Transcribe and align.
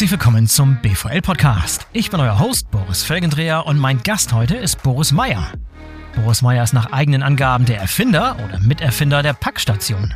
Herzlich 0.00 0.12
willkommen 0.12 0.46
zum 0.46 0.78
BVL 0.80 1.20
Podcast. 1.20 1.86
Ich 1.92 2.10
bin 2.10 2.20
euer 2.20 2.38
Host 2.38 2.70
Boris 2.70 3.02
Felgendreher 3.02 3.66
und 3.66 3.78
mein 3.78 4.02
Gast 4.02 4.32
heute 4.32 4.56
ist 4.56 4.82
Boris 4.82 5.12
Meyer. 5.12 5.52
Boris 6.14 6.40
Meyer 6.40 6.64
ist 6.64 6.72
nach 6.72 6.90
eigenen 6.90 7.22
Angaben 7.22 7.66
der 7.66 7.80
Erfinder 7.82 8.34
oder 8.42 8.58
Miterfinder 8.60 9.22
der 9.22 9.34
Packstation. 9.34 10.14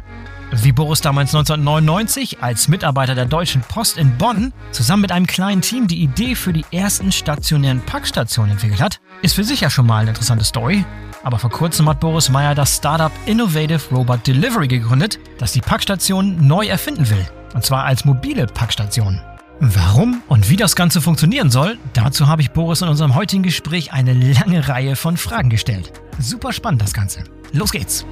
Wie 0.53 0.73
Boris 0.73 1.03
damals 1.03 1.35
1999 1.35 2.43
als 2.43 2.67
Mitarbeiter 2.69 3.15
der 3.15 3.27
Deutschen 3.27 3.61
Post 3.61 3.99
in 3.99 4.17
Bonn 4.17 4.55
zusammen 4.71 5.03
mit 5.03 5.13
einem 5.13 5.27
kleinen 5.27 5.61
Team 5.61 5.87
die 5.87 6.03
Idee 6.03 6.35
für 6.35 6.55
die 6.55 6.65
ersten 6.73 7.13
stationären 7.13 7.83
Packstationen 7.83 8.53
entwickelt 8.53 8.81
hat, 8.81 9.01
ist 9.21 9.35
für 9.35 9.45
sich 9.45 9.61
ja 9.61 9.69
schon 9.69 9.85
mal 9.85 9.99
eine 9.99 10.09
interessante 10.09 10.47
Story. 10.47 10.87
Aber 11.25 11.39
vor 11.39 11.51
kurzem 11.51 11.91
hat 11.91 12.01
Boris 12.01 12.31
Meyer 12.31 12.55
das 12.55 12.75
Startup 12.75 13.13
Innovative 13.27 13.95
Robot 13.95 14.27
Delivery 14.27 14.67
gegründet, 14.67 15.19
das 15.37 15.53
die 15.53 15.61
Packstation 15.61 16.47
neu 16.47 16.69
erfinden 16.69 17.11
will. 17.11 17.27
Und 17.53 17.67
zwar 17.67 17.85
als 17.85 18.07
mobile 18.07 18.47
Packstation. 18.47 19.21
Warum 19.61 20.21
und 20.27 20.51
wie 20.51 20.57
das 20.57 20.75
Ganze 20.75 21.01
funktionieren 21.01 21.49
soll, 21.49 21.79
dazu 21.93 22.27
habe 22.27 22.43
ich 22.43 22.51
Boris 22.51 22.83
in 22.83 22.89
unserem 22.89 23.15
heutigen 23.15 23.45
Gespräch 23.45 23.93
eine 23.93 24.13
lange 24.13 24.67
Reihe 24.69 24.97
von 24.97 25.17
Fragen 25.17 25.49
gestellt. 25.49 25.93
Super 26.19 26.53
spannend 26.53 26.83
das 26.83 26.93
Ganze. 26.93 27.23
Los 27.53 27.71
geht's! 27.71 28.05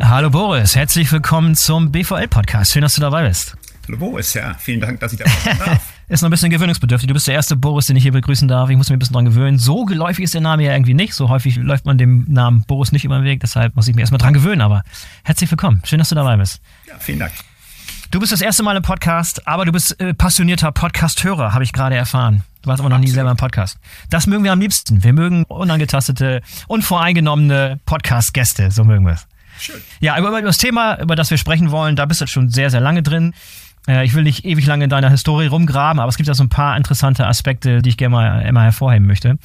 Hallo 0.00 0.30
Boris, 0.30 0.76
herzlich 0.76 1.10
willkommen 1.10 1.56
zum 1.56 1.90
BVL-Podcast. 1.90 2.72
Schön, 2.72 2.82
dass 2.82 2.94
du 2.94 3.00
dabei 3.00 3.26
bist. 3.26 3.56
Hallo 3.88 3.98
Boris, 3.98 4.34
ja, 4.34 4.54
vielen 4.54 4.80
Dank, 4.80 5.00
dass 5.00 5.12
ich 5.12 5.18
dabei 5.18 5.32
sein 5.44 5.58
darf. 5.58 5.92
ist 6.08 6.22
noch 6.22 6.28
ein 6.28 6.30
bisschen 6.30 6.50
gewöhnungsbedürftig. 6.50 7.08
Du 7.08 7.14
bist 7.14 7.26
der 7.26 7.34
erste 7.34 7.56
Boris, 7.56 7.86
den 7.86 7.96
ich 7.96 8.04
hier 8.04 8.12
begrüßen 8.12 8.46
darf. 8.46 8.70
Ich 8.70 8.76
muss 8.76 8.88
mich 8.88 8.96
ein 8.96 9.00
bisschen 9.00 9.14
dran 9.14 9.24
gewöhnen. 9.24 9.58
So 9.58 9.84
geläufig 9.84 10.24
ist 10.24 10.34
der 10.34 10.42
Name 10.42 10.62
ja 10.62 10.74
irgendwie 10.74 10.94
nicht. 10.94 11.14
So 11.14 11.28
häufig 11.28 11.56
läuft 11.56 11.86
man 11.86 11.98
dem 11.98 12.24
Namen 12.28 12.62
Boris 12.68 12.92
nicht 12.92 13.04
über 13.04 13.16
den 13.18 13.24
Weg. 13.24 13.40
Deshalb 13.40 13.74
muss 13.74 13.88
ich 13.88 13.96
mich 13.96 14.02
erstmal 14.02 14.18
dran 14.18 14.34
gewöhnen. 14.34 14.60
Aber 14.60 14.84
herzlich 15.24 15.50
willkommen. 15.50 15.82
Schön, 15.84 15.98
dass 15.98 16.10
du 16.10 16.14
dabei 16.14 16.36
bist. 16.36 16.60
Ja, 16.86 16.94
vielen 17.00 17.18
Dank. 17.18 17.32
Du 18.10 18.20
bist 18.20 18.30
das 18.30 18.40
erste 18.40 18.62
Mal 18.62 18.76
im 18.76 18.82
Podcast, 18.84 19.46
aber 19.48 19.64
du 19.64 19.72
bist 19.72 20.00
äh, 20.00 20.14
passionierter 20.14 20.70
Podcast-Hörer, 20.70 21.52
habe 21.52 21.64
ich 21.64 21.72
gerade 21.72 21.96
erfahren. 21.96 22.44
Du 22.62 22.68
warst 22.68 22.80
aber 22.80 22.88
noch 22.88 22.98
nie 22.98 23.08
selber 23.08 23.32
im 23.32 23.36
Podcast. 23.36 23.78
Das 24.10 24.28
mögen 24.28 24.44
wir 24.44 24.52
am 24.52 24.60
liebsten. 24.60 25.02
Wir 25.02 25.12
mögen 25.12 25.44
unangetastete, 25.44 26.40
unvoreingenommene 26.68 27.80
Podcast-Gäste. 27.84 28.70
So 28.70 28.84
mögen 28.84 29.04
wir 29.04 29.14
es. 29.14 29.26
Schön. 29.58 29.76
Ja, 30.00 30.16
über, 30.18 30.28
über 30.28 30.42
das 30.42 30.58
Thema, 30.58 31.00
über 31.00 31.16
das 31.16 31.30
wir 31.30 31.38
sprechen 31.38 31.72
wollen, 31.72 31.96
da 31.96 32.04
bist 32.06 32.20
du 32.20 32.26
schon 32.28 32.48
sehr, 32.48 32.70
sehr 32.70 32.80
lange 32.80 33.02
drin. 33.02 33.34
Äh, 33.88 34.04
ich 34.04 34.14
will 34.14 34.22
nicht 34.22 34.44
ewig 34.44 34.66
lange 34.66 34.84
in 34.84 34.90
deiner 34.90 35.10
Historie 35.10 35.46
rumgraben, 35.46 35.98
aber 36.00 36.08
es 36.08 36.16
gibt 36.16 36.28
ja 36.28 36.34
so 36.34 36.44
ein 36.44 36.48
paar 36.48 36.76
interessante 36.76 37.26
Aspekte, 37.26 37.82
die 37.82 37.88
ich 37.88 37.96
gerne 37.96 38.14
mal 38.14 38.42
immer 38.42 38.62
hervorheben 38.62 39.06
möchte. 39.06 39.36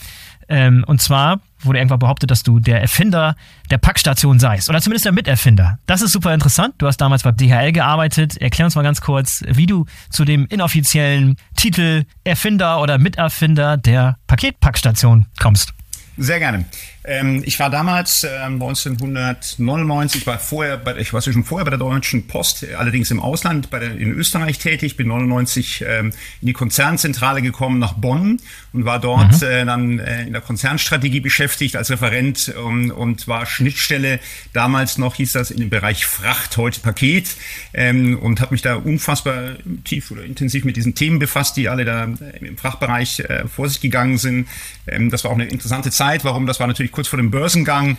Ähm, 0.51 0.83
und 0.85 1.01
zwar 1.01 1.39
wurde 1.61 1.79
irgendwann 1.79 1.99
behauptet, 1.99 2.29
dass 2.29 2.43
du 2.43 2.59
der 2.59 2.81
Erfinder 2.81 3.35
der 3.69 3.77
Packstation 3.77 4.37
seist. 4.37 4.69
Oder 4.69 4.81
zumindest 4.81 5.05
der 5.05 5.13
Miterfinder. 5.13 5.79
Das 5.85 6.01
ist 6.01 6.11
super 6.11 6.33
interessant. 6.33 6.75
Du 6.77 6.87
hast 6.87 6.97
damals 6.97 7.23
bei 7.23 7.31
DHL 7.31 7.71
gearbeitet. 7.71 8.35
Erklär 8.37 8.65
uns 8.65 8.75
mal 8.75 8.81
ganz 8.81 8.99
kurz, 8.99 9.43
wie 9.47 9.65
du 9.65 9.85
zu 10.09 10.25
dem 10.25 10.45
inoffiziellen 10.47 11.37
Titel 11.55 12.03
Erfinder 12.25 12.81
oder 12.81 12.97
Miterfinder 12.97 13.77
der 13.77 14.17
Paketpackstation 14.27 15.25
kommst. 15.39 15.73
Sehr 16.17 16.39
gerne. 16.39 16.65
Ähm, 17.03 17.41
ich 17.45 17.59
war 17.59 17.71
damals 17.71 18.23
äh, 18.23 18.29
1999, 18.29 20.27
war 20.27 20.37
vorher, 20.37 20.77
bei, 20.77 20.97
ich 20.97 21.13
war 21.13 21.21
schon 21.21 21.43
vorher 21.43 21.65
bei 21.65 21.71
der 21.71 21.79
Deutschen 21.79 22.27
Post, 22.27 22.65
allerdings 22.77 23.09
im 23.09 23.19
Ausland, 23.19 23.71
bei 23.71 23.79
der, 23.79 23.97
in 23.97 24.11
Österreich 24.11 24.59
tätig, 24.59 24.97
bin 24.97 25.07
99 25.07 25.83
ähm, 25.87 26.11
in 26.41 26.47
die 26.47 26.53
Konzernzentrale 26.53 27.41
gekommen 27.41 27.79
nach 27.79 27.93
Bonn 27.93 28.37
und 28.71 28.85
war 28.85 28.99
dort 28.99 29.41
mhm. 29.41 29.47
äh, 29.47 29.65
dann 29.65 29.99
äh, 29.99 30.23
in 30.23 30.33
der 30.33 30.41
Konzernstrategie 30.41 31.21
beschäftigt 31.21 31.75
als 31.75 31.89
Referent 31.89 32.53
ähm, 32.55 32.91
und 32.91 33.27
war 33.27 33.47
Schnittstelle, 33.47 34.19
damals 34.53 34.99
noch 34.99 35.15
hieß 35.15 35.31
das 35.31 35.49
in 35.49 35.59
dem 35.59 35.69
Bereich 35.71 36.05
Fracht, 36.05 36.57
heute 36.57 36.81
Paket 36.81 37.35
ähm, 37.73 38.19
und 38.19 38.41
habe 38.41 38.53
mich 38.53 38.61
da 38.61 38.75
unfassbar 38.75 39.55
tief 39.85 40.11
oder 40.11 40.23
intensiv 40.23 40.65
mit 40.65 40.77
diesen 40.77 40.93
Themen 40.93 41.17
befasst, 41.17 41.57
die 41.57 41.67
alle 41.67 41.83
da 41.83 42.03
im 42.03 42.57
Frachtbereich 42.57 43.21
äh, 43.21 43.47
vor 43.47 43.67
sich 43.67 43.81
gegangen 43.81 44.19
sind. 44.19 44.47
Ähm, 44.85 45.09
das 45.09 45.23
war 45.23 45.31
auch 45.31 45.35
eine 45.35 45.45
interessante 45.45 45.89
Zeit. 45.89 46.23
Warum? 46.23 46.45
Das 46.45 46.59
war 46.59 46.67
natürlich 46.67 46.90
kurz 46.91 47.07
vor 47.07 47.17
dem 47.17 47.31
Börsengang. 47.31 47.97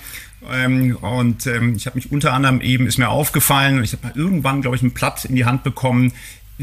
Ähm, 0.50 0.96
und 0.96 1.46
ähm, 1.46 1.74
ich 1.76 1.86
habe 1.86 1.96
mich 1.96 2.10
unter 2.10 2.32
anderem 2.32 2.60
eben, 2.60 2.86
ist 2.86 2.98
mir 2.98 3.08
aufgefallen, 3.08 3.82
ich 3.84 3.92
habe 3.92 4.18
irgendwann, 4.18 4.60
glaube 4.60 4.76
ich, 4.76 4.82
ein 4.82 4.90
Blatt 4.90 5.24
in 5.24 5.36
die 5.36 5.44
Hand 5.44 5.62
bekommen, 5.62 6.12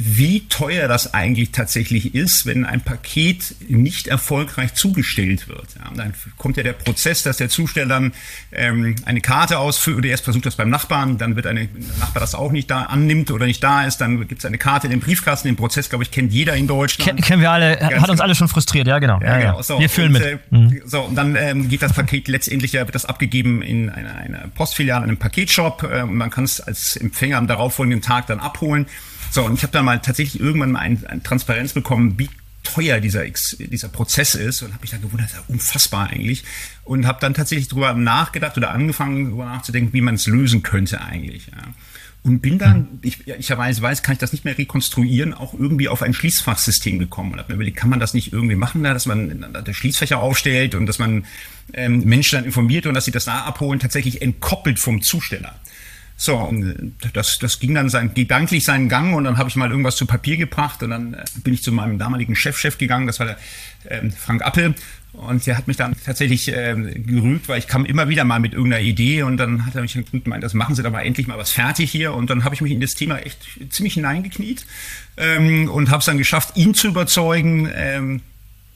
wie 0.01 0.47
teuer 0.47 0.87
das 0.87 1.13
eigentlich 1.13 1.51
tatsächlich 1.51 2.15
ist, 2.15 2.45
wenn 2.45 2.63
ein 2.63 2.79
Paket 2.79 3.55
nicht 3.67 4.07
erfolgreich 4.07 4.73
zugestellt 4.73 5.49
wird. 5.49 5.67
Ja, 5.77 5.91
dann 5.93 6.13
kommt 6.37 6.55
ja 6.55 6.63
der 6.63 6.71
Prozess, 6.71 7.23
dass 7.23 7.35
der 7.35 7.49
Zusteller 7.49 7.87
dann 7.87 8.13
ähm, 8.53 8.95
eine 9.03 9.19
Karte 9.19 9.59
ausfüllt 9.59 9.97
oder 9.97 10.07
erst 10.07 10.23
versucht 10.23 10.45
das 10.45 10.55
beim 10.55 10.69
Nachbarn, 10.69 11.17
dann 11.17 11.35
wird 11.35 11.47
eine, 11.47 11.67
der 11.67 11.97
Nachbar 11.99 12.21
das 12.21 12.33
auch 12.33 12.53
nicht 12.53 12.71
da 12.71 12.83
annimmt 12.83 13.29
oder 13.31 13.45
nicht 13.45 13.61
da 13.61 13.83
ist, 13.83 13.97
dann 13.97 14.25
gibt 14.25 14.39
es 14.39 14.45
eine 14.45 14.57
Karte 14.57 14.88
in 14.88 14.91
den 14.91 15.01
Briefkasten. 15.01 15.49
Den 15.49 15.57
Prozess, 15.57 15.89
glaube 15.89 16.05
ich, 16.05 16.11
kennt 16.11 16.31
jeder 16.31 16.55
in 16.55 16.67
Deutschland. 16.67 17.17
Ken, 17.17 17.21
kennen 17.21 17.41
wir 17.41 17.51
alle, 17.51 17.75
Ganz 17.75 17.93
hat 17.95 17.99
uns 17.99 18.07
genau. 18.07 18.23
alle 18.23 18.35
schon 18.35 18.47
frustriert, 18.47 18.88
ja 18.88 18.99
genau. 18.99 19.19
Ja, 19.21 19.38
genau. 19.38 19.61
So, 19.61 19.79
wir 19.79 19.89
fühlen 19.89 20.15
und, 20.15 20.21
mit. 20.21 20.23
Äh, 20.23 20.38
mhm. 20.49 20.81
So, 20.85 21.01
und 21.01 21.15
dann 21.15 21.35
ähm, 21.35 21.67
geht 21.67 21.81
das 21.81 21.91
Paket 21.91 22.29
letztendlich, 22.29 22.71
ja, 22.71 22.85
wird 22.85 22.95
das 22.95 23.05
abgegeben 23.05 23.61
in 23.61 23.89
einer, 23.89 24.15
einer 24.15 24.47
Postfiliale, 24.55 25.03
einem 25.03 25.17
Paketshop 25.17 25.83
äh, 25.83 26.03
und 26.03 26.15
man 26.15 26.29
kann 26.29 26.45
es 26.45 26.61
als 26.61 26.95
Empfänger 26.95 27.38
am 27.38 27.47
darauffolgenden 27.47 28.01
Tag 28.01 28.27
dann 28.27 28.39
abholen. 28.39 28.85
So, 29.31 29.45
und 29.45 29.56
ich 29.56 29.63
habe 29.63 29.72
dann 29.72 29.85
mal 29.85 30.00
tatsächlich 30.00 30.41
irgendwann 30.41 30.72
mal 30.72 30.79
ein, 30.79 31.06
ein 31.06 31.23
Transparenz 31.23 31.73
bekommen, 31.73 32.17
wie 32.17 32.29
teuer 32.63 33.00
dieser, 33.00 33.23
dieser 33.25 33.90
Prozess 33.90 34.35
ist 34.35 34.62
und 34.62 34.73
habe 34.73 34.81
mich 34.81 34.91
dann 34.91 35.01
gewundert, 35.01 35.31
ja, 35.31 35.44
unfassbar 35.47 36.09
eigentlich 36.09 36.44
und 36.84 37.06
habe 37.07 37.19
dann 37.22 37.34
tatsächlich 37.34 37.68
darüber 37.68 37.94
nachgedacht 37.94 38.57
oder 38.57 38.72
angefangen 38.72 39.25
darüber 39.25 39.45
nachzudenken, 39.45 39.94
wie 39.94 40.01
man 40.01 40.16
es 40.16 40.28
lösen 40.28 40.62
könnte 40.62 41.01
eigentlich. 41.01 41.47
Ja. 41.47 41.73
Und 42.22 42.41
bin 42.41 42.57
dann, 42.57 43.00
ich, 43.01 43.28
ich 43.28 43.50
weiß, 43.50 43.81
weiß, 43.81 44.03
kann 44.03 44.13
ich 44.13 44.19
das 44.19 44.34
nicht 44.34 44.44
mehr 44.44 44.57
rekonstruieren, 44.57 45.34
auch 45.34 45.53
irgendwie 45.53 45.88
auf 45.88 46.01
ein 46.01 46.13
Schließfachsystem 46.13 47.00
gekommen 47.00 47.31
und 47.31 47.39
habe 47.39 47.53
mir 47.53 47.56
überlegt, 47.56 47.78
kann 47.78 47.89
man 47.89 48.01
das 48.01 48.13
nicht 48.13 48.34
irgendwie 48.34 48.56
machen, 48.56 48.84
da, 48.84 48.94
dass 48.94 49.06
man 49.06 49.45
da 49.53 49.73
Schließfächer 49.73 50.19
aufstellt 50.19 50.75
und 50.75 50.85
dass 50.85 51.00
man 51.00 51.25
ähm, 51.73 52.03
Menschen 52.03 52.35
dann 52.35 52.45
informiert 52.45 52.88
und 52.88 52.94
dass 52.94 53.06
sie 53.06 53.12
das 53.12 53.25
da 53.25 53.45
abholen, 53.45 53.79
tatsächlich 53.79 54.22
entkoppelt 54.22 54.79
vom 54.79 55.01
Zusteller. 55.01 55.56
So, 56.22 56.35
und 56.35 56.97
das, 57.13 57.40
das 57.40 57.59
ging 57.59 57.74
dann 57.74 57.88
sein, 57.88 58.13
gedanklich 58.13 58.66
seinen 58.66 58.90
Gang 58.90 59.16
und 59.16 59.24
dann 59.24 59.38
habe 59.38 59.47
ich 59.47 59.56
mal 59.56 59.69
irgendwas 59.69 59.96
zu 59.96 60.06
Papier 60.06 60.35
gebracht 60.35 60.84
und 60.84 60.90
dann 60.90 61.13
äh, 61.13 61.24
bin 61.46 61.53
ich 61.53 61.63
zu 61.63 61.72
meinem 61.72 61.97
damaligen 61.97 62.35
Chefchef 62.35 62.74
-Chef 62.74 62.78
gegangen, 62.78 63.07
das 63.07 63.22
war 63.22 63.28
der 63.28 63.38
ähm, 63.90 64.12
Frank 64.12 64.41
Appel. 64.41 64.75
Und 65.13 65.47
der 65.47 65.57
hat 65.57 65.68
mich 65.68 65.78
dann 65.78 65.96
tatsächlich 66.06 66.50
äh, 66.50 66.75
gerügt, 66.75 67.47
weil 67.47 67.57
ich 67.57 67.68
kam 67.68 67.85
immer 67.85 68.09
wieder 68.09 68.25
mal 68.25 68.41
mit 68.41 68.53
irgendeiner 68.53 68.84
Idee 68.84 69.24
und 69.24 69.38
dann 69.38 69.66
hat 69.66 69.75
er 69.75 69.81
mich 69.81 69.97
gemeint, 70.12 70.44
das 70.44 70.53
machen 70.53 70.75
Sie 70.75 70.84
doch 70.84 70.91
mal 70.91 71.02
endlich 71.02 71.25
mal 71.25 71.38
was 71.38 71.52
fertig 71.52 71.90
hier. 71.90 72.13
Und 72.13 72.30
dann 72.30 72.44
habe 72.44 72.53
ich 72.53 72.59
mich 72.59 72.74
in 72.74 72.81
das 72.81 72.96
Thema 72.96 73.18
echt 73.19 73.40
ziemlich 73.69 73.94
hineingekniet 73.94 74.66
ähm, 75.16 75.69
und 75.69 75.90
habe 75.90 76.00
es 76.00 76.06
dann 76.06 76.18
geschafft, 76.18 76.57
ihn 76.57 76.74
zu 76.74 76.90
überzeugen, 76.90 77.72
ähm, 77.74 78.22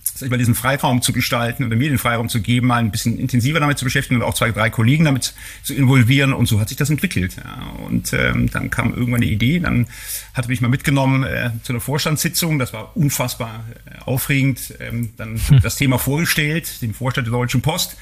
sag 0.03 0.27
ich 0.27 0.29
mal, 0.29 0.37
diesen 0.37 0.55
Freiraum 0.55 1.01
zu 1.01 1.11
gestalten 1.11 1.63
oder 1.63 1.75
mir 1.75 1.89
den 1.89 1.97
Freiraum 1.97 2.29
zu 2.29 2.41
geben, 2.41 2.67
mal 2.67 2.77
ein 2.77 2.91
bisschen 2.91 3.17
intensiver 3.17 3.59
damit 3.59 3.77
zu 3.77 3.85
beschäftigen 3.85 4.21
und 4.21 4.27
auch 4.27 4.33
zwei, 4.33 4.51
drei 4.51 4.69
Kollegen 4.69 5.05
damit 5.05 5.33
zu 5.63 5.73
involvieren 5.73 6.33
und 6.33 6.47
so 6.47 6.59
hat 6.59 6.69
sich 6.69 6.77
das 6.77 6.89
entwickelt. 6.89 7.37
Ja. 7.37 7.71
Und 7.85 8.13
ähm, 8.13 8.49
dann 8.51 8.69
kam 8.69 8.93
irgendwann 8.93 9.21
eine 9.21 9.31
Idee, 9.31 9.59
dann 9.59 9.87
hatte 10.33 10.49
mich 10.49 10.61
mal 10.61 10.67
mitgenommen 10.67 11.23
äh, 11.23 11.49
zu 11.63 11.73
einer 11.73 11.79
Vorstandssitzung, 11.79 12.59
das 12.59 12.73
war 12.73 12.95
unfassbar 12.95 13.65
äh, 13.85 14.01
aufregend, 14.05 14.75
ähm, 14.79 15.11
dann 15.17 15.39
hm. 15.47 15.61
das 15.61 15.77
Thema 15.77 15.97
vorgestellt, 15.97 16.81
dem 16.81 16.93
Vorstand 16.93 17.27
der 17.27 17.31
Deutschen 17.31 17.61
Post, 17.61 17.97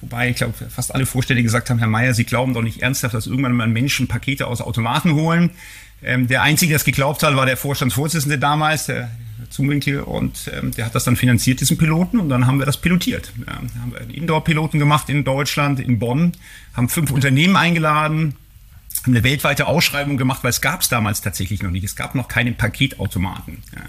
Wobei, 0.00 0.30
ich 0.30 0.36
glaube, 0.36 0.54
fast 0.70 0.94
alle 0.94 1.06
Vorstände 1.06 1.42
gesagt 1.42 1.70
haben, 1.70 1.78
Herr 1.78 1.88
Meier, 1.88 2.14
Sie 2.14 2.22
glauben 2.22 2.54
doch 2.54 2.62
nicht 2.62 2.82
ernsthaft, 2.82 3.14
dass 3.14 3.26
irgendwann 3.26 3.54
mal 3.54 3.66
Menschen 3.66 4.06
Pakete 4.06 4.46
aus 4.46 4.60
Automaten 4.60 5.14
holen. 5.14 5.50
Ähm, 6.04 6.28
der 6.28 6.42
Einzige, 6.42 6.70
der 6.70 6.76
es 6.76 6.84
geglaubt 6.84 7.24
hat, 7.24 7.34
war 7.34 7.46
der 7.46 7.56
Vorstandsvorsitzende 7.56 8.38
damals, 8.38 8.86
der 8.86 9.10
Zumwinkel, 9.50 10.00
und 10.00 10.50
ähm, 10.52 10.72
der 10.72 10.86
hat 10.86 10.94
das 10.94 11.04
dann 11.04 11.16
finanziert, 11.16 11.60
diesen 11.60 11.78
Piloten, 11.78 12.18
und 12.18 12.28
dann 12.28 12.46
haben 12.46 12.58
wir 12.58 12.66
das 12.66 12.76
pilotiert. 12.76 13.32
Ja, 13.46 13.54
haben 13.54 13.92
wir 13.92 14.00
einen 14.00 14.10
Indoor-Piloten 14.10 14.78
gemacht 14.78 15.08
in 15.08 15.24
Deutschland, 15.24 15.80
in 15.80 15.98
Bonn, 15.98 16.32
haben 16.74 16.88
fünf 16.88 17.10
Unternehmen 17.10 17.56
eingeladen, 17.56 18.34
haben 19.02 19.14
eine 19.14 19.24
weltweite 19.24 19.66
Ausschreibung 19.66 20.16
gemacht, 20.16 20.44
weil 20.44 20.50
es 20.50 20.60
gab 20.60 20.82
es 20.82 20.88
damals 20.88 21.20
tatsächlich 21.20 21.62
noch 21.62 21.70
nicht. 21.70 21.84
Es 21.84 21.96
gab 21.96 22.14
noch 22.14 22.28
keinen 22.28 22.56
Paketautomaten. 22.56 23.58
Ja. 23.74 23.82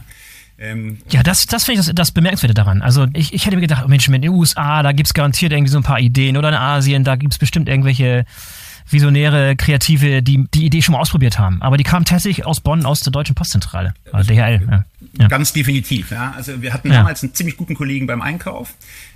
Ähm, 0.59 0.97
ja, 1.09 1.23
das, 1.23 1.45
das 1.45 1.63
finde 1.63 1.79
ich 1.79 1.85
das, 1.87 1.95
das 1.95 2.11
Bemerkenswerte 2.11 2.53
daran. 2.53 2.81
Also 2.81 3.07
ich, 3.13 3.33
ich 3.33 3.45
hätte 3.45 3.55
mir 3.55 3.61
gedacht, 3.61 3.87
Mensch, 3.87 4.07
in 4.07 4.21
den 4.21 4.29
USA, 4.29 4.83
da 4.83 4.91
gibt 4.91 5.07
es 5.07 5.13
garantiert 5.13 5.53
irgendwie 5.53 5.71
so 5.71 5.77
ein 5.77 5.83
paar 5.83 5.99
Ideen 5.99 6.35
oder 6.35 6.49
in 6.49 6.55
Asien, 6.55 7.03
da 7.03 7.15
gibt 7.15 7.33
es 7.33 7.39
bestimmt 7.39 7.69
irgendwelche 7.69 8.25
Visionäre, 8.89 9.55
Kreative, 9.55 10.21
die 10.23 10.45
die 10.53 10.65
Idee 10.65 10.81
schon 10.81 10.93
mal 10.93 10.99
ausprobiert 10.99 11.39
haben. 11.39 11.61
Aber 11.61 11.77
die 11.77 11.83
kam 11.83 12.05
tatsächlich 12.05 12.45
aus 12.45 12.59
Bonn, 12.59 12.85
aus 12.85 13.01
der 13.01 13.11
Deutschen 13.11 13.35
Postzentrale, 13.35 13.93
also 14.11 14.33
DHL. 14.33 14.67
Ja. 14.69 14.85
Ja. 15.17 15.27
Ganz 15.27 15.53
definitiv. 15.53 16.11
Ja. 16.11 16.33
Also 16.35 16.61
wir 16.61 16.73
hatten 16.73 16.89
damals 16.89 17.23
einen 17.23 17.33
ziemlich 17.33 17.57
guten 17.57 17.75
Kollegen 17.75 18.07
beim 18.07 18.21
Einkauf 18.21 18.73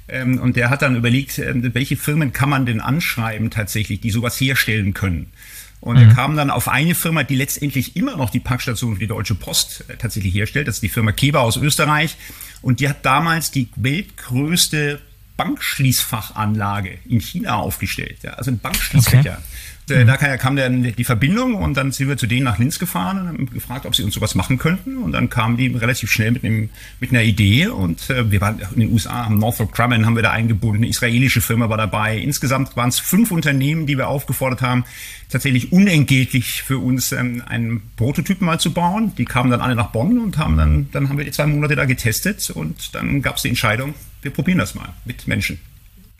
ähm, 0.07 0.39
und 0.39 0.55
der 0.55 0.69
hat 0.69 0.81
dann 0.81 0.95
überlegt, 0.95 1.37
äh, 1.39 1.73
welche 1.73 1.97
Firmen 1.97 2.33
kann 2.33 2.49
man 2.49 2.65
denn 2.65 2.81
anschreiben 2.81 3.49
tatsächlich, 3.49 4.01
die 4.01 4.11
sowas 4.11 4.39
herstellen 4.39 4.93
können. 4.93 5.31
Und 5.79 5.97
mhm. 5.97 6.09
er 6.09 6.15
kam 6.15 6.37
dann 6.37 6.49
auf 6.49 6.69
eine 6.69 6.95
Firma, 6.95 7.23
die 7.23 7.35
letztendlich 7.35 7.95
immer 7.95 8.15
noch 8.15 8.29
die 8.29 8.39
Packstation 8.39 8.93
für 8.93 8.99
die 9.01 9.07
Deutsche 9.07 9.35
Post 9.35 9.85
äh, 9.87 9.97
tatsächlich 9.97 10.33
herstellt. 10.33 10.67
Das 10.67 10.75
ist 10.75 10.83
die 10.83 10.89
Firma 10.89 11.11
Keber 11.11 11.41
aus 11.41 11.57
Österreich. 11.57 12.15
Und 12.61 12.79
die 12.79 12.87
hat 12.87 13.05
damals 13.05 13.51
die 13.51 13.67
weltgrößte 13.75 15.01
Bankschließfachanlage 15.35 16.99
in 17.09 17.19
China 17.19 17.55
aufgestellt. 17.55 18.19
Ja, 18.23 18.31
also 18.31 18.51
ein 18.51 18.59
Bankschließfächer. 18.59 19.19
Okay. 19.19 19.41
Äh. 20.01 20.05
Da 20.05 20.17
kam 20.37 20.55
dann 20.55 20.83
die 20.83 21.03
Verbindung 21.03 21.55
und 21.55 21.75
dann 21.75 21.91
sind 21.91 22.07
wir 22.07 22.17
zu 22.17 22.27
denen 22.27 22.43
nach 22.43 22.59
Linz 22.59 22.79
gefahren 22.79 23.19
und 23.19 23.27
haben 23.27 23.45
gefragt, 23.51 23.85
ob 23.85 23.95
sie 23.95 24.03
uns 24.03 24.13
sowas 24.13 24.35
machen 24.35 24.57
könnten. 24.57 24.97
Und 24.97 25.13
dann 25.13 25.29
kamen 25.29 25.57
die 25.57 25.67
relativ 25.67 26.11
schnell 26.11 26.31
mit, 26.31 26.43
einem, 26.43 26.69
mit 26.99 27.11
einer 27.11 27.23
Idee 27.23 27.67
und 27.67 28.09
äh, 28.09 28.29
wir 28.31 28.41
waren 28.41 28.59
in 28.73 28.79
den 28.79 28.91
USA, 28.91 29.25
haben 29.25 29.39
Northrop 29.39 29.71
Grumman 29.71 30.05
haben 30.05 30.15
wir 30.15 30.23
da 30.23 30.31
eingebunden, 30.31 30.83
eine 30.83 30.89
israelische 30.89 31.41
Firma 31.41 31.69
war 31.69 31.77
dabei. 31.77 32.17
Insgesamt 32.17 32.75
waren 32.75 32.89
es 32.89 32.99
fünf 32.99 33.31
Unternehmen, 33.31 33.85
die 33.85 33.97
wir 33.97 34.07
aufgefordert 34.07 34.61
haben, 34.61 34.85
tatsächlich 35.29 35.71
unentgeltlich 35.71 36.63
für 36.63 36.77
uns 36.77 37.11
ähm, 37.11 37.43
einen 37.47 37.81
Prototypen 37.95 38.45
mal 38.45 38.59
zu 38.59 38.73
bauen. 38.73 39.13
Die 39.17 39.25
kamen 39.25 39.51
dann 39.51 39.61
alle 39.61 39.75
nach 39.75 39.87
Bonn 39.87 40.19
und 40.19 40.37
haben 40.37 40.57
dann, 40.57 40.89
dann 40.91 41.09
haben 41.09 41.17
wir 41.17 41.25
die 41.25 41.31
zwei 41.31 41.47
Monate 41.47 41.75
da 41.75 41.85
getestet 41.85 42.49
und 42.49 42.95
dann 42.95 43.21
gab 43.21 43.37
es 43.37 43.43
die 43.43 43.49
Entscheidung, 43.49 43.93
wir 44.21 44.31
probieren 44.31 44.59
das 44.59 44.75
mal 44.75 44.89
mit 45.05 45.27
Menschen. 45.27 45.59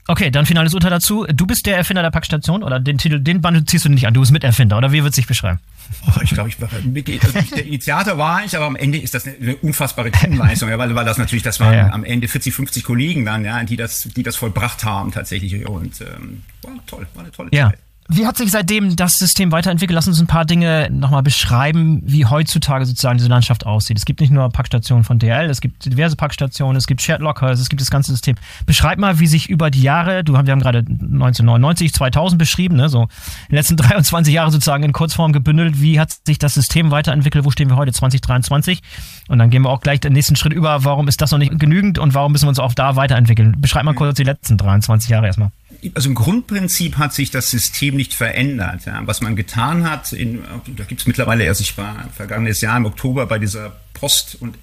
Okay, 0.07 0.31
dann 0.31 0.45
finales 0.45 0.73
Urteil 0.73 0.89
dazu. 0.89 1.25
Du 1.33 1.45
bist 1.45 1.65
der 1.65 1.77
Erfinder 1.77 2.01
der 2.01 2.11
Packstation 2.11 2.61
oder 2.61 2.79
den 2.79 2.97
Titel, 2.97 3.19
den 3.19 3.41
Band 3.41 3.69
ziehst 3.69 3.85
du 3.85 3.89
nicht 3.89 4.05
an. 4.05 4.13
Du 4.13 4.19
bist 4.19 4.33
Miterfinder 4.33 4.77
oder 4.77 4.91
wie 4.91 5.03
wird 5.03 5.15
sich 5.15 5.27
beschreiben? 5.27 5.59
Oh, 6.07 6.19
ich 6.21 6.31
glaube, 6.31 6.49
ich 6.49 6.59
war 6.59 6.69
also 6.73 7.55
der 7.55 7.65
Initiator 7.65 8.17
war 8.17 8.43
ich, 8.43 8.55
aber 8.55 8.65
am 8.65 8.75
Ende 8.75 8.97
ist 8.97 9.13
das 9.13 9.25
eine, 9.25 9.35
eine 9.37 9.55
unfassbare 9.57 10.11
Teamleistung, 10.11 10.69
ja, 10.69 10.77
weil, 10.77 10.93
weil 10.95 11.05
das 11.05 11.17
natürlich, 11.17 11.43
das 11.43 11.59
waren 11.59 11.73
ja, 11.73 11.87
ja. 11.87 11.93
am 11.93 12.03
Ende 12.03 12.27
40, 12.27 12.53
50 12.53 12.83
Kollegen 12.83 13.25
dann, 13.25 13.45
ja, 13.45 13.63
die 13.63 13.77
das, 13.77 14.03
die 14.15 14.23
das 14.23 14.35
vollbracht 14.35 14.83
haben 14.83 15.11
tatsächlich 15.11 15.65
und 15.67 16.01
ähm, 16.01 16.43
war 16.61 16.73
toll, 16.87 17.07
war 17.13 17.23
eine 17.23 17.31
tolle. 17.31 17.51
Zeit. 17.69 17.79
Wie 18.09 18.27
hat 18.27 18.35
sich 18.37 18.51
seitdem 18.51 18.95
das 18.95 19.17
System 19.17 19.51
weiterentwickelt? 19.51 19.95
Lass 19.95 20.07
uns 20.07 20.19
ein 20.19 20.27
paar 20.27 20.43
Dinge 20.43 20.89
nochmal 20.91 21.23
beschreiben, 21.23 22.01
wie 22.03 22.25
heutzutage 22.25 22.85
sozusagen 22.85 23.17
diese 23.17 23.29
Landschaft 23.29 23.65
aussieht. 23.65 23.97
Es 23.97 24.05
gibt 24.05 24.19
nicht 24.19 24.31
nur 24.31 24.49
Packstationen 24.49 25.05
von 25.05 25.19
DL, 25.19 25.49
es 25.49 25.61
gibt 25.61 25.85
diverse 25.85 26.17
Packstationen, 26.17 26.75
es 26.75 26.85
gibt 26.85 27.01
Shared 27.01 27.21
Lockers, 27.21 27.59
es 27.59 27.69
gibt 27.69 27.81
das 27.81 27.89
ganze 27.89 28.11
System. 28.11 28.35
Beschreib 28.65 28.99
mal, 28.99 29.19
wie 29.19 29.27
sich 29.27 29.49
über 29.49 29.71
die 29.71 29.81
Jahre, 29.81 30.23
du 30.23 30.33
wir 30.33 30.39
haben 30.39 30.59
gerade 30.59 30.79
1999, 30.79 31.93
2000 31.93 32.37
beschrieben, 32.37 32.75
ne, 32.75 32.89
so 32.89 33.07
den 33.49 33.55
letzten 33.55 33.77
23 33.77 34.33
Jahre 34.33 34.51
sozusagen 34.51 34.83
in 34.83 34.91
Kurzform 34.91 35.31
gebündelt, 35.31 35.81
wie 35.81 35.99
hat 35.99 36.13
sich 36.25 36.39
das 36.39 36.55
System 36.55 36.91
weiterentwickelt? 36.91 37.45
Wo 37.45 37.51
stehen 37.51 37.69
wir 37.69 37.77
heute 37.77 37.93
2023? 37.93 38.81
Und 39.29 39.39
dann 39.39 39.49
gehen 39.49 39.61
wir 39.61 39.69
auch 39.69 39.81
gleich 39.81 40.01
den 40.01 40.13
nächsten 40.13 40.35
Schritt 40.35 40.53
über, 40.53 40.83
warum 40.83 41.07
ist 41.07 41.21
das 41.21 41.31
noch 41.31 41.39
nicht 41.39 41.57
genügend 41.57 41.99
und 41.99 42.13
warum 42.13 42.33
müssen 42.33 42.45
wir 42.45 42.49
uns 42.49 42.59
auch 42.59 42.73
da 42.73 42.97
weiterentwickeln? 42.97 43.55
Beschreib 43.59 43.85
mal 43.85 43.93
kurz 43.93 44.17
die 44.17 44.23
letzten 44.23 44.57
23 44.57 45.09
Jahre 45.09 45.27
erstmal 45.27 45.51
also 45.93 46.09
im 46.09 46.15
Grundprinzip 46.15 46.97
hat 46.97 47.13
sich 47.13 47.31
das 47.31 47.49
System 47.49 47.95
nicht 47.95 48.13
verändert. 48.13 48.85
Ja. 48.85 49.01
Was 49.05 49.21
man 49.21 49.35
getan 49.35 49.89
hat, 49.89 50.13
in, 50.13 50.43
da 50.75 50.83
gibt 50.83 51.01
es 51.01 51.07
mittlerweile, 51.07 51.47
also 51.47 51.61
ich 51.61 51.77
war 51.77 52.09
vergangenes 52.15 52.61
Jahr 52.61 52.77
im 52.77 52.85
Oktober 52.85 53.25
bei 53.25 53.39
dieser 53.39 53.75
Post- 53.93 54.37
und 54.39 54.57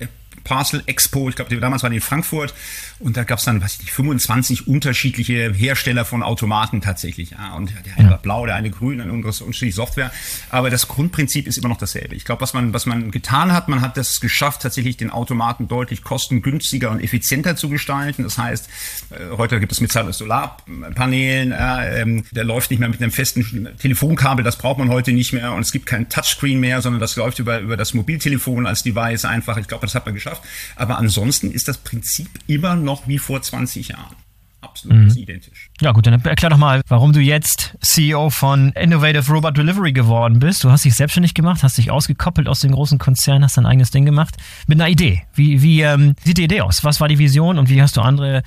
Parcel 0.45 0.83
Expo, 0.87 1.29
ich 1.29 1.37
glaube, 1.37 1.55
damals 1.59 1.83
war 1.83 1.91
die 1.91 1.97
in 1.97 2.03
Frankfurt 2.03 2.55
und 2.99 3.17
da 3.17 3.25
gab 3.25 3.39
es 3.39 3.45
dann, 3.45 3.63
weiß 3.63 3.75
ich 3.75 3.81
nicht, 3.81 3.93
25 3.93 4.69
unterschiedliche 4.69 5.53
Hersteller 5.53 6.05
von 6.05 6.23
Automaten 6.23 6.81
tatsächlich. 6.81 7.31
Ja. 7.31 7.55
Und 7.55 7.73
der 7.87 7.97
eine 7.97 8.05
ja. 8.05 8.11
war 8.11 8.19
blau, 8.19 8.47
der 8.47 8.57
eine 8.57 8.71
grün, 8.71 9.01
eine 9.01 9.13
unterschiedliche 9.13 9.73
Software. 9.73 10.13
Aber 10.51 10.71
das 10.71 10.87
Grundprinzip 10.89 11.47
ist 11.47 11.57
immer 11.57 11.69
noch 11.69 11.79
dasselbe. 11.79 12.15
Ich 12.15 12.25
glaube, 12.25 12.43
was 12.43 12.53
man, 12.53 12.75
was 12.75 12.87
man 12.87 13.11
getan 13.11 13.53
hat, 13.53 13.69
man 13.69 13.81
hat 13.81 13.97
das 13.97 14.21
geschafft, 14.21 14.63
tatsächlich 14.63 14.97
den 14.97 15.11
Automaten 15.11 15.67
deutlich 15.67 16.03
kostengünstiger 16.03 16.91
und 16.91 17.01
effizienter 17.01 17.57
zu 17.57 17.69
gestalten. 17.69 18.23
Das 18.23 18.39
heißt, 18.39 18.69
äh, 19.11 19.37
heute 19.37 19.61
gibt 19.61 19.73
es 19.73 19.81
mit 19.81 19.93
Solarpanelen, 19.93 21.53
äh, 21.53 22.23
der 22.33 22.45
läuft 22.45 22.71
nicht 22.71 22.81
mehr 22.81 22.89
mit 22.89 23.03
einem 23.03 23.13
festen 23.13 23.69
Telefonkabel, 23.79 24.45
das 24.45 24.57
braucht 24.57 24.79
man 24.79 24.91
heute 24.91 25.13
nicht 25.13 25.33
mehr 25.33 25.53
und 25.53 25.63
es 25.63 25.73
gibt 25.73 25.87
kein 25.87 26.09
Touchscreen 26.09 26.61
mehr, 26.61 26.83
sondern 26.83 27.01
das 27.01 27.17
läuft 27.17 27.39
über, 27.39 27.61
über 27.61 27.77
das 27.77 27.95
Mobiltelefon 27.95 28.67
als 28.67 28.83
Device 28.83 29.25
einfach. 29.25 29.57
Ich 29.57 29.69
glaube, 29.69 29.87
das 29.87 29.95
hat 29.95 30.05
man 30.05 30.15
geschafft 30.15 30.30
geschafft. 30.31 30.49
Aber 30.77 30.99
ansonsten 30.99 31.51
ist 31.51 31.69
das 31.69 31.79
Prinzip 31.79 32.29
immer 32.47 32.77
noch 32.77 33.09
wie 33.09 33.19
vor 33.19 33.41
20 33.43 33.89
Jahren. 33.89 34.17
Absolut 34.63 34.99
mhm. 34.99 35.17
identisch. 35.17 35.71
Ja 35.81 35.93
gut, 35.93 36.07
dann 36.07 36.23
erklär 36.23 36.51
doch 36.51 36.59
mal, 36.59 36.83
warum 36.87 37.15
du 37.15 37.21
jetzt 37.21 37.79
CEO 37.81 38.29
von 38.29 38.73
Innovative 38.73 39.33
Robot 39.33 39.57
Delivery 39.57 39.93
geworden 39.93 40.39
bist. 40.39 40.63
Du 40.63 40.71
hast 40.71 40.85
dich 40.85 40.95
selbstständig 40.95 41.33
gemacht, 41.33 41.63
hast 41.63 41.79
dich 41.79 41.91
ausgekoppelt 41.91 42.47
aus 42.47 42.61
dem 42.61 42.73
großen 42.73 42.99
Konzern, 42.99 43.43
hast 43.43 43.57
dein 43.57 43.65
eigenes 43.65 43.91
Ding 43.91 44.05
gemacht 44.05 44.37
mit 44.67 44.79
einer 44.79 44.91
Idee. 44.91 45.23
Wie, 45.35 45.63
wie 45.63 45.81
ähm, 45.81 46.15
sieht 46.25 46.37
die 46.37 46.45
Idee 46.45 46.61
aus? 46.61 46.85
Was 46.85 47.01
war 47.01 47.09
die 47.09 47.19
Vision 47.19 47.59
und 47.59 47.71
wie 47.71 47.81
hast 47.81 47.97
du 47.97 48.03
andere 48.03 48.43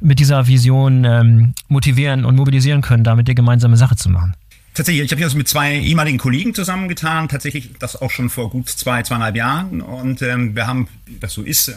mit 0.00 0.18
dieser 0.18 0.46
Vision 0.46 1.04
ähm, 1.04 1.54
motivieren 1.68 2.26
und 2.26 2.36
mobilisieren 2.36 2.82
können, 2.82 3.02
damit 3.02 3.26
dir 3.26 3.34
gemeinsame 3.34 3.78
Sache 3.78 3.96
zu 3.96 4.10
machen? 4.10 4.34
Tatsächlich, 4.74 5.04
ich 5.04 5.10
habe 5.12 5.20
mich 5.20 5.24
also 5.24 5.38
mit 5.38 5.46
zwei 5.46 5.78
ehemaligen 5.78 6.18
Kollegen 6.18 6.52
zusammengetan, 6.52 7.28
tatsächlich 7.28 7.70
das 7.78 8.02
auch 8.02 8.10
schon 8.10 8.28
vor 8.28 8.50
gut 8.50 8.68
zwei, 8.68 9.04
zweieinhalb 9.04 9.36
Jahren. 9.36 9.80
Und 9.80 10.20
ähm, 10.20 10.56
wir 10.56 10.66
haben, 10.66 10.88
das 11.20 11.32
so 11.32 11.42
ist, 11.42 11.68
äh, 11.68 11.74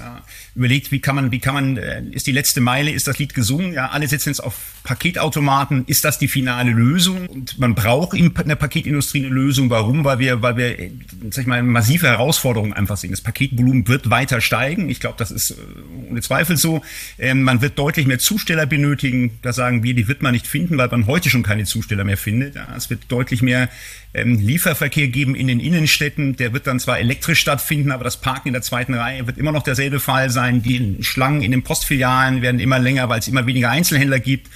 überlegt, 0.55 0.91
wie 0.91 0.99
kann 0.99 1.15
man, 1.15 1.31
wie 1.31 1.38
kann 1.38 1.53
man, 1.53 1.77
äh, 1.77 2.01
ist 2.09 2.25
die 2.25 2.31
letzte 2.31 2.59
Meile, 2.59 2.89
ist 2.89 3.07
das 3.07 3.19
Lied 3.19 3.35
gesungen? 3.35 3.71
Ja, 3.73 3.89
alle 3.89 4.07
sitzen 4.07 4.29
jetzt 4.29 4.44
auf 4.44 4.55
Paketautomaten, 4.83 5.85
ist 5.85 6.05
das 6.05 6.17
die 6.17 6.27
finale 6.27 6.71
Lösung? 6.71 7.27
Und 7.27 7.59
man 7.59 7.75
braucht 7.75 8.17
in 8.17 8.33
der 8.33 8.55
Paketindustrie 8.55 9.25
eine 9.25 9.35
Lösung. 9.35 9.69
Warum? 9.69 10.03
Weil 10.03 10.17
wir, 10.17 10.41
weil 10.41 10.57
wir, 10.57 10.79
äh, 10.79 10.91
sag 11.29 11.44
ich 11.44 11.47
mal, 11.47 11.61
massive 11.61 12.07
Herausforderungen 12.07 12.73
einfach 12.73 12.97
sehen. 12.97 13.11
Das 13.11 13.21
Paketvolumen 13.21 13.88
wird 13.88 14.09
weiter 14.09 14.41
steigen. 14.41 14.89
Ich 14.89 14.99
glaube, 14.99 15.17
das 15.19 15.29
ist 15.29 15.51
äh, 15.51 15.55
ohne 16.09 16.21
Zweifel 16.21 16.57
so. 16.57 16.81
Ähm, 17.19 17.44
man 17.44 17.61
wird 17.61 17.77
deutlich 17.77 18.07
mehr 18.07 18.17
Zusteller 18.17 18.65
benötigen. 18.65 19.38
Da 19.44 19.53
sagen 19.53 19.83
wir, 19.83 19.94
die 19.94 20.07
wird 20.07 20.23
man 20.23 20.31
nicht 20.31 20.47
finden, 20.47 20.79
weil 20.79 20.88
man 20.88 21.05
heute 21.05 21.29
schon 21.29 21.44
keine 21.44 21.65
Zusteller 21.65 22.03
mehr 22.03 22.17
findet. 22.17 22.55
Ja, 22.55 22.65
es 22.87 22.89
wird 22.89 23.11
deutlich 23.11 23.41
mehr 23.41 23.69
ähm, 24.13 24.39
Lieferverkehr 24.39 25.09
geben 25.09 25.35
in 25.35 25.47
den 25.47 25.59
Innenstädten. 25.59 26.37
Der 26.37 26.53
wird 26.53 26.67
dann 26.67 26.79
zwar 26.79 26.99
elektrisch 26.99 27.39
stattfinden, 27.39 27.91
aber 27.91 28.05
das 28.05 28.17
Parken 28.17 28.47
in 28.47 28.53
der 28.53 28.61
zweiten 28.61 28.93
Reihe 28.93 29.27
wird 29.27 29.37
immer 29.37 29.51
noch 29.51 29.63
derselbe 29.63 29.99
Fall 29.99 30.29
sein. 30.29 30.61
Die 30.61 30.97
Schlangen 31.01 31.41
in 31.41 31.51
den 31.51 31.63
Postfilialen 31.63 32.41
werden 32.41 32.59
immer 32.61 32.79
länger, 32.79 33.09
weil 33.09 33.19
es 33.19 33.27
immer 33.27 33.45
weniger 33.45 33.69
Einzelhändler 33.69 34.19
gibt. 34.19 34.49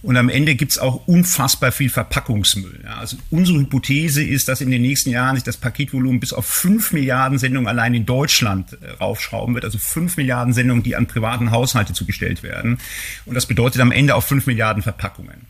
Und 0.00 0.18
am 0.18 0.28
Ende 0.28 0.54
gibt's 0.54 0.76
auch 0.76 1.06
unfassbar 1.06 1.72
viel 1.72 1.88
Verpackungsmüll. 1.88 2.80
Ja, 2.84 2.96
also 2.96 3.16
unsere 3.30 3.58
Hypothese 3.58 4.22
ist, 4.22 4.48
dass 4.48 4.60
in 4.60 4.70
den 4.70 4.82
nächsten 4.82 5.08
Jahren 5.10 5.36
sich 5.36 5.44
das 5.44 5.56
Paketvolumen 5.56 6.20
bis 6.20 6.34
auf 6.34 6.44
fünf 6.44 6.92
Milliarden 6.92 7.38
Sendungen 7.38 7.68
allein 7.68 7.94
in 7.94 8.04
Deutschland 8.04 8.78
äh, 8.82 8.90
raufschrauben 9.00 9.54
wird. 9.54 9.64
Also 9.64 9.78
fünf 9.78 10.16
Milliarden 10.18 10.52
Sendungen, 10.52 10.82
die 10.82 10.96
an 10.96 11.06
privaten 11.06 11.50
Haushalte 11.50 11.94
zugestellt 11.94 12.42
werden. 12.42 12.78
Und 13.24 13.34
das 13.34 13.46
bedeutet 13.46 13.80
am 13.80 13.92
Ende 13.92 14.14
auch 14.14 14.22
fünf 14.22 14.46
Milliarden 14.46 14.82
Verpackungen. 14.82 15.46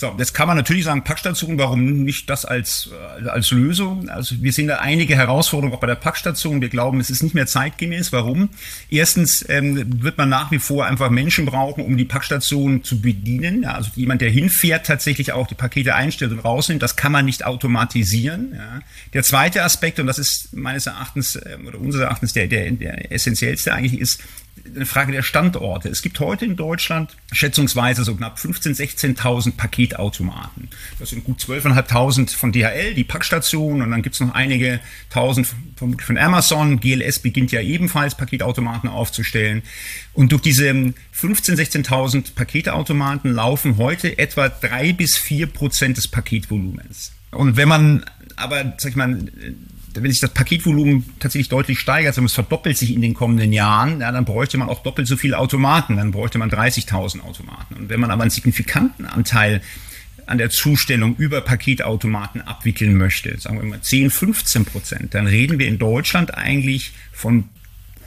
So, 0.00 0.14
jetzt 0.16 0.32
kann 0.32 0.46
man 0.46 0.56
natürlich 0.56 0.84
sagen, 0.84 1.02
Packstation, 1.02 1.58
warum 1.58 2.04
nicht 2.04 2.30
das 2.30 2.44
als, 2.44 2.88
äh, 3.20 3.28
als 3.28 3.50
Lösung? 3.50 4.08
Also 4.08 4.36
wir 4.40 4.52
sehen 4.52 4.68
da 4.68 4.76
einige 4.76 5.16
Herausforderungen 5.16 5.74
auch 5.74 5.80
bei 5.80 5.88
der 5.88 5.96
Packstation. 5.96 6.60
Wir 6.60 6.68
glauben, 6.68 7.00
es 7.00 7.10
ist 7.10 7.24
nicht 7.24 7.34
mehr 7.34 7.48
zeitgemäß. 7.48 8.12
Warum? 8.12 8.50
Erstens 8.90 9.44
ähm, 9.48 10.00
wird 10.00 10.16
man 10.16 10.28
nach 10.28 10.52
wie 10.52 10.60
vor 10.60 10.86
einfach 10.86 11.10
Menschen 11.10 11.46
brauchen, 11.46 11.84
um 11.84 11.96
die 11.96 12.04
Packstation 12.04 12.84
zu 12.84 13.00
bedienen. 13.02 13.64
Ja, 13.64 13.72
also 13.72 13.90
jemand, 13.96 14.20
der 14.20 14.30
hinfährt, 14.30 14.86
tatsächlich 14.86 15.32
auch 15.32 15.48
die 15.48 15.56
Pakete 15.56 15.96
einstellt 15.96 16.30
und 16.30 16.38
rausnimmt. 16.38 16.80
Das 16.80 16.94
kann 16.94 17.10
man 17.10 17.24
nicht 17.24 17.44
automatisieren. 17.44 18.52
Ja. 18.54 18.80
Der 19.14 19.24
zweite 19.24 19.64
Aspekt, 19.64 19.98
und 19.98 20.06
das 20.06 20.20
ist 20.20 20.54
meines 20.54 20.86
Erachtens 20.86 21.34
ähm, 21.44 21.66
oder 21.66 21.80
unseres 21.80 22.04
Erachtens 22.04 22.32
der, 22.34 22.46
der, 22.46 22.70
der 22.70 23.10
essentiellste 23.10 23.74
eigentlich, 23.74 24.00
ist, 24.00 24.22
eine 24.74 24.86
Frage 24.86 25.12
der 25.12 25.22
Standorte. 25.22 25.88
Es 25.88 26.02
gibt 26.02 26.20
heute 26.20 26.44
in 26.44 26.56
Deutschland 26.56 27.16
schätzungsweise 27.32 28.04
so 28.04 28.14
knapp 28.14 28.38
15.000, 28.38 29.16
16.000 29.16 29.56
Paketautomaten. 29.56 30.68
Das 30.98 31.10
sind 31.10 31.24
gut 31.24 31.40
12.500 31.40 32.36
von 32.36 32.52
DHL, 32.52 32.94
die 32.94 33.04
Packstationen, 33.04 33.82
und 33.82 33.90
dann 33.90 34.02
gibt 34.02 34.14
es 34.14 34.20
noch 34.20 34.34
einige 34.34 34.80
tausend 35.10 35.48
von, 35.76 35.98
von 35.98 36.18
Amazon. 36.18 36.80
GLS 36.80 37.18
beginnt 37.20 37.52
ja 37.52 37.60
ebenfalls 37.60 38.14
Paketautomaten 38.14 38.88
aufzustellen. 38.88 39.62
Und 40.12 40.32
durch 40.32 40.42
diese 40.42 40.70
15.000, 40.70 41.84
16.000 41.86 42.34
Paketautomaten 42.34 43.32
laufen 43.32 43.76
heute 43.76 44.18
etwa 44.18 44.48
drei 44.48 44.92
bis 44.92 45.16
vier 45.16 45.46
Prozent 45.46 45.96
des 45.96 46.08
Paketvolumens. 46.08 47.12
Und 47.30 47.56
wenn 47.56 47.68
man 47.68 48.04
aber, 48.36 48.74
sag 48.78 48.90
ich 48.90 48.96
mal, 48.96 49.18
wenn 49.94 50.10
sich 50.10 50.20
das 50.20 50.32
Paketvolumen 50.32 51.04
tatsächlich 51.18 51.48
deutlich 51.48 51.78
steigert, 51.80 52.10
also 52.10 52.24
es 52.24 52.32
verdoppelt 52.32 52.76
sich 52.76 52.94
in 52.94 53.00
den 53.00 53.14
kommenden 53.14 53.52
Jahren, 53.52 54.00
ja, 54.00 54.12
dann 54.12 54.24
bräuchte 54.24 54.58
man 54.58 54.68
auch 54.68 54.82
doppelt 54.82 55.08
so 55.08 55.16
viele 55.16 55.38
Automaten, 55.38 55.96
dann 55.96 56.10
bräuchte 56.10 56.38
man 56.38 56.50
30.000 56.50 57.20
Automaten. 57.22 57.74
Und 57.74 57.88
wenn 57.88 58.00
man 58.00 58.10
aber 58.10 58.22
einen 58.22 58.30
signifikanten 58.30 59.06
Anteil 59.06 59.60
an 60.26 60.38
der 60.38 60.50
Zustellung 60.50 61.16
über 61.16 61.40
Paketautomaten 61.40 62.42
abwickeln 62.42 62.96
möchte, 62.96 63.38
sagen 63.40 63.60
wir 63.60 63.66
mal 63.66 63.80
10, 63.80 64.10
15 64.10 64.64
Prozent, 64.66 65.14
dann 65.14 65.26
reden 65.26 65.58
wir 65.58 65.66
in 65.66 65.78
Deutschland 65.78 66.34
eigentlich 66.34 66.92
von 67.12 67.44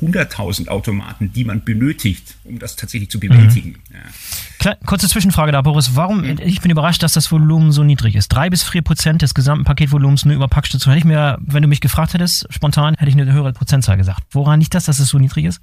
100.000 0.01 0.67
Automaten, 0.67 1.31
die 1.34 1.43
man 1.43 1.63
benötigt, 1.63 2.36
um 2.43 2.60
das 2.60 2.75
tatsächlich 2.75 3.10
zu 3.10 3.20
bewältigen. 3.20 3.75
Mhm. 3.89 4.65
Ja. 4.65 4.75
kurze 4.86 5.08
Zwischenfrage 5.08 5.51
da, 5.51 5.62
Boris. 5.62 5.96
Warum, 5.96 6.22
mhm. 6.22 6.39
ich 6.43 6.62
bin 6.62 6.72
überrascht, 6.72 7.03
dass 7.03 7.13
das 7.13 7.31
Volumen 7.31 7.72
so 7.72 7.84
niedrig 7.84 8.15
ist. 8.15 8.29
Drei 8.29 8.50
bis 8.50 8.63
vier 8.63 8.81
Prozent 8.81 9.22
des 9.22 9.34
gesamten 9.34 9.65
Paketvolumens 9.65 10.25
nur 10.25 10.36
über 10.36 10.48
Packstation. 10.48 10.93
Hätte 10.93 11.00
ich 11.00 11.05
mir, 11.05 11.38
wenn 11.41 11.62
du 11.62 11.67
mich 11.67 11.81
gefragt 11.81 12.13
hättest, 12.13 12.48
spontan, 12.50 12.96
hätte 12.96 13.10
ich 13.10 13.17
eine 13.17 13.31
höhere 13.31 13.53
Prozentzahl 13.53 13.98
gesagt. 13.98 14.24
Woran 14.31 14.60
liegt 14.60 14.74
das, 14.74 14.86
dass 14.86 15.00
es 15.00 15.10
so 15.10 15.20
niedrig 15.20 15.46
ist? 15.46 15.62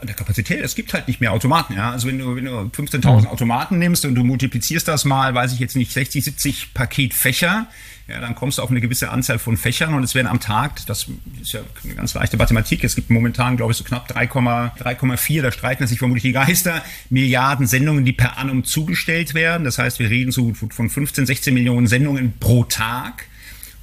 An 0.00 0.06
der 0.06 0.16
Kapazität, 0.16 0.60
es 0.62 0.74
gibt 0.74 0.94
halt 0.94 1.08
nicht 1.08 1.20
mehr 1.20 1.32
Automaten. 1.32 1.74
Ja? 1.74 1.90
Also 1.90 2.08
wenn 2.08 2.18
du, 2.18 2.36
wenn 2.36 2.46
du 2.46 2.50
15.000 2.50 3.20
mhm. 3.20 3.26
Automaten 3.26 3.78
nimmst 3.78 4.04
und 4.04 4.14
du 4.14 4.24
multiplizierst 4.24 4.88
das 4.88 5.04
mal, 5.04 5.34
weiß 5.34 5.52
ich 5.52 5.58
jetzt 5.58 5.76
nicht, 5.76 5.92
60, 5.92 6.24
70 6.24 6.74
Paketfächer, 6.74 7.66
ja, 8.06 8.20
dann 8.20 8.34
kommst 8.34 8.58
du 8.58 8.62
auf 8.62 8.70
eine 8.70 8.82
gewisse 8.82 9.10
Anzahl 9.10 9.38
von 9.38 9.56
Fächern 9.56 9.94
und 9.94 10.02
es 10.02 10.14
werden 10.14 10.26
am 10.26 10.38
Tag, 10.38 10.84
das 10.86 11.06
ist 11.40 11.52
ja 11.52 11.60
eine 11.84 11.94
ganz 11.94 12.12
leichte 12.12 12.36
Mathematik, 12.36 12.84
es 12.84 12.94
gibt 12.94 13.08
momentan, 13.08 13.56
glaube 13.56 13.72
ich, 13.72 13.78
so 13.78 13.84
knapp 13.84 14.10
3,4, 14.10 15.40
da 15.40 15.50
streiten 15.50 15.86
sich 15.86 15.98
vermutlich 15.98 16.22
die 16.22 16.32
Geister, 16.32 16.82
Milliarden 17.08 17.66
Sendungen, 17.66 18.04
die 18.04 18.12
per 18.12 18.36
annum 18.36 18.64
zugestellt 18.64 19.32
werden. 19.32 19.64
Das 19.64 19.78
heißt, 19.78 20.00
wir 20.00 20.10
reden 20.10 20.32
so 20.32 20.52
von 20.52 20.90
15, 20.90 21.24
16 21.24 21.54
Millionen 21.54 21.86
Sendungen 21.86 22.34
pro 22.38 22.64
Tag. 22.64 23.26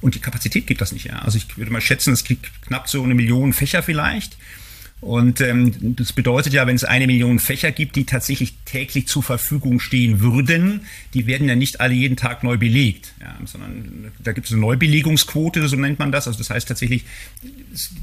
Und 0.00 0.16
die 0.16 0.20
Kapazität 0.20 0.66
gibt 0.66 0.80
das 0.80 0.92
nicht. 0.92 1.06
Ja. 1.06 1.20
Also 1.20 1.38
ich 1.38 1.56
würde 1.56 1.72
mal 1.72 1.80
schätzen, 1.80 2.12
es 2.12 2.24
gibt 2.24 2.50
knapp 2.62 2.88
so 2.88 3.02
eine 3.02 3.14
Million 3.14 3.52
Fächer 3.52 3.82
vielleicht. 3.82 4.36
Und 5.02 5.40
ähm, 5.40 5.96
das 5.96 6.12
bedeutet 6.12 6.52
ja, 6.52 6.64
wenn 6.68 6.76
es 6.76 6.84
eine 6.84 7.08
Million 7.08 7.40
Fächer 7.40 7.72
gibt, 7.72 7.96
die 7.96 8.04
tatsächlich 8.04 8.54
täglich 8.64 9.08
zur 9.08 9.24
Verfügung 9.24 9.80
stehen 9.80 10.20
würden, 10.20 10.82
die 11.12 11.26
werden 11.26 11.48
ja 11.48 11.56
nicht 11.56 11.80
alle 11.80 11.92
jeden 11.92 12.16
Tag 12.16 12.44
neu 12.44 12.56
belegt, 12.56 13.12
ja, 13.20 13.36
sondern 13.44 14.12
da 14.22 14.30
gibt 14.30 14.46
es 14.46 14.52
eine 14.52 14.60
Neubelegungsquote, 14.60 15.66
so 15.66 15.74
nennt 15.74 15.98
man 15.98 16.12
das. 16.12 16.28
Also 16.28 16.38
das 16.38 16.50
heißt 16.50 16.68
tatsächlich, 16.68 17.04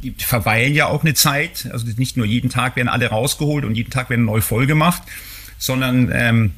die 0.04 0.14
verweilen 0.18 0.74
ja 0.76 0.88
auch 0.88 1.06
eine 1.06 1.14
Zeit. 1.14 1.70
Also 1.72 1.88
nicht 1.96 2.18
nur 2.18 2.26
jeden 2.26 2.50
Tag 2.50 2.76
werden 2.76 2.90
alle 2.90 3.08
rausgeholt 3.08 3.64
und 3.64 3.76
jeden 3.76 3.92
Tag 3.92 4.10
werden 4.10 4.26
neu 4.26 4.42
voll 4.42 4.68
gemacht, 4.68 5.04
sondern 5.58 6.12
ähm, 6.14 6.52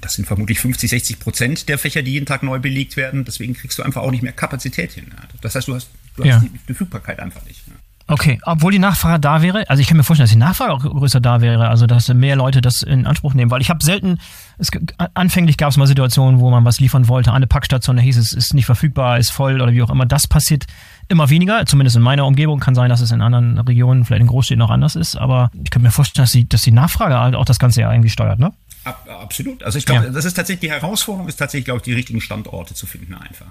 das 0.00 0.14
sind 0.14 0.24
vermutlich 0.24 0.58
50, 0.58 0.90
60 0.90 1.20
Prozent 1.20 1.68
der 1.68 1.78
Fächer, 1.78 2.02
die 2.02 2.14
jeden 2.14 2.26
Tag 2.26 2.42
neu 2.42 2.58
belegt 2.58 2.96
werden. 2.96 3.24
Deswegen 3.24 3.54
kriegst 3.54 3.78
du 3.78 3.84
einfach 3.84 4.02
auch 4.02 4.10
nicht 4.10 4.24
mehr 4.24 4.32
Kapazität 4.32 4.90
hin. 4.90 5.06
Das 5.40 5.54
heißt, 5.54 5.68
du 5.68 5.76
hast, 5.76 5.88
du 6.16 6.24
ja. 6.24 6.34
hast 6.34 6.46
die 6.46 6.58
Verfügbarkeit 6.66 7.20
einfach 7.20 7.44
nicht. 7.46 7.62
Ja. 7.68 7.74
Okay, 8.10 8.40
obwohl 8.44 8.72
die 8.72 8.78
Nachfrage 8.78 9.20
da 9.20 9.42
wäre, 9.42 9.68
also 9.68 9.82
ich 9.82 9.86
kann 9.86 9.98
mir 9.98 10.02
vorstellen, 10.02 10.24
dass 10.24 10.32
die 10.32 10.38
Nachfrage 10.38 10.72
auch 10.72 10.82
größer 10.82 11.20
da 11.20 11.42
wäre, 11.42 11.68
also 11.68 11.86
dass 11.86 12.08
mehr 12.08 12.36
Leute 12.36 12.62
das 12.62 12.82
in 12.82 13.06
Anspruch 13.06 13.34
nehmen, 13.34 13.50
weil 13.50 13.60
ich 13.60 13.68
habe 13.68 13.84
selten, 13.84 14.18
es, 14.56 14.70
anfänglich 15.12 15.58
gab 15.58 15.70
es 15.70 15.76
mal 15.76 15.86
Situationen, 15.86 16.40
wo 16.40 16.48
man 16.48 16.64
was 16.64 16.80
liefern 16.80 17.08
wollte, 17.08 17.34
eine 17.34 17.46
Packstation, 17.46 17.96
da 17.96 18.02
hieß 18.02 18.16
es, 18.16 18.32
ist 18.32 18.54
nicht 18.54 18.64
verfügbar, 18.64 19.18
ist 19.18 19.30
voll 19.30 19.60
oder 19.60 19.72
wie 19.72 19.82
auch 19.82 19.90
immer. 19.90 20.06
Das 20.06 20.26
passiert 20.26 20.64
immer 21.08 21.28
weniger, 21.28 21.66
zumindest 21.66 21.96
in 21.96 22.02
meiner 22.02 22.24
Umgebung. 22.24 22.60
Kann 22.60 22.74
sein, 22.74 22.88
dass 22.88 23.02
es 23.02 23.12
in 23.12 23.20
anderen 23.20 23.58
Regionen, 23.58 24.06
vielleicht 24.06 24.22
in 24.22 24.26
Großstädten 24.28 24.58
noch 24.58 24.70
anders 24.70 24.96
ist, 24.96 25.16
aber 25.16 25.50
ich 25.62 25.70
kann 25.70 25.82
mir 25.82 25.90
vorstellen, 25.90 26.24
dass 26.24 26.32
die, 26.32 26.48
dass 26.48 26.62
die 26.62 26.72
Nachfrage 26.72 27.18
halt 27.18 27.34
auch 27.34 27.44
das 27.44 27.58
Ganze 27.58 27.82
ja 27.82 27.92
irgendwie 27.92 28.10
steuert, 28.10 28.38
ne? 28.38 28.52
Absolut. 28.84 29.62
Also 29.62 29.78
ich 29.78 29.86
glaube, 29.86 30.06
ja. 30.06 30.10
das 30.10 30.24
ist 30.24 30.34
tatsächlich 30.34 30.60
die 30.60 30.70
Herausforderung, 30.70 31.28
ist 31.28 31.36
tatsächlich, 31.36 31.66
glaube 31.66 31.78
ich, 31.78 31.82
die 31.84 31.92
richtigen 31.92 32.20
Standorte 32.20 32.74
zu 32.74 32.86
finden 32.86 33.14
einfach. 33.14 33.46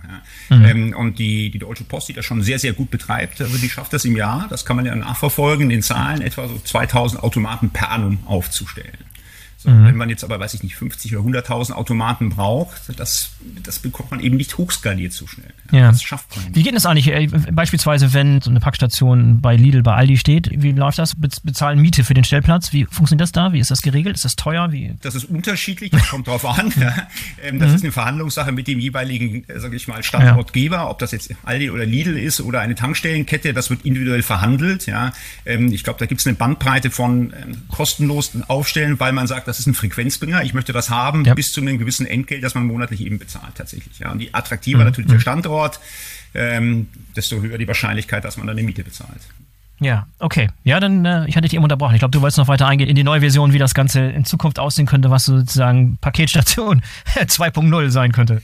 Ja. 0.50 0.57
Mhm. 0.57 0.65
Ähm, 0.65 0.96
und 0.98 1.19
die, 1.19 1.50
die 1.50 1.60
Deutsche 1.60 1.84
Post, 1.84 2.10
die 2.10 2.13
das 2.13 2.25
schon 2.25 2.41
sehr, 2.41 2.60
sehr 2.60 2.74
gut 2.74 2.89
betreibt, 2.89 3.41
also 3.41 3.57
die 3.57 3.69
schafft 3.69 3.93
das 3.93 4.05
im 4.05 4.15
Jahr, 4.15 4.48
das 4.50 4.65
kann 4.65 4.75
man 4.75 4.86
ja 4.86 4.96
nachverfolgen, 4.96 5.65
in 5.65 5.69
den 5.69 5.81
Zahlen 5.81 6.22
etwa 6.22 6.48
so 6.48 6.57
2000 6.57 7.22
Automaten 7.24 7.69
per 7.69 7.91
annum 7.91 8.19
aufzustellen. 8.25 8.98
Mhm. 9.67 9.86
Wenn 9.86 9.95
man 9.97 10.09
jetzt 10.09 10.24
aber, 10.24 10.39
weiß 10.39 10.53
ich 10.53 10.63
nicht, 10.63 10.75
50 10.77 11.17
oder 11.17 11.39
100.000 11.41 11.74
Automaten 11.74 12.29
braucht, 12.29 12.97
das, 12.97 13.31
das 13.63 13.79
bekommt 13.79 14.12
man 14.12 14.21
eben 14.21 14.38
nicht 14.38 14.57
hochskaliert 14.57 15.12
so 15.12 15.27
schnell. 15.27 15.53
Ja. 15.71 15.91
Das 15.91 16.01
schafft 16.01 16.33
man 16.38 16.45
nicht. 16.45 16.55
Wie 16.55 16.63
geht 16.63 16.74
es 16.74 16.86
eigentlich? 16.86 17.09
Äh, 17.09 17.27
beispielsweise, 17.51 18.13
wenn 18.13 18.39
so 18.39 18.50
eine 18.50 18.62
Packstation 18.62 19.41
bei 19.41 19.57
Lidl, 19.57 19.83
bei 19.83 19.93
Aldi 19.93 20.15
steht, 20.15 20.50
wie 20.63 20.71
läuft 20.71 21.00
das? 21.00 21.15
Bezahlen 21.15 21.81
Miete 21.81 22.05
für 22.05 22.13
den 22.13 22.24
Stellplatz? 22.24 22.71
Wie 22.71 22.86
funktioniert 22.86 23.24
das 23.24 23.33
da? 23.33 23.51
Wie 23.51 23.59
ist 23.59 23.69
das 23.69 23.81
geregelt? 23.81 24.15
Ist 24.15 24.24
das 24.24 24.38
teuer? 24.38 24.71
Wie? 24.71 24.95
Das 25.01 25.15
ist 25.15 25.25
unterschiedlich, 25.25 25.91
das 25.91 26.07
kommt 26.07 26.27
drauf 26.27 26.45
an. 26.45 26.74
Ja. 26.79 26.95
Ähm, 27.43 27.59
das 27.59 27.69
mhm. 27.69 27.75
ist 27.75 27.83
eine 27.83 27.91
Verhandlungssache 27.91 28.51
mit 28.51 28.67
dem 28.67 28.79
jeweiligen, 28.79 29.47
äh, 29.47 29.59
sage 29.59 29.75
ich 29.75 29.88
mal, 29.88 30.01
Standortgeber, 30.01 30.77
ja. 30.77 30.89
ob 30.89 31.00
das 31.00 31.12
jetzt 31.12 31.31
Aldi 31.43 31.69
oder 31.69 31.86
Lidl 31.86 32.17
ist 32.17 32.41
oder 32.41 32.62
eine 32.62 32.74
Tankstellenkette, 32.74 33.53
das 33.53 33.69
wird 33.69 33.86
individuell 33.86 34.24
verhandelt. 34.24 34.88
Ja. 34.88 35.12
Ähm, 35.45 35.71
ich 35.71 35.83
glaube, 35.83 36.00
da 36.00 36.05
gibt 36.05 36.21
es 36.21 36.27
eine 36.27 36.36
Bandbreite 36.36 36.89
von 36.89 37.33
ähm, 37.33 37.62
kostenlosen 37.69 38.43
Aufstellen, 38.50 39.00
weil 39.00 39.13
man 39.13 39.27
sagt, 39.27 39.47
das 39.47 39.56
ist 39.59 39.67
ein 39.67 39.73
Frequenzbringer, 39.73 40.43
ich 40.43 40.53
möchte 40.53 40.73
das 40.73 40.89
haben, 40.89 41.25
ja. 41.25 41.33
bis 41.33 41.51
zu 41.51 41.61
einem 41.61 41.77
gewissen 41.77 42.05
Entgelt, 42.05 42.43
das 42.43 42.55
man 42.55 42.65
monatlich 42.65 43.01
eben 43.01 43.19
bezahlt 43.19 43.55
tatsächlich. 43.55 43.99
Ja. 43.99 44.11
Und 44.11 44.21
je 44.21 44.29
attraktiver 44.31 44.79
mhm. 44.79 44.85
natürlich 44.85 45.11
der 45.11 45.19
Standort, 45.19 45.79
ähm, 46.33 46.87
desto 47.15 47.41
höher 47.41 47.57
die 47.57 47.67
Wahrscheinlichkeit, 47.67 48.23
dass 48.23 48.37
man 48.37 48.47
dann 48.47 48.57
eine 48.57 48.65
Miete 48.65 48.83
bezahlt. 48.83 49.21
Ja, 49.79 50.07
okay. 50.19 50.49
Ja, 50.63 50.79
dann, 50.79 51.05
äh, 51.05 51.27
ich 51.27 51.35
hatte 51.35 51.47
dich 51.47 51.53
eben 51.53 51.63
unterbrochen. 51.63 51.93
Ich 51.93 51.99
glaube, 51.99 52.11
du 52.11 52.21
wolltest 52.21 52.39
noch 52.39 52.47
weiter 52.47 52.67
eingehen 52.67 52.89
in 52.89 52.95
die 52.95 53.03
neue 53.03 53.19
Version, 53.19 53.53
wie 53.53 53.59
das 53.59 53.75
Ganze 53.75 54.01
in 54.01 54.25
Zukunft 54.25 54.57
aussehen 54.57 54.87
könnte, 54.87 55.11
was 55.11 55.25
sozusagen 55.25 55.97
Paketstation 56.01 56.81
2.0 57.15 57.89
sein 57.89 58.11
könnte. 58.11 58.41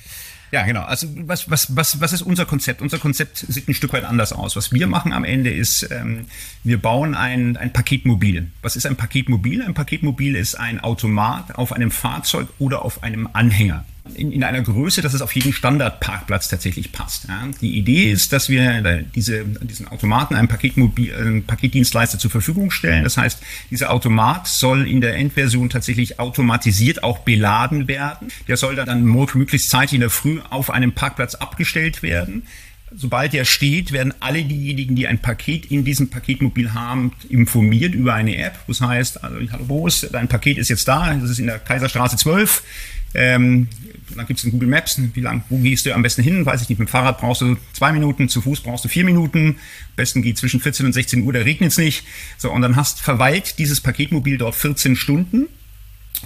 Ja, 0.54 0.62
genau. 0.62 0.84
Also 0.84 1.08
was, 1.16 1.50
was, 1.50 1.76
was, 1.76 2.00
was 2.00 2.14
ist 2.14 2.22
unser 2.22 2.46
Konzept? 2.46 2.84
Unser 2.84 3.00
Konzept 3.00 3.38
sieht 3.38 3.68
ein 3.68 3.74
Stück 3.74 3.92
weit 3.92 4.04
anders 4.04 4.34
aus. 4.34 4.56
Was 4.56 4.72
wir 4.72 4.86
machen 4.86 5.12
am 5.12 5.24
Ende 5.24 5.50
ist, 5.50 5.90
ähm, 5.90 6.28
wir 6.64 6.80
bauen 6.80 7.16
ein, 7.16 7.58
ein 7.58 7.74
Paketmobil. 7.74 8.52
Was 8.62 8.76
ist 8.76 8.86
ein 8.86 8.96
Paketmobil? 8.96 9.64
Ein 9.64 9.74
Paketmobil 9.74 10.36
ist 10.36 10.54
ein 10.54 10.80
Automat 10.80 11.56
auf 11.56 11.74
einem 11.74 11.90
Fahrzeug 11.90 12.50
oder 12.60 12.86
auf 12.86 13.02
einem 13.02 13.28
Anhänger 13.34 13.84
in, 14.16 14.32
in 14.32 14.44
einer 14.44 14.62
Größe, 14.62 15.02
dass 15.02 15.14
es 15.14 15.22
auf 15.22 15.34
jeden 15.34 15.54
Standardparkplatz 15.54 16.50
tatsächlich 16.50 16.92
passt. 16.92 17.26
Ja. 17.28 17.48
Die 17.62 17.78
Idee 17.78 18.12
ist, 18.12 18.34
dass 18.34 18.50
wir 18.50 19.04
diese, 19.16 19.46
diesen 19.46 19.88
Automaten 19.88 20.36
einem 20.36 20.50
Paketmobil, 20.50 21.16
einem 21.16 21.44
Paketdienstleister 21.44 22.20
zur 22.20 22.30
Verfügung 22.30 22.70
stellen. 22.70 23.04
Das 23.04 23.18
heißt, 23.18 23.42
dieser 23.72 23.92
Automat 23.92 24.48
soll 24.48 24.88
in 24.88 25.00
der 25.00 25.16
Endversion 25.16 25.70
tatsächlich 25.70 26.20
automatisiert 26.20 27.04
auch 27.04 27.20
beladen 27.20 27.88
werden. 27.88 28.28
Der 28.48 28.58
soll 28.58 28.76
dann 28.76 29.04
möglichst 29.04 29.70
zeitig 29.70 29.94
in 29.94 30.02
der 30.02 30.10
Früh 30.10 30.40
auf 30.50 30.70
einem 30.70 30.92
Parkplatz 30.92 31.36
abgestellt 31.36 32.04
werden. 32.04 32.44
Sobald 32.96 33.34
er 33.34 33.46
steht, 33.46 33.92
werden 33.92 34.14
alle 34.20 34.44
diejenigen, 34.44 34.96
die 34.96 35.08
ein 35.08 35.20
Paket 35.20 35.72
in 35.72 35.84
diesem 35.84 36.10
Paketmobil 36.10 36.74
haben, 36.74 37.14
informiert 37.30 37.96
über 37.96 38.14
eine 38.14 38.38
App. 38.38 38.60
Das 38.68 38.82
heißt, 38.82 39.24
also, 39.24 39.38
hallo 39.52 39.64
Boris, 39.64 40.08
dein 40.12 40.28
Paket 40.28 40.60
ist 40.60 40.70
jetzt 40.70 40.88
da, 40.88 41.12
das 41.14 41.32
ist 41.32 41.40
in 41.40 41.48
der 41.48 41.58
Kaiserstraße 41.58 42.18
12. 42.18 42.62
Ähm, 43.16 43.68
dann 44.16 44.26
gibt 44.28 44.40
es 44.40 44.46
in 44.46 44.52
Google 44.52 44.70
Maps, 44.70 45.00
wie 45.14 45.20
lang, 45.20 45.44
wo 45.50 45.58
gehst 45.58 45.86
du 45.86 45.94
am 45.94 46.02
besten 46.02 46.24
hin? 46.24 46.46
Weiß 46.46 46.62
ich 46.62 46.70
nicht, 46.70 46.80
mit 46.80 46.88
dem 46.88 46.92
Fahrrad 46.92 47.20
brauchst 47.20 47.42
du 47.42 47.58
zwei 47.74 47.92
Minuten, 47.92 48.30
zu 48.30 48.42
Fuß 48.42 48.62
brauchst 48.62 48.86
du 48.86 48.90
vier 48.90 49.06
Minuten. 49.06 49.50
Am 49.50 49.96
besten 49.96 50.22
geht 50.22 50.38
zwischen 50.38 50.60
14 50.60 50.86
und 50.86 50.94
16 50.94 51.24
Uhr, 51.24 51.34
da 51.34 51.40
regnet 51.40 51.72
es 51.72 51.78
nicht. 51.78 52.06
So, 52.38 52.52
und 52.52 52.62
dann 52.62 52.76
hast 52.76 53.02
verweilt 53.02 53.60
dieses 53.60 53.82
Paketmobil 53.82 54.38
dort 54.38 54.56
14 54.56 54.96
Stunden. 54.96 55.48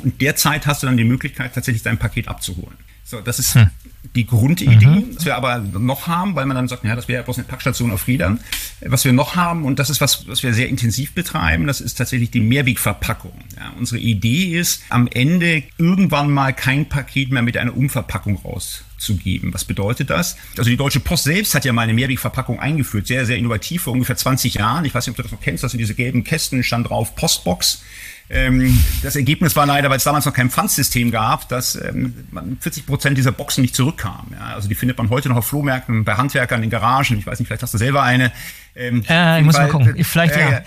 Und 0.03 0.21
derzeit 0.21 0.67
hast 0.67 0.83
du 0.83 0.87
dann 0.87 0.97
die 0.97 1.03
Möglichkeit, 1.03 1.55
tatsächlich 1.55 1.83
dein 1.83 1.97
Paket 1.97 2.27
abzuholen. 2.27 2.77
So, 3.09 3.21
das 3.21 3.39
ist 3.39 3.55
hm. 3.55 3.69
die 4.15 4.27
Grundidee. 4.27 4.85
Mhm. 4.85 5.15
Was 5.15 5.23
wir 5.23 5.37
aber 5.37 5.59
noch 5.59 6.07
haben, 6.07 6.35
weil 6.35 6.45
man 6.45 6.57
dann 6.57 6.67
sagt, 6.67 6.83
ja, 6.83 6.93
das 6.93 7.07
wäre 7.07 7.19
ja 7.19 7.23
bloß 7.23 7.37
eine 7.37 7.47
Packstation 7.47 7.89
auf 7.91 8.05
Rädern. 8.05 8.41
Was 8.81 9.05
wir 9.05 9.13
noch 9.13 9.37
haben, 9.37 9.63
und 9.63 9.79
das 9.79 9.89
ist 9.89 10.01
was, 10.01 10.27
was 10.27 10.43
wir 10.43 10.53
sehr 10.53 10.67
intensiv 10.67 11.13
betreiben, 11.13 11.67
das 11.67 11.79
ist 11.79 11.97
tatsächlich 11.97 12.31
die 12.31 12.41
Mehrwegverpackung. 12.41 13.31
Ja, 13.55 13.71
unsere 13.77 14.01
Idee 14.01 14.59
ist, 14.59 14.81
am 14.89 15.07
Ende 15.07 15.63
irgendwann 15.77 16.29
mal 16.29 16.51
kein 16.51 16.89
Paket 16.89 17.31
mehr 17.31 17.43
mit 17.43 17.55
einer 17.55 17.77
Umverpackung 17.77 18.41
rauszugeben. 18.43 19.53
Was 19.53 19.63
bedeutet 19.63 20.09
das? 20.09 20.35
Also 20.57 20.69
die 20.69 20.75
Deutsche 20.75 20.99
Post 20.99 21.23
selbst 21.23 21.55
hat 21.55 21.63
ja 21.63 21.71
mal 21.71 21.83
eine 21.83 21.93
Mehrwegverpackung 21.93 22.59
eingeführt, 22.59 23.07
sehr, 23.07 23.25
sehr 23.25 23.37
innovativ, 23.37 23.83
vor 23.83 23.93
ungefähr 23.93 24.17
20 24.17 24.55
Jahren. 24.55 24.83
Ich 24.83 24.93
weiß 24.93 25.07
nicht, 25.07 25.11
ob 25.11 25.15
du 25.15 25.23
das 25.23 25.31
noch 25.31 25.39
kennst, 25.39 25.63
das 25.63 25.71
sind 25.71 25.79
diese 25.79 25.95
gelben 25.95 26.25
Kästen, 26.25 26.61
stand 26.61 26.89
drauf 26.89 27.15
Postbox. 27.15 27.83
Ähm, 28.29 28.77
das 29.03 29.15
Ergebnis 29.15 29.55
war 29.55 29.65
leider, 29.65 29.89
weil 29.89 29.97
es 29.97 30.03
damals 30.03 30.25
noch 30.25 30.33
kein 30.33 30.49
Pfandsystem 30.49 31.11
gab, 31.11 31.47
dass 31.47 31.75
ähm, 31.75 32.13
40 32.59 32.85
Prozent 32.85 33.17
dieser 33.17 33.31
Boxen 33.31 33.61
nicht 33.61 33.73
zurückkamen. 33.73 34.33
Ja? 34.33 34.55
Also 34.55 34.67
die 34.67 34.75
findet 34.75 34.97
man 34.97 35.09
heute 35.09 35.29
noch 35.29 35.37
auf 35.37 35.47
Flohmärkten, 35.47 36.03
bei 36.03 36.15
Handwerkern 36.15 36.61
in 36.61 36.69
Garagen. 36.69 37.17
Ich 37.17 37.25
weiß 37.25 37.39
nicht, 37.39 37.47
vielleicht 37.47 37.63
hast 37.63 37.73
du 37.73 37.77
selber 37.77 38.03
eine. 38.03 38.33
Ähm, 38.75 39.03
äh, 39.07 39.39
ich 39.39 39.45
muss 39.45 39.57
mal 39.57 39.69
gucken. 39.69 40.03
Vielleicht 40.03 40.35
äh, 40.35 40.41
ja. 40.41 40.57
Äh, 40.57 40.63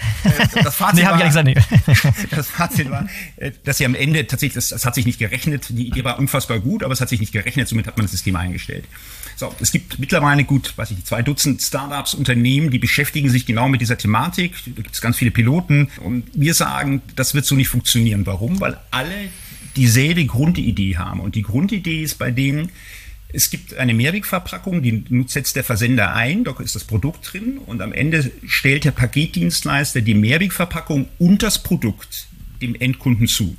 das 0.65 0.75
Fazit 0.77 1.05
nee, 1.05 1.11
war, 1.11 1.19
ich 1.19 1.27
gesagt, 1.27 1.47
nee. 1.47 1.55
das 2.31 2.49
Fazit 2.49 2.91
war, 2.91 3.07
äh, 3.37 3.53
dass 3.65 3.77
sie 3.77 3.85
am 3.85 3.95
Ende 3.95 4.27
tatsächlich, 4.27 4.55
das, 4.55 4.71
das 4.71 4.87
hat 4.87 4.95
sich 4.95 5.05
nicht 5.05 5.19
gerechnet. 5.19 5.67
Die 5.69 5.87
Idee 5.87 6.03
war 6.03 6.19
unfassbar 6.19 6.61
gut, 6.61 6.83
aber 6.83 6.95
es 6.95 7.01
hat 7.01 7.11
sich 7.11 7.21
nicht 7.21 7.33
gerechnet. 7.33 7.69
Somit 7.69 7.87
hat 7.87 7.99
man 7.99 8.07
das 8.07 8.13
System 8.13 8.37
eingestellt. 8.37 8.85
So, 9.41 9.55
es 9.59 9.73
gibt 9.73 9.99
mittlerweile 9.99 10.45
gut, 10.45 10.77
weiß 10.77 10.91
ich, 10.91 11.03
zwei 11.07 11.23
Dutzend 11.23 11.63
Startups, 11.63 12.13
Unternehmen, 12.13 12.71
die 12.71 12.79
beschäftigen 12.79 13.31
sich 13.31 13.47
genau 13.47 13.71
mit 13.71 13.81
dieser 13.81 13.97
Thematik. 13.97 14.53
Da 14.67 14.83
gibt 14.83 14.95
es 14.95 15.01
ganz 15.01 15.17
viele 15.17 15.31
Piloten. 15.31 15.89
Und 16.05 16.25
wir 16.35 16.53
sagen, 16.53 17.01
das 17.17 17.33
wird 17.33 17.47
so 17.47 17.55
nicht 17.55 17.69
funktionieren. 17.69 18.27
Warum? 18.27 18.61
Weil 18.61 18.77
alle 18.91 19.31
dieselbe 19.77 20.27
Grundidee 20.27 20.99
haben. 20.99 21.21
Und 21.21 21.37
die 21.37 21.43
Grundidee 21.43 22.03
ist 22.03 22.19
bei 22.19 22.31
denen, 22.31 22.69
es 23.33 23.49
gibt 23.49 23.73
eine 23.73 23.95
Mehrwegverpackung, 23.95 24.83
die 24.83 25.25
setzt 25.27 25.57
der 25.57 25.65
Versender 25.65 26.15
ein, 26.15 26.45
da 26.45 26.55
ist 26.59 26.75
das 26.75 26.85
Produkt 26.85 27.33
drin 27.33 27.57
und 27.65 27.81
am 27.81 27.95
Ende 27.95 28.31
stellt 28.47 28.85
der 28.85 28.91
Paketdienstleister 28.91 30.03
die 30.03 30.13
Mehrwegverpackung 30.13 31.09
und 31.19 31.43
das 31.43 31.63
Produkt 31.63 32.27
dem 32.61 32.75
Endkunden 32.75 33.27
zu. 33.27 33.57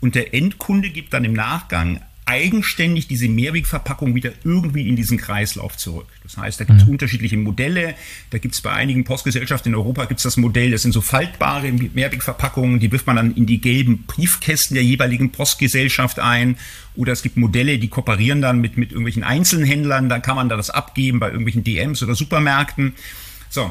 Und 0.00 0.16
der 0.16 0.34
Endkunde 0.34 0.90
gibt 0.90 1.12
dann 1.12 1.24
im 1.24 1.34
Nachgang 1.34 2.00
eigenständig 2.26 3.06
diese 3.06 3.28
Mehrwegverpackung 3.28 4.14
wieder 4.14 4.32
irgendwie 4.44 4.88
in 4.88 4.96
diesen 4.96 5.16
Kreislauf 5.16 5.76
zurück. 5.76 6.08
Das 6.24 6.36
heißt, 6.36 6.60
da 6.60 6.64
gibt 6.64 6.80
es 6.80 6.86
mhm. 6.86 6.92
unterschiedliche 6.92 7.36
Modelle. 7.36 7.94
Da 8.30 8.38
gibt 8.38 8.54
es 8.54 8.60
bei 8.60 8.72
einigen 8.72 9.04
Postgesellschaften 9.04 9.72
in 9.72 9.76
Europa 9.76 10.04
gibt 10.06 10.18
es 10.18 10.24
das 10.24 10.36
Modell, 10.36 10.72
das 10.72 10.82
sind 10.82 10.92
so 10.92 11.00
faltbare 11.00 11.70
Mehrwegverpackungen, 11.72 12.80
die 12.80 12.90
wirft 12.90 13.06
man 13.06 13.16
dann 13.16 13.34
in 13.34 13.46
die 13.46 13.60
gelben 13.60 14.04
Briefkästen 14.06 14.74
der 14.74 14.84
jeweiligen 14.84 15.30
Postgesellschaft 15.30 16.18
ein. 16.18 16.56
Oder 16.96 17.12
es 17.12 17.22
gibt 17.22 17.36
Modelle, 17.36 17.78
die 17.78 17.88
kooperieren 17.88 18.42
dann 18.42 18.60
mit, 18.60 18.76
mit 18.76 18.90
irgendwelchen 18.90 19.22
Einzelhändlern, 19.22 20.08
da 20.08 20.18
kann 20.18 20.36
man 20.36 20.48
da 20.48 20.56
das 20.56 20.70
abgeben 20.70 21.20
bei 21.20 21.28
irgendwelchen 21.28 21.62
DMs 21.62 22.02
oder 22.02 22.14
Supermärkten. 22.14 22.94
So, 23.50 23.70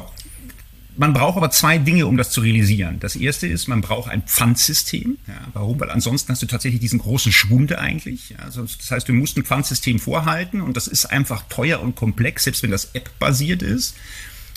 man 0.96 1.12
braucht 1.12 1.36
aber 1.36 1.50
zwei 1.50 1.78
Dinge, 1.78 2.06
um 2.06 2.16
das 2.16 2.30
zu 2.30 2.40
realisieren. 2.40 2.98
Das 3.00 3.16
erste 3.16 3.46
ist, 3.46 3.68
man 3.68 3.80
braucht 3.80 4.10
ein 4.10 4.22
Pfandsystem. 4.22 5.18
Ja, 5.26 5.34
warum? 5.52 5.78
Weil 5.80 5.90
ansonsten 5.90 6.32
hast 6.32 6.42
du 6.42 6.46
tatsächlich 6.46 6.80
diesen 6.80 6.98
großen 6.98 7.32
Schwund 7.32 7.76
eigentlich. 7.76 8.30
Ja, 8.30 8.38
also 8.38 8.62
das 8.62 8.90
heißt, 8.90 9.08
du 9.08 9.12
musst 9.12 9.36
ein 9.36 9.44
Pfandsystem 9.44 9.98
vorhalten 9.98 10.60
und 10.60 10.76
das 10.76 10.86
ist 10.86 11.06
einfach 11.06 11.44
teuer 11.48 11.80
und 11.80 11.96
komplex, 11.96 12.44
selbst 12.44 12.62
wenn 12.62 12.70
das 12.70 12.90
App-basiert 12.94 13.62
ist. 13.62 13.94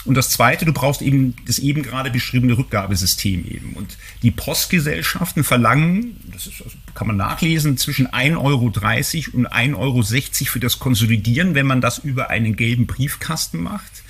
Und 0.06 0.16
das 0.16 0.30
Zweite, 0.30 0.64
du 0.64 0.72
brauchst 0.72 1.02
eben 1.02 1.36
das 1.46 1.60
eben 1.60 1.84
gerade 1.84 2.10
beschriebene 2.10 2.58
Rückgabesystem 2.58 3.46
eben. 3.46 3.74
Und 3.74 3.98
die 4.24 4.32
Postgesellschaften 4.32 5.44
verlangen, 5.44 6.16
das 6.32 6.48
ist, 6.48 6.62
also 6.62 6.78
kann 6.96 7.08
man 7.08 7.18
nachlesen, 7.18 7.78
zwischen 7.78 8.08
1,30 8.08 8.38
Euro 8.42 8.66
und 8.66 8.78
1,60 8.80 9.76
Euro 9.76 10.04
für 10.04 10.60
das 10.60 10.80
Konsolidieren, 10.80 11.54
wenn 11.54 11.68
man 11.68 11.82
das 11.82 11.98
über 11.98 12.30
einen 12.30 12.56
gelben 12.56 12.88
Briefkasten 12.88 13.62
macht. 13.62 14.04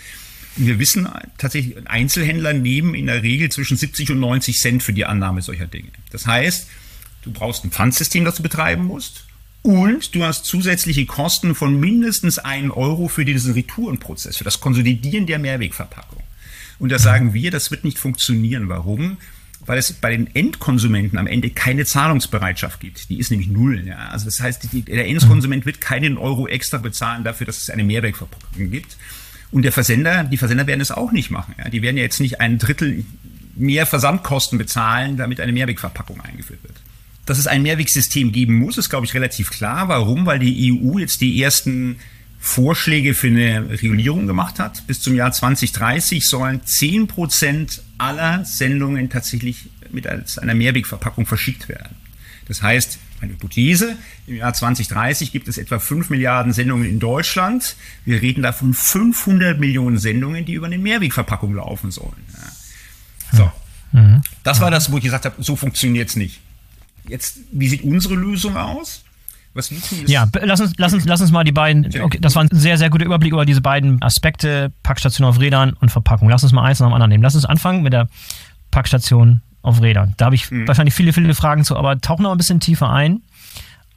Wir 0.55 0.79
wissen 0.79 1.07
tatsächlich, 1.37 1.75
Einzelhändler 1.87 2.53
nehmen 2.53 2.95
in 2.95 3.05
der 3.05 3.23
Regel 3.23 3.49
zwischen 3.49 3.77
70 3.77 4.11
und 4.11 4.19
90 4.19 4.59
Cent 4.59 4.83
für 4.83 4.93
die 4.93 5.05
Annahme 5.05 5.41
solcher 5.41 5.67
Dinge. 5.67 5.89
Das 6.11 6.25
heißt, 6.25 6.67
du 7.23 7.31
brauchst 7.31 7.63
ein 7.63 7.71
Pfandsystem, 7.71 8.25
das 8.25 8.35
du 8.35 8.43
betreiben 8.43 8.85
musst. 8.85 9.25
Und 9.61 10.15
du 10.15 10.23
hast 10.23 10.45
zusätzliche 10.45 11.05
Kosten 11.05 11.53
von 11.53 11.79
mindestens 11.79 12.39
einen 12.39 12.71
Euro 12.71 13.07
für 13.07 13.25
diesen 13.25 13.53
Retourenprozess, 13.53 14.37
für 14.37 14.45
das 14.45 14.61
Konsolidieren 14.61 15.25
der 15.25 15.37
Mehrwegverpackung. 15.39 16.23
Und 16.79 16.91
da 16.91 16.97
sagen 16.97 17.33
wir, 17.33 17.51
das 17.51 17.71
wird 17.71 17.83
nicht 17.83 17.99
funktionieren. 17.99 18.69
Warum? 18.69 19.17
Weil 19.65 19.77
es 19.77 19.91
bei 19.91 20.11
den 20.11 20.33
Endkonsumenten 20.33 21.19
am 21.19 21.27
Ende 21.27 21.49
keine 21.49 21.83
Zahlungsbereitschaft 21.85 22.79
gibt. 22.79 23.09
Die 23.09 23.19
ist 23.19 23.31
nämlich 23.31 23.49
null. 23.49 23.85
Ja? 23.85 24.07
Also 24.09 24.25
das 24.25 24.39
heißt, 24.39 24.69
der 24.87 25.07
Endkonsument 25.07 25.65
wird 25.65 25.81
keinen 25.81 26.17
Euro 26.17 26.47
extra 26.47 26.77
bezahlen 26.77 27.25
dafür, 27.25 27.45
dass 27.45 27.61
es 27.61 27.69
eine 27.69 27.83
Mehrwegverpackung 27.83 28.71
gibt. 28.71 28.95
Und 29.51 29.63
der 29.63 29.71
Versender, 29.71 30.23
die 30.23 30.37
Versender 30.37 30.67
werden 30.67 30.81
es 30.81 30.91
auch 30.91 31.11
nicht 31.11 31.31
machen. 31.31 31.55
Ja? 31.57 31.69
Die 31.69 31.81
werden 31.81 31.97
ja 31.97 32.03
jetzt 32.03 32.19
nicht 32.19 32.39
ein 32.39 32.59
Drittel 32.59 33.03
mehr 33.55 33.85
Versandkosten 33.85 34.57
bezahlen, 34.57 35.17
damit 35.17 35.41
eine 35.41 35.51
Mehrwegverpackung 35.51 36.21
eingeführt 36.21 36.63
wird. 36.63 36.75
Dass 37.25 37.37
es 37.37 37.47
ein 37.47 37.61
Mehrwegsystem 37.61 38.31
geben 38.31 38.55
muss, 38.55 38.77
ist, 38.77 38.89
glaube 38.89 39.05
ich, 39.05 39.13
relativ 39.13 39.51
klar. 39.51 39.87
Warum? 39.87 40.25
Weil 40.25 40.39
die 40.39 40.71
EU 40.73 40.97
jetzt 40.97 41.21
die 41.21 41.41
ersten 41.41 41.97
Vorschläge 42.39 43.13
für 43.13 43.27
eine 43.27 43.69
Regulierung 43.69 44.25
gemacht 44.25 44.59
hat. 44.59 44.87
Bis 44.87 45.01
zum 45.01 45.13
Jahr 45.13 45.31
2030 45.31 46.25
sollen 46.25 46.61
10 46.63 47.07
Prozent 47.07 47.81
aller 47.97 48.45
Sendungen 48.45 49.09
tatsächlich 49.09 49.69
mit 49.91 50.07
einer 50.07 50.55
Mehrwegverpackung 50.55 51.25
verschickt 51.25 51.67
werden. 51.67 51.95
Das 52.47 52.61
heißt, 52.61 52.97
eine 53.21 53.33
Hypothese, 53.33 53.95
im 54.27 54.35
Jahr 54.35 54.53
2030 54.53 55.31
gibt 55.31 55.47
es 55.47 55.57
etwa 55.57 55.79
5 55.79 56.09
Milliarden 56.09 56.53
Sendungen 56.53 56.87
in 56.87 56.99
Deutschland. 56.99 57.75
Wir 58.05 58.21
reden 58.21 58.43
davon 58.43 58.73
500 58.73 59.59
Millionen 59.59 59.97
Sendungen, 59.97 60.45
die 60.45 60.53
über 60.53 60.67
eine 60.67 60.77
Mehrwegverpackung 60.77 61.55
laufen 61.55 61.91
sollen. 61.91 62.25
Ja. 62.33 63.37
So. 63.37 63.51
Mhm. 63.91 64.21
Das 64.43 64.61
war 64.61 64.71
das, 64.71 64.91
wo 64.91 64.97
ich 64.97 65.03
gesagt 65.03 65.25
habe, 65.25 65.41
so 65.43 65.55
funktioniert 65.55 66.09
es 66.09 66.15
nicht. 66.15 66.41
Jetzt, 67.07 67.39
wie 67.51 67.67
sieht 67.67 67.83
unsere 67.83 68.15
Lösung 68.15 68.55
aus? 68.55 69.03
Was 69.53 69.71
wir 69.71 69.81
tun, 69.81 70.03
ist 70.03 70.09
ja, 70.09 70.27
lass 70.41 70.59
uns, 70.59 70.73
lass, 70.77 70.93
uns, 70.93 71.05
lass 71.05 71.21
uns 71.21 71.31
mal 71.31 71.43
die 71.43 71.51
beiden, 71.51 71.87
okay, 72.01 72.19
das 72.21 72.35
war 72.35 72.43
ein 72.43 72.49
sehr, 72.51 72.77
sehr 72.77 72.91
guter 72.91 73.05
Überblick 73.05 73.33
über 73.33 73.47
diese 73.47 73.61
beiden 73.61 73.99
Aspekte, 74.01 74.71
Packstation 74.83 75.27
auf 75.27 75.39
Rädern 75.39 75.73
und 75.73 75.89
Verpackung. 75.89 76.29
Lass 76.29 76.43
uns 76.43 76.51
mal 76.51 76.63
eins 76.63 76.79
nach 76.79 76.87
dem 76.87 76.93
anderen 76.93 77.09
nehmen. 77.09 77.23
Lass 77.23 77.33
uns 77.33 77.45
anfangen 77.45 77.81
mit 77.81 77.93
der 77.93 78.07
Packstation 78.69 79.41
auf 79.61 79.81
Rädern. 79.81 80.13
Da 80.17 80.25
habe 80.25 80.35
ich 80.35 80.49
mhm. 80.51 80.67
wahrscheinlich 80.67 80.93
viele, 80.93 81.13
viele 81.13 81.33
Fragen 81.35 81.63
zu, 81.63 81.75
aber 81.75 81.99
tauchen 81.99 82.23
noch 82.23 82.31
ein 82.31 82.37
bisschen 82.37 82.59
tiefer 82.59 82.89
ein 82.89 83.21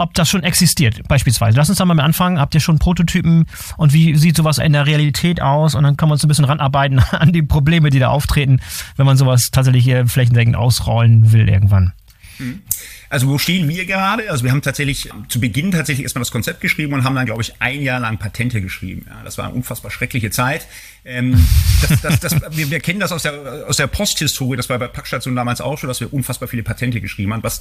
ob 0.02 0.14
das 0.14 0.28
schon 0.28 0.42
existiert, 0.42 1.07
beispielsweise. 1.07 1.57
Lass 1.57 1.69
uns 1.69 1.78
da 1.78 1.85
mal 1.85 1.99
anfangen. 2.00 2.40
Habt 2.40 2.54
ihr 2.54 2.61
schon 2.61 2.78
Prototypen 2.78 3.47
und 3.76 3.92
wie 3.92 4.16
sieht 4.16 4.37
sowas 4.37 4.59
in 4.59 4.73
der 4.73 4.87
Realität 4.87 5.40
aus? 5.40 5.75
Und 5.75 5.85
dann 5.85 5.97
kann 5.97 6.09
man 6.09 6.14
uns 6.14 6.25
ein 6.25 6.28
bisschen 6.28 6.45
ranarbeiten 6.45 6.99
an 7.12 7.33
die 7.33 7.42
Probleme, 7.42 7.90
die 7.90 8.00
da 8.00 8.09
auftreten, 8.09 8.61
wenn 8.97 9.07
man 9.07 9.16
sowas 9.16 9.50
tatsächlich 9.52 9.85
hier 9.85 10.07
flächendeckend 10.07 10.57
ausrollen 10.57 11.33
will 11.33 11.49
irgendwann. 11.49 11.92
Mhm. 12.39 12.62
Also 13.09 13.29
wo 13.29 13.39
stehen 13.39 13.69
wir 13.69 13.85
gerade? 13.85 14.31
Also 14.31 14.45
wir 14.45 14.51
haben 14.51 14.62
tatsächlich 14.62 15.11
zu 15.29 15.41
Beginn 15.41 15.71
tatsächlich 15.71 16.05
erstmal 16.05 16.23
das 16.23 16.31
Konzept 16.31 16.61
geschrieben 16.61 16.95
und 16.95 17.05
haben 17.05 17.15
dann, 17.15 17.27
glaube 17.27 17.43
ich, 17.43 17.55
ein 17.61 17.83
Jahr 17.83 18.01
lang 18.01 18.19
Patente 18.19 18.61
geschrieben. 18.62 19.07
Ja, 19.09 19.23
das 19.23 19.39
war 19.39 19.47
eine 19.47 19.55
unfassbar 19.55 19.91
schreckliche 19.91 20.31
Zeit. 20.31 20.67
Ähm, 21.05 21.47
das, 21.83 22.01
das, 22.01 22.21
das, 22.21 22.57
wir, 22.57 22.71
wir 22.71 22.81
kennen 22.81 23.01
das 23.01 23.12
aus 23.12 23.23
der, 23.23 23.67
aus 23.69 23.77
der 23.77 23.87
Posthistorie, 23.87 24.57
das 24.57 24.69
war 24.69 24.79
bei 24.79 24.89
Packstation 24.89 25.35
damals 25.35 25.61
auch 25.61 25.79
schon, 25.79 25.89
dass 25.89 26.01
wir 26.01 26.12
unfassbar 26.12 26.49
viele 26.49 26.62
Patente 26.62 27.01
geschrieben 27.01 27.33
haben, 27.33 27.43
was 27.43 27.61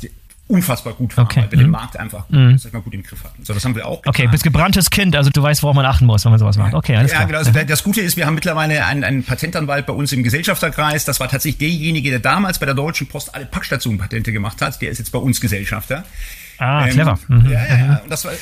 unfassbar 0.52 0.94
gut 0.94 1.16
war, 1.18 1.26
okay. 1.26 1.42
weil 1.42 1.52
wir 1.52 1.58
mhm. 1.60 1.64
den 1.64 1.72
Markt 1.72 1.98
einfach 1.98 2.30
mhm. 2.30 2.60
mal 2.72 2.82
gut 2.82 2.94
im 2.94 3.04
Griff 3.04 3.24
hatten. 3.24 3.44
So, 3.44 3.54
das 3.54 3.64
haben 3.64 3.76
wir 3.76 3.88
auch 3.88 4.02
getan. 4.02 4.10
Okay, 4.10 4.28
bist 4.28 4.44
gebranntes 4.44 4.90
Kind, 4.90 5.16
also 5.16 5.30
du 5.30 5.42
weißt, 5.42 5.64
worauf 5.64 5.76
man 5.76 5.86
achten 5.86 6.06
muss, 6.06 6.26
wenn 6.26 6.32
man 6.32 6.40
sowas 6.40 6.58
macht. 6.58 6.74
Okay, 6.74 6.96
alles 6.96 7.12
ja, 7.12 7.18
klar. 7.18 7.28
Genau, 7.28 7.40
also 7.40 7.52
das 7.52 7.84
Gute 7.84 8.02
ist, 8.02 8.18
wir 8.18 8.26
haben 8.26 8.36
mittlerweile 8.36 8.86
einen, 8.86 9.04
einen 9.04 9.24
Patentanwalt 9.24 9.86
bei 9.86 9.94
uns 9.94 10.12
im 10.12 10.24
Gesellschafterkreis. 10.24 11.06
Das 11.06 11.20
war 11.20 11.30
tatsächlich 11.30 11.60
derjenige, 11.60 12.10
der 12.10 12.20
damals 12.20 12.60
bei 12.60 12.66
der 12.66 12.76
Deutschen 12.76 13.08
Post 13.08 13.34
alle 13.34 13.46
Packstationen 13.46 14.00
Patente 14.00 14.32
gemacht 14.32 14.62
hat. 14.62 14.82
Der 14.82 14.92
ist 14.92 14.98
jetzt 14.98 15.12
bei 15.12 15.20
uns 15.20 15.42
Gesellschafter. 15.42 16.04
Ah, 16.62 16.86
ähm, 16.86 16.92
clever. 16.92 17.18
Mhm. 17.28 17.50
Ja, 17.50 17.66
ja, 17.66 17.78
ja. 17.78 18.02
Das 18.08 18.24
war 18.24 18.34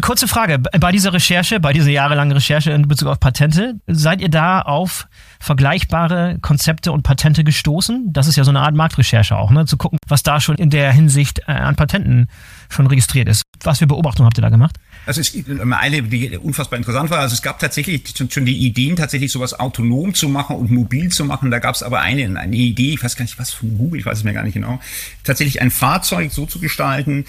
Kurze 0.00 0.28
Frage. 0.28 0.60
Bei 0.60 0.92
dieser 0.92 1.12
Recherche, 1.12 1.58
bei 1.58 1.72
dieser 1.72 1.90
jahrelangen 1.90 2.30
Recherche 2.30 2.70
in 2.70 2.86
Bezug 2.86 3.08
auf 3.08 3.18
Patente, 3.18 3.74
seid 3.88 4.20
ihr 4.20 4.28
da 4.28 4.62
auf 4.62 5.08
vergleichbare 5.40 6.38
Konzepte 6.40 6.92
und 6.92 7.02
Patente 7.02 7.42
gestoßen? 7.42 8.12
Das 8.12 8.28
ist 8.28 8.36
ja 8.36 8.44
so 8.44 8.50
eine 8.50 8.60
Art 8.60 8.76
Marktrecherche 8.76 9.36
auch, 9.36 9.50
ne? 9.50 9.66
Zu 9.66 9.76
gucken, 9.76 9.98
was 10.06 10.22
da 10.22 10.40
schon 10.40 10.54
in 10.54 10.70
der 10.70 10.92
Hinsicht 10.92 11.40
äh, 11.48 11.52
an 11.52 11.74
Patenten 11.74 12.28
schon 12.68 12.86
registriert 12.86 13.28
ist. 13.28 13.42
Was 13.64 13.80
für 13.80 13.88
Beobachtungen 13.88 14.26
habt 14.26 14.38
ihr 14.38 14.42
da 14.42 14.50
gemacht? 14.50 14.76
Also 15.04 15.20
es 15.20 15.32
gibt 15.32 15.48
eine, 15.50 16.02
die 16.02 16.38
unfassbar 16.38 16.78
interessant 16.78 17.10
war. 17.10 17.18
Also 17.18 17.34
es 17.34 17.42
gab 17.42 17.58
tatsächlich 17.58 18.04
schon 18.30 18.44
die 18.44 18.56
Ideen, 18.56 18.94
tatsächlich 18.94 19.32
sowas 19.32 19.58
autonom 19.58 20.14
zu 20.14 20.28
machen 20.28 20.54
und 20.54 20.70
mobil 20.70 21.10
zu 21.10 21.24
machen. 21.24 21.50
Da 21.50 21.58
gab 21.58 21.74
es 21.74 21.82
aber 21.82 22.02
eine, 22.02 22.38
eine 22.38 22.54
Idee, 22.54 22.94
ich 22.94 23.02
weiß 23.02 23.16
gar 23.16 23.24
nicht, 23.24 23.38
was 23.38 23.50
von 23.50 23.76
Google, 23.76 23.98
ich 23.98 24.06
weiß 24.06 24.18
es 24.18 24.24
mir 24.24 24.32
gar 24.32 24.44
nicht 24.44 24.54
genau, 24.54 24.78
tatsächlich 25.24 25.60
ein 25.60 25.72
Fahrzeug 25.72 26.30
so 26.30 26.46
zu 26.46 26.60
gestalten, 26.60 27.24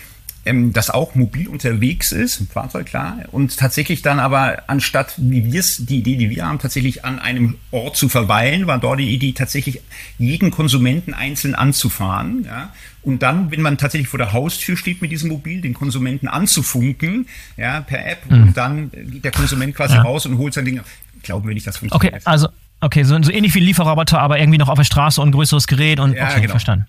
ähm, 0.45 0.73
das 0.73 0.89
auch 0.89 1.15
mobil 1.15 1.47
unterwegs 1.47 2.11
ist, 2.11 2.43
Fahrzeug 2.51 2.87
klar, 2.87 3.19
und 3.31 3.57
tatsächlich 3.57 4.01
dann 4.01 4.19
aber 4.19 4.63
anstatt, 4.67 5.13
wie 5.17 5.51
wir 5.51 5.59
es, 5.59 5.85
die 5.85 5.99
Idee, 5.99 6.15
die 6.15 6.29
wir 6.29 6.45
haben, 6.45 6.59
tatsächlich 6.59 7.05
an 7.05 7.19
einem 7.19 7.55
Ort 7.71 7.95
zu 7.95 8.09
verweilen, 8.09 8.67
war 8.67 8.79
dort 8.79 8.99
die 8.99 9.13
Idee, 9.13 9.33
tatsächlich 9.33 9.81
jeden 10.17 10.51
Konsumenten 10.51 11.13
einzeln 11.13 11.55
anzufahren, 11.55 12.45
ja, 12.45 12.73
und 13.01 13.23
dann, 13.23 13.49
wenn 13.49 13.61
man 13.61 13.77
tatsächlich 13.77 14.09
vor 14.09 14.17
der 14.17 14.33
Haustür 14.33 14.75
steht 14.75 15.01
mit 15.01 15.11
diesem 15.11 15.29
Mobil, 15.29 15.61
den 15.61 15.73
Konsumenten 15.73 16.27
anzufunken, 16.27 17.27
ja, 17.55 17.81
per 17.81 18.05
App, 18.05 18.29
mhm. 18.29 18.41
und 18.43 18.57
dann 18.57 18.91
geht 18.91 19.23
der 19.23 19.31
Konsument 19.31 19.75
quasi 19.75 19.95
ja. 19.95 20.01
raus 20.01 20.25
und 20.25 20.37
holt 20.37 20.53
sein 20.53 20.65
Ding. 20.65 20.81
Glauben 21.23 21.47
wir 21.47 21.53
nicht, 21.53 21.67
das 21.67 21.77
funktioniert. 21.77 22.15
Okay, 22.15 22.21
also 22.25 22.49
Okay, 22.81 23.03
so, 23.03 23.21
so 23.21 23.31
ähnlich 23.31 23.53
wie 23.55 23.59
Lieferroboter, 23.59 24.19
aber 24.19 24.39
irgendwie 24.39 24.57
noch 24.57 24.69
auf 24.69 24.77
der 24.77 24.85
Straße 24.85 25.21
und 25.21 25.29
ein 25.29 25.31
größeres 25.33 25.67
Gerät 25.67 25.99
und 25.99 26.13
ja, 26.13 26.29
okay, 26.29 26.41
genau. 26.41 26.51
verstanden. 26.51 26.85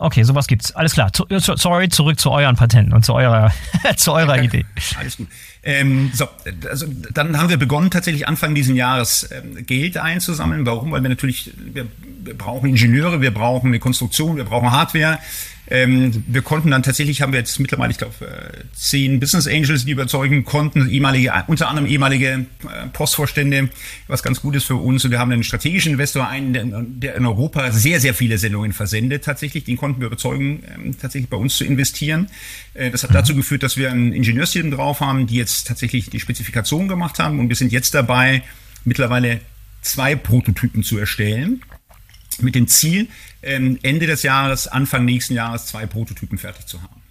Okay, 0.00 0.22
sowas 0.22 0.46
gibt's. 0.46 0.74
Alles 0.76 0.92
klar. 0.92 1.12
Zu, 1.12 1.26
sorry, 1.56 1.88
zurück 1.88 2.20
zu 2.20 2.30
euren 2.30 2.54
Patenten 2.54 2.92
und 2.92 3.04
zu 3.04 3.14
eurer, 3.14 3.52
zu 3.96 4.12
eurer 4.12 4.40
Idee. 4.40 4.64
Alles 4.96 5.16
gut. 5.16 5.26
Ähm, 5.64 6.12
so, 6.14 6.26
also 6.70 6.86
dann 7.12 7.36
haben 7.36 7.48
wir 7.48 7.56
begonnen, 7.56 7.90
tatsächlich 7.90 8.28
Anfang 8.28 8.54
dieses 8.54 8.76
Jahres 8.76 9.28
ähm, 9.32 9.66
Geld 9.66 9.96
einzusammeln. 9.96 10.64
Warum? 10.64 10.92
Weil 10.92 11.02
wir 11.02 11.08
natürlich, 11.08 11.52
wir, 11.56 11.86
wir 12.22 12.38
brauchen 12.38 12.68
Ingenieure, 12.68 13.20
wir 13.20 13.34
brauchen 13.34 13.68
eine 13.68 13.80
Konstruktion, 13.80 14.36
wir 14.36 14.44
brauchen 14.44 14.70
Hardware. 14.70 15.18
Ähm, 15.70 16.24
wir 16.26 16.42
konnten 16.42 16.70
dann 16.70 16.82
tatsächlich, 16.82 17.20
haben 17.20 17.32
wir 17.32 17.40
jetzt 17.40 17.58
mittlerweile, 17.60 17.90
ich 17.90 17.98
glaube, 17.98 18.14
äh, 18.26 18.64
zehn 18.74 19.20
Business 19.20 19.46
Angels, 19.46 19.84
die 19.84 19.92
überzeugen 19.92 20.44
konnten, 20.44 20.88
ehemalige, 20.88 21.32
unter 21.46 21.68
anderem 21.68 21.86
ehemalige 21.86 22.46
äh, 22.62 22.86
Postvorstände, 22.92 23.68
was 24.06 24.22
ganz 24.22 24.40
gut 24.40 24.56
ist 24.56 24.64
für 24.64 24.76
uns. 24.76 25.04
Und 25.04 25.10
wir 25.10 25.18
haben 25.18 25.30
einen 25.30 25.44
strategischen 25.44 25.92
Investor, 25.92 26.26
einen, 26.26 26.52
der, 26.52 26.64
der 26.64 27.14
in 27.16 27.26
Europa 27.26 27.70
sehr, 27.70 28.00
sehr 28.00 28.14
viele 28.14 28.38
Sendungen 28.38 28.72
versendet 28.72 29.24
tatsächlich. 29.24 29.64
Den 29.64 29.76
konnten 29.76 30.00
wir 30.00 30.06
überzeugen, 30.06 30.62
ähm, 30.74 30.98
tatsächlich 30.98 31.28
bei 31.28 31.36
uns 31.36 31.56
zu 31.56 31.64
investieren. 31.64 32.28
Äh, 32.72 32.90
das 32.90 33.02
hat 33.02 33.14
dazu 33.14 33.34
geführt, 33.34 33.62
dass 33.62 33.76
wir 33.76 33.90
ein 33.90 34.12
Ingenieursteam 34.12 34.70
drauf 34.70 35.00
haben, 35.00 35.26
die 35.26 35.36
jetzt 35.36 35.66
tatsächlich 35.66 36.08
die 36.08 36.20
Spezifikation 36.20 36.88
gemacht 36.88 37.18
haben. 37.18 37.38
Und 37.40 37.50
wir 37.50 37.56
sind 37.56 37.72
jetzt 37.72 37.94
dabei, 37.94 38.42
mittlerweile 38.84 39.40
zwei 39.82 40.16
Prototypen 40.16 40.82
zu 40.82 40.96
erstellen 40.96 41.62
mit 42.42 42.54
dem 42.54 42.68
Ziel, 42.68 43.08
ähm, 43.42 43.78
Ende 43.82 44.06
des 44.06 44.22
Jahres, 44.22 44.66
Anfang 44.66 45.04
nächsten 45.04 45.34
Jahres 45.34 45.66
zwei 45.66 45.86
Prototypen 45.86 46.38
fertig 46.38 46.66
zu 46.66 46.82
haben. 46.82 47.02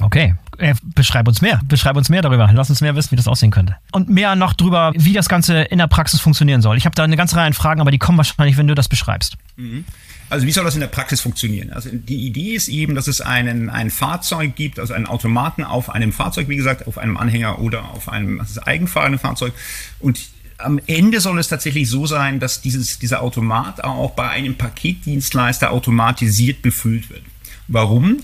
Okay, 0.00 0.34
äh, 0.58 0.74
beschreib 0.82 1.28
uns 1.28 1.40
mehr. 1.42 1.60
Beschreib 1.64 1.96
uns 1.96 2.08
mehr 2.08 2.22
darüber. 2.22 2.50
Lass 2.52 2.70
uns 2.70 2.80
mehr 2.80 2.96
wissen, 2.96 3.12
wie 3.12 3.16
das 3.16 3.28
aussehen 3.28 3.50
könnte. 3.50 3.76
Und 3.92 4.08
mehr 4.08 4.34
noch 4.34 4.52
darüber, 4.52 4.92
wie 4.96 5.12
das 5.12 5.28
Ganze 5.28 5.62
in 5.62 5.78
der 5.78 5.86
Praxis 5.86 6.20
funktionieren 6.20 6.62
soll. 6.62 6.76
Ich 6.76 6.86
habe 6.86 6.94
da 6.94 7.04
eine 7.04 7.16
ganze 7.16 7.36
Reihe 7.36 7.46
an 7.46 7.52
Fragen, 7.52 7.80
aber 7.80 7.90
die 7.90 7.98
kommen 7.98 8.18
wahrscheinlich, 8.18 8.56
wenn 8.56 8.66
du 8.66 8.74
das 8.74 8.88
beschreibst. 8.88 9.36
Mhm. 9.56 9.84
Also 10.28 10.46
wie 10.46 10.52
soll 10.52 10.64
das 10.64 10.74
in 10.74 10.80
der 10.80 10.88
Praxis 10.88 11.20
funktionieren? 11.20 11.72
Also 11.72 11.90
die 11.92 12.26
Idee 12.26 12.54
ist 12.54 12.68
eben, 12.68 12.94
dass 12.94 13.06
es 13.06 13.20
einen, 13.20 13.68
ein 13.68 13.90
Fahrzeug 13.90 14.56
gibt, 14.56 14.78
also 14.78 14.94
einen 14.94 15.06
Automaten 15.06 15.62
auf 15.62 15.90
einem 15.90 16.10
Fahrzeug, 16.10 16.48
wie 16.48 16.56
gesagt, 16.56 16.86
auf 16.86 16.96
einem 16.96 17.18
Anhänger 17.18 17.58
oder 17.58 17.90
auf 17.90 18.08
einem 18.08 18.42
eigenfahrenden 18.64 19.18
Fahrzeug. 19.18 19.52
Und 19.98 20.20
am 20.58 20.80
Ende 20.86 21.20
soll 21.20 21.38
es 21.38 21.48
tatsächlich 21.48 21.88
so 21.88 22.06
sein, 22.06 22.40
dass 22.40 22.60
dieses, 22.60 22.98
dieser 22.98 23.22
Automat 23.22 23.82
auch 23.84 24.12
bei 24.12 24.28
einem 24.28 24.54
Paketdienstleister 24.56 25.70
automatisiert 25.70 26.62
befüllt 26.62 27.10
wird. 27.10 27.22
Warum? 27.68 28.20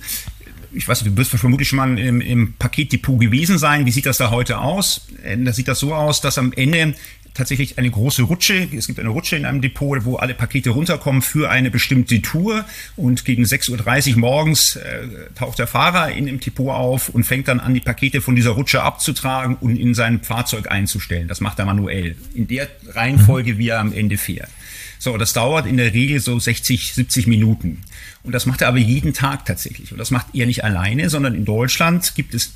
Ich 0.73 0.87
weiß 0.87 1.03
nicht, 1.03 1.13
du 1.13 1.17
wirst 1.17 1.31
vermutlich 1.31 1.69
schon 1.69 1.79
mal 1.79 1.99
im, 1.99 2.21
im 2.21 2.55
Paketdepot 2.55 3.19
gewesen 3.19 3.59
sein. 3.59 3.87
Wie 3.87 3.91
sieht 3.91 4.07
das 4.07 4.19
da 4.19 4.31
heute 4.31 4.59
aus? 4.59 5.09
Äh, 5.23 5.39
da 5.39 5.53
sieht 5.53 5.69
das 5.69 5.81
so 5.81 5.95
aus, 5.95 6.21
dass 6.21 6.39
am 6.39 6.53
Ende 6.53 6.95
tatsächlich 7.39 7.79
eine 7.79 7.91
große 7.91 8.23
Rutsche. 8.23 8.69
Es 8.77 8.87
gibt 8.87 8.99
eine 8.99 9.09
Rutsche 9.09 9.37
in 9.37 9.47
einem 9.47 9.63
Depot, 9.63 10.05
wo 10.05 10.17
alle 10.17 10.35
Pakete 10.35 10.71
runterkommen 10.71 11.23
für 11.23 11.51
eine 11.51 11.71
bestimmte 11.71 12.21
Tour. 12.21 12.65
Und 12.97 13.25
gegen 13.25 13.45
6.30 13.45 14.13
Uhr 14.13 14.19
morgens 14.19 14.77
äh, 14.77 15.07
taucht 15.35 15.59
der 15.59 15.67
Fahrer 15.67 16.13
in 16.13 16.27
dem 16.27 16.41
Depot 16.41 16.75
auf 16.75 17.09
und 17.09 17.25
fängt 17.25 17.49
dann 17.49 17.61
an, 17.61 17.73
die 17.73 17.81
Pakete 17.81 18.21
von 18.21 18.37
dieser 18.37 18.51
Rutsche 18.51 18.83
abzutragen 18.83 19.57
und 19.57 19.77
in 19.77 19.95
sein 19.95 20.21
Fahrzeug 20.23 20.71
einzustellen. 20.71 21.29
Das 21.29 21.41
macht 21.41 21.59
er 21.59 21.65
manuell. 21.65 22.17
In 22.35 22.49
der 22.49 22.69
Reihenfolge, 22.89 23.57
wie 23.57 23.69
er 23.69 23.81
am 23.81 23.93
Ende 23.93 24.19
fährt. 24.19 24.51
So, 24.99 25.17
das 25.17 25.33
dauert 25.33 25.67
in 25.67 25.77
der 25.77 25.95
Regel 25.95 26.19
so 26.19 26.39
60, 26.39 26.93
70 26.93 27.29
Minuten. 27.29 27.83
Und 28.25 28.33
das 28.33 28.47
macht 28.47 28.63
er 28.63 28.69
aber 28.69 28.79
jeden 28.79 29.15
Tag 29.15 29.47
tatsächlich. 29.47 29.93
Und 29.93 29.99
das 29.99 30.11
macht 30.11 30.35
er 30.35 30.47
nicht 30.47 30.65
alleine, 30.65 31.09
sondern 31.09 31.35
in 31.37 31.45
Deutschland 31.45 32.15
gibt 32.17 32.35
es 32.35 32.53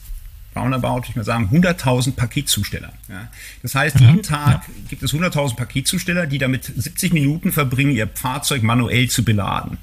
roundabout, 0.55 1.03
ich 1.09 1.17
mal 1.17 1.25
sagen, 1.25 1.49
100.000 1.53 2.15
Paketzusteller. 2.15 2.93
Ja. 3.09 3.29
Das 3.63 3.75
heißt, 3.75 4.01
mhm. 4.01 4.07
jeden 4.07 4.23
Tag 4.23 4.63
ja. 4.69 4.75
gibt 4.89 5.03
es 5.03 5.13
100.000 5.13 5.57
Paketzusteller, 5.57 6.27
die 6.27 6.39
damit 6.39 6.65
70 6.65 7.13
Minuten 7.13 7.53
verbringen, 7.53 7.93
ihr 7.93 8.09
Fahrzeug 8.09 8.63
manuell 8.63 9.09
zu 9.09 9.25
beladen. 9.25 9.79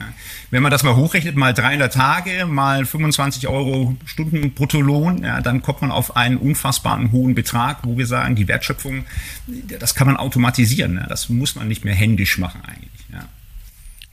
Ja. 0.00 0.06
Wenn 0.50 0.62
man 0.62 0.70
das 0.70 0.82
mal 0.82 0.96
hochrechnet, 0.96 1.36
mal 1.36 1.52
300 1.52 1.92
Tage, 1.92 2.46
mal 2.46 2.86
25 2.86 3.48
Euro 3.48 3.96
Stunden 4.04 4.52
Bruttolohn, 4.54 5.24
ja, 5.24 5.40
dann 5.40 5.60
kommt 5.62 5.82
man 5.82 5.90
auf 5.90 6.16
einen 6.16 6.36
unfassbaren 6.36 7.10
hohen 7.12 7.34
Betrag, 7.34 7.78
wo 7.82 7.98
wir 7.98 8.06
sagen, 8.06 8.36
die 8.36 8.48
Wertschöpfung, 8.48 9.04
das 9.78 9.94
kann 9.94 10.06
man 10.06 10.16
automatisieren. 10.16 10.96
Ja. 10.96 11.06
Das 11.06 11.28
muss 11.28 11.56
man 11.56 11.68
nicht 11.68 11.84
mehr 11.84 11.94
händisch 11.94 12.38
machen 12.38 12.62
eigentlich. 12.64 13.06
Ja. 13.12 13.24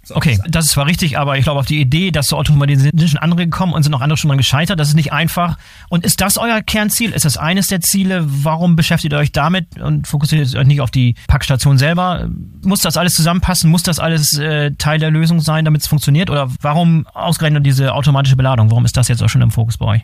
So 0.07 0.15
okay, 0.15 0.39
das 0.47 0.65
ist 0.65 0.71
zwar 0.71 0.85
richtig, 0.85 1.17
aber 1.17 1.35
ich 1.35 1.43
glaube, 1.43 1.59
auf 1.59 1.65
die 1.65 1.81
Idee, 1.81 2.11
dass 2.11 2.27
so 2.27 2.37
automatisiert 2.37 2.93
sind 2.95 3.09
schon 3.09 3.19
andere 3.19 3.45
gekommen 3.45 3.73
und 3.73 3.81
sind 3.81 3.93
auch 3.95 4.01
andere 4.01 4.17
schon 4.17 4.27
mal 4.27 4.37
gescheitert. 4.37 4.79
Das 4.79 4.89
ist 4.89 4.93
nicht 4.93 5.11
einfach. 5.11 5.57
Und 5.89 6.05
ist 6.05 6.21
das 6.21 6.37
euer 6.37 6.61
Kernziel? 6.61 7.11
Ist 7.11 7.25
das 7.25 7.37
eines 7.37 7.67
der 7.67 7.81
Ziele? 7.81 8.23
Warum 8.23 8.75
beschäftigt 8.75 9.13
ihr 9.13 9.17
euch 9.17 9.31
damit 9.31 9.81
und 9.81 10.07
fokussiert 10.07 10.55
euch 10.55 10.67
nicht 10.67 10.81
auf 10.81 10.91
die 10.91 11.15
Packstation 11.27 11.79
selber? 11.79 12.29
Muss 12.63 12.81
das 12.81 12.97
alles 12.97 13.15
zusammenpassen? 13.15 13.71
Muss 13.71 13.81
das 13.81 13.97
alles 13.97 14.37
äh, 14.37 14.71
Teil 14.77 14.99
der 14.99 15.09
Lösung 15.09 15.39
sein, 15.39 15.65
damit 15.65 15.81
es 15.81 15.87
funktioniert? 15.87 16.29
Oder 16.29 16.51
warum 16.61 17.07
ausgerechnet 17.07 17.65
diese 17.65 17.91
automatische 17.95 18.35
Beladung? 18.35 18.69
Warum 18.69 18.85
ist 18.85 18.95
das 18.97 19.07
jetzt 19.07 19.23
auch 19.23 19.29
schon 19.29 19.41
im 19.41 19.49
Fokus 19.49 19.77
bei 19.79 19.85
euch? 19.87 20.01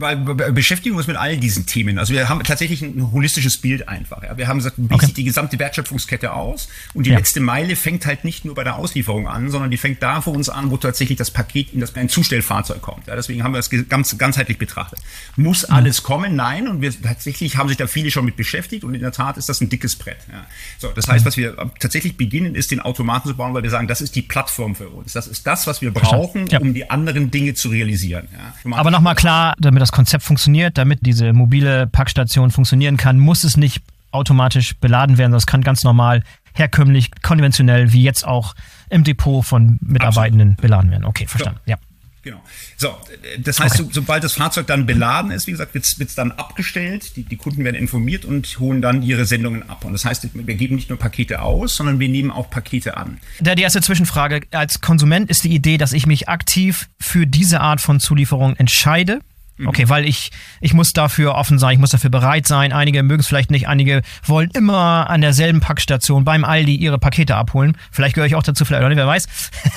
Weil 0.00 0.26
wir 0.26 0.52
beschäftigen 0.52 0.96
uns 0.96 1.06
mit 1.06 1.16
all 1.16 1.36
diesen 1.36 1.66
Themen. 1.66 1.98
Also 1.98 2.12
wir 2.12 2.28
haben 2.28 2.42
tatsächlich 2.44 2.82
ein 2.82 3.10
holistisches 3.12 3.56
Bild 3.58 3.88
einfach. 3.88 4.22
Ja. 4.22 4.36
Wir 4.36 4.48
haben 4.48 4.58
gesagt, 4.58 4.76
wie 4.78 4.94
okay. 4.94 5.06
sieht 5.06 5.16
die 5.16 5.24
gesamte 5.24 5.58
Wertschöpfungskette 5.58 6.32
aus? 6.32 6.68
Und 6.94 7.06
die 7.06 7.10
ja. 7.10 7.16
letzte 7.16 7.40
Meile 7.40 7.76
fängt 7.76 8.06
halt 8.06 8.24
nicht 8.24 8.44
nur 8.44 8.54
bei 8.54 8.64
der 8.64 8.76
Auslieferung 8.76 9.28
an, 9.28 9.50
sondern 9.50 9.70
die 9.70 9.76
fängt 9.76 10.02
da 10.02 10.20
für 10.20 10.30
uns 10.30 10.48
an, 10.48 10.70
wo 10.70 10.76
tatsächlich 10.76 11.18
das 11.18 11.30
Paket 11.30 11.72
in 11.72 11.80
das 11.80 11.94
ein 11.96 12.08
Zustellfahrzeug 12.08 12.80
kommt. 12.80 13.06
Ja, 13.06 13.16
deswegen 13.16 13.42
haben 13.42 13.52
wir 13.52 13.58
das 13.58 13.70
ganz 13.88 14.16
ganzheitlich 14.16 14.58
betrachtet. 14.58 15.00
Muss 15.36 15.66
mhm. 15.66 15.74
alles 15.74 16.02
kommen? 16.02 16.36
Nein. 16.36 16.68
Und 16.68 16.80
wir 16.80 16.92
tatsächlich 17.00 17.56
haben 17.56 17.68
sich 17.68 17.76
da 17.76 17.86
viele 17.86 18.10
schon 18.10 18.24
mit 18.24 18.36
beschäftigt 18.36 18.84
und 18.84 18.94
in 18.94 19.00
der 19.00 19.12
Tat 19.12 19.36
ist 19.36 19.48
das 19.48 19.60
ein 19.60 19.68
dickes 19.68 19.96
Brett. 19.96 20.18
Ja. 20.30 20.46
So, 20.78 20.88
das 20.88 21.08
heißt, 21.08 21.24
mhm. 21.24 21.28
was 21.28 21.36
wir 21.36 21.56
tatsächlich 21.80 22.16
beginnen, 22.16 22.54
ist 22.54 22.70
den 22.70 22.80
Automaten 22.80 23.28
zu 23.28 23.36
bauen, 23.36 23.54
weil 23.54 23.62
wir 23.62 23.70
sagen, 23.70 23.88
das 23.88 24.00
ist 24.00 24.14
die 24.14 24.22
Plattform 24.22 24.74
für 24.74 24.88
uns. 24.88 25.12
Das 25.12 25.26
ist 25.26 25.46
das, 25.46 25.66
was 25.66 25.80
wir 25.82 25.92
brauchen, 25.92 26.48
um 26.60 26.74
die 26.74 26.90
anderen 26.90 27.30
Dinge 27.30 27.54
zu 27.54 27.68
realisieren. 27.68 28.28
Ja. 28.32 28.76
Aber 28.76 28.90
nochmal 28.90 29.14
klar, 29.14 29.54
damit 29.58 29.82
das 29.82 29.87
das 29.88 29.92
Konzept 29.92 30.22
funktioniert, 30.22 30.76
damit 30.76 31.00
diese 31.02 31.32
mobile 31.32 31.86
Packstation 31.86 32.50
funktionieren 32.50 32.98
kann, 32.98 33.18
muss 33.18 33.42
es 33.42 33.56
nicht 33.56 33.82
automatisch 34.10 34.76
beladen 34.76 35.16
werden, 35.16 35.30
sondern 35.30 35.38
es 35.38 35.46
kann 35.46 35.62
ganz 35.62 35.82
normal, 35.82 36.22
herkömmlich, 36.52 37.10
konventionell, 37.22 37.92
wie 37.92 38.02
jetzt 38.02 38.26
auch 38.26 38.54
im 38.90 39.04
Depot 39.04 39.44
von 39.44 39.78
Mitarbeitenden 39.80 40.50
Absolut. 40.50 40.62
beladen 40.62 40.90
werden. 40.90 41.04
Okay, 41.04 41.26
verstanden. 41.26 41.60
Ja. 41.66 41.76
Genau. 42.22 42.42
So, 42.76 42.94
das 43.38 43.60
heißt, 43.60 43.76
okay. 43.76 43.84
so, 43.90 44.00
sobald 44.00 44.24
das 44.24 44.34
Fahrzeug 44.34 44.66
dann 44.66 44.84
beladen 44.84 45.30
ist, 45.30 45.46
wie 45.46 45.52
gesagt, 45.52 45.72
wird 45.72 45.84
es 45.84 46.14
dann 46.14 46.32
abgestellt. 46.32 47.16
Die, 47.16 47.22
die 47.22 47.36
Kunden 47.36 47.64
werden 47.64 47.76
informiert 47.76 48.26
und 48.26 48.58
holen 48.58 48.82
dann 48.82 49.02
ihre 49.02 49.24
Sendungen 49.24 49.70
ab. 49.70 49.84
Und 49.84 49.94
das 49.94 50.04
heißt, 50.04 50.28
wir 50.34 50.54
geben 50.54 50.74
nicht 50.74 50.90
nur 50.90 50.98
Pakete 50.98 51.40
aus, 51.40 51.76
sondern 51.76 52.00
wir 52.00 52.08
nehmen 52.08 52.30
auch 52.30 52.50
Pakete 52.50 52.98
an. 52.98 53.18
Da 53.40 53.54
die 53.54 53.62
erste 53.62 53.80
Zwischenfrage. 53.80 54.42
Als 54.50 54.82
Konsument 54.82 55.30
ist 55.30 55.44
die 55.44 55.54
Idee, 55.54 55.78
dass 55.78 55.94
ich 55.94 56.06
mich 56.06 56.28
aktiv 56.28 56.88
für 56.98 57.26
diese 57.26 57.60
Art 57.60 57.80
von 57.80 57.98
Zulieferung 57.98 58.56
entscheide. 58.56 59.20
Okay, 59.66 59.88
weil 59.88 60.04
ich, 60.04 60.30
ich 60.60 60.72
muss 60.74 60.92
dafür 60.92 61.34
offen 61.34 61.58
sein, 61.58 61.72
ich 61.72 61.78
muss 61.78 61.90
dafür 61.90 62.10
bereit 62.10 62.46
sein. 62.46 62.72
Einige 62.72 63.02
mögen 63.02 63.20
es 63.20 63.26
vielleicht 63.26 63.50
nicht, 63.50 63.68
einige 63.68 64.02
wollen 64.24 64.50
immer 64.52 65.10
an 65.10 65.20
derselben 65.20 65.60
Packstation 65.60 66.24
beim 66.24 66.44
Aldi 66.44 66.76
ihre 66.76 66.98
Pakete 66.98 67.34
abholen. 67.34 67.76
Vielleicht 67.90 68.14
gehöre 68.14 68.26
ich 68.26 68.34
auch 68.34 68.42
dazu, 68.42 68.64
vielleicht 68.64 68.84
auch 68.84 68.88
nicht, 68.88 68.98
wer 68.98 69.06
weiß. 69.06 69.26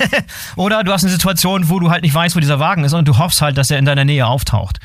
oder 0.56 0.84
du 0.84 0.92
hast 0.92 1.04
eine 1.04 1.12
Situation, 1.12 1.68
wo 1.68 1.80
du 1.80 1.90
halt 1.90 2.02
nicht 2.02 2.14
weißt, 2.14 2.36
wo 2.36 2.40
dieser 2.40 2.60
Wagen 2.60 2.84
ist 2.84 2.92
und 2.92 3.08
du 3.08 3.18
hoffst 3.18 3.42
halt, 3.42 3.58
dass 3.58 3.70
er 3.70 3.78
in 3.78 3.84
deiner 3.84 4.04
Nähe 4.04 4.26
auftaucht. 4.26 4.78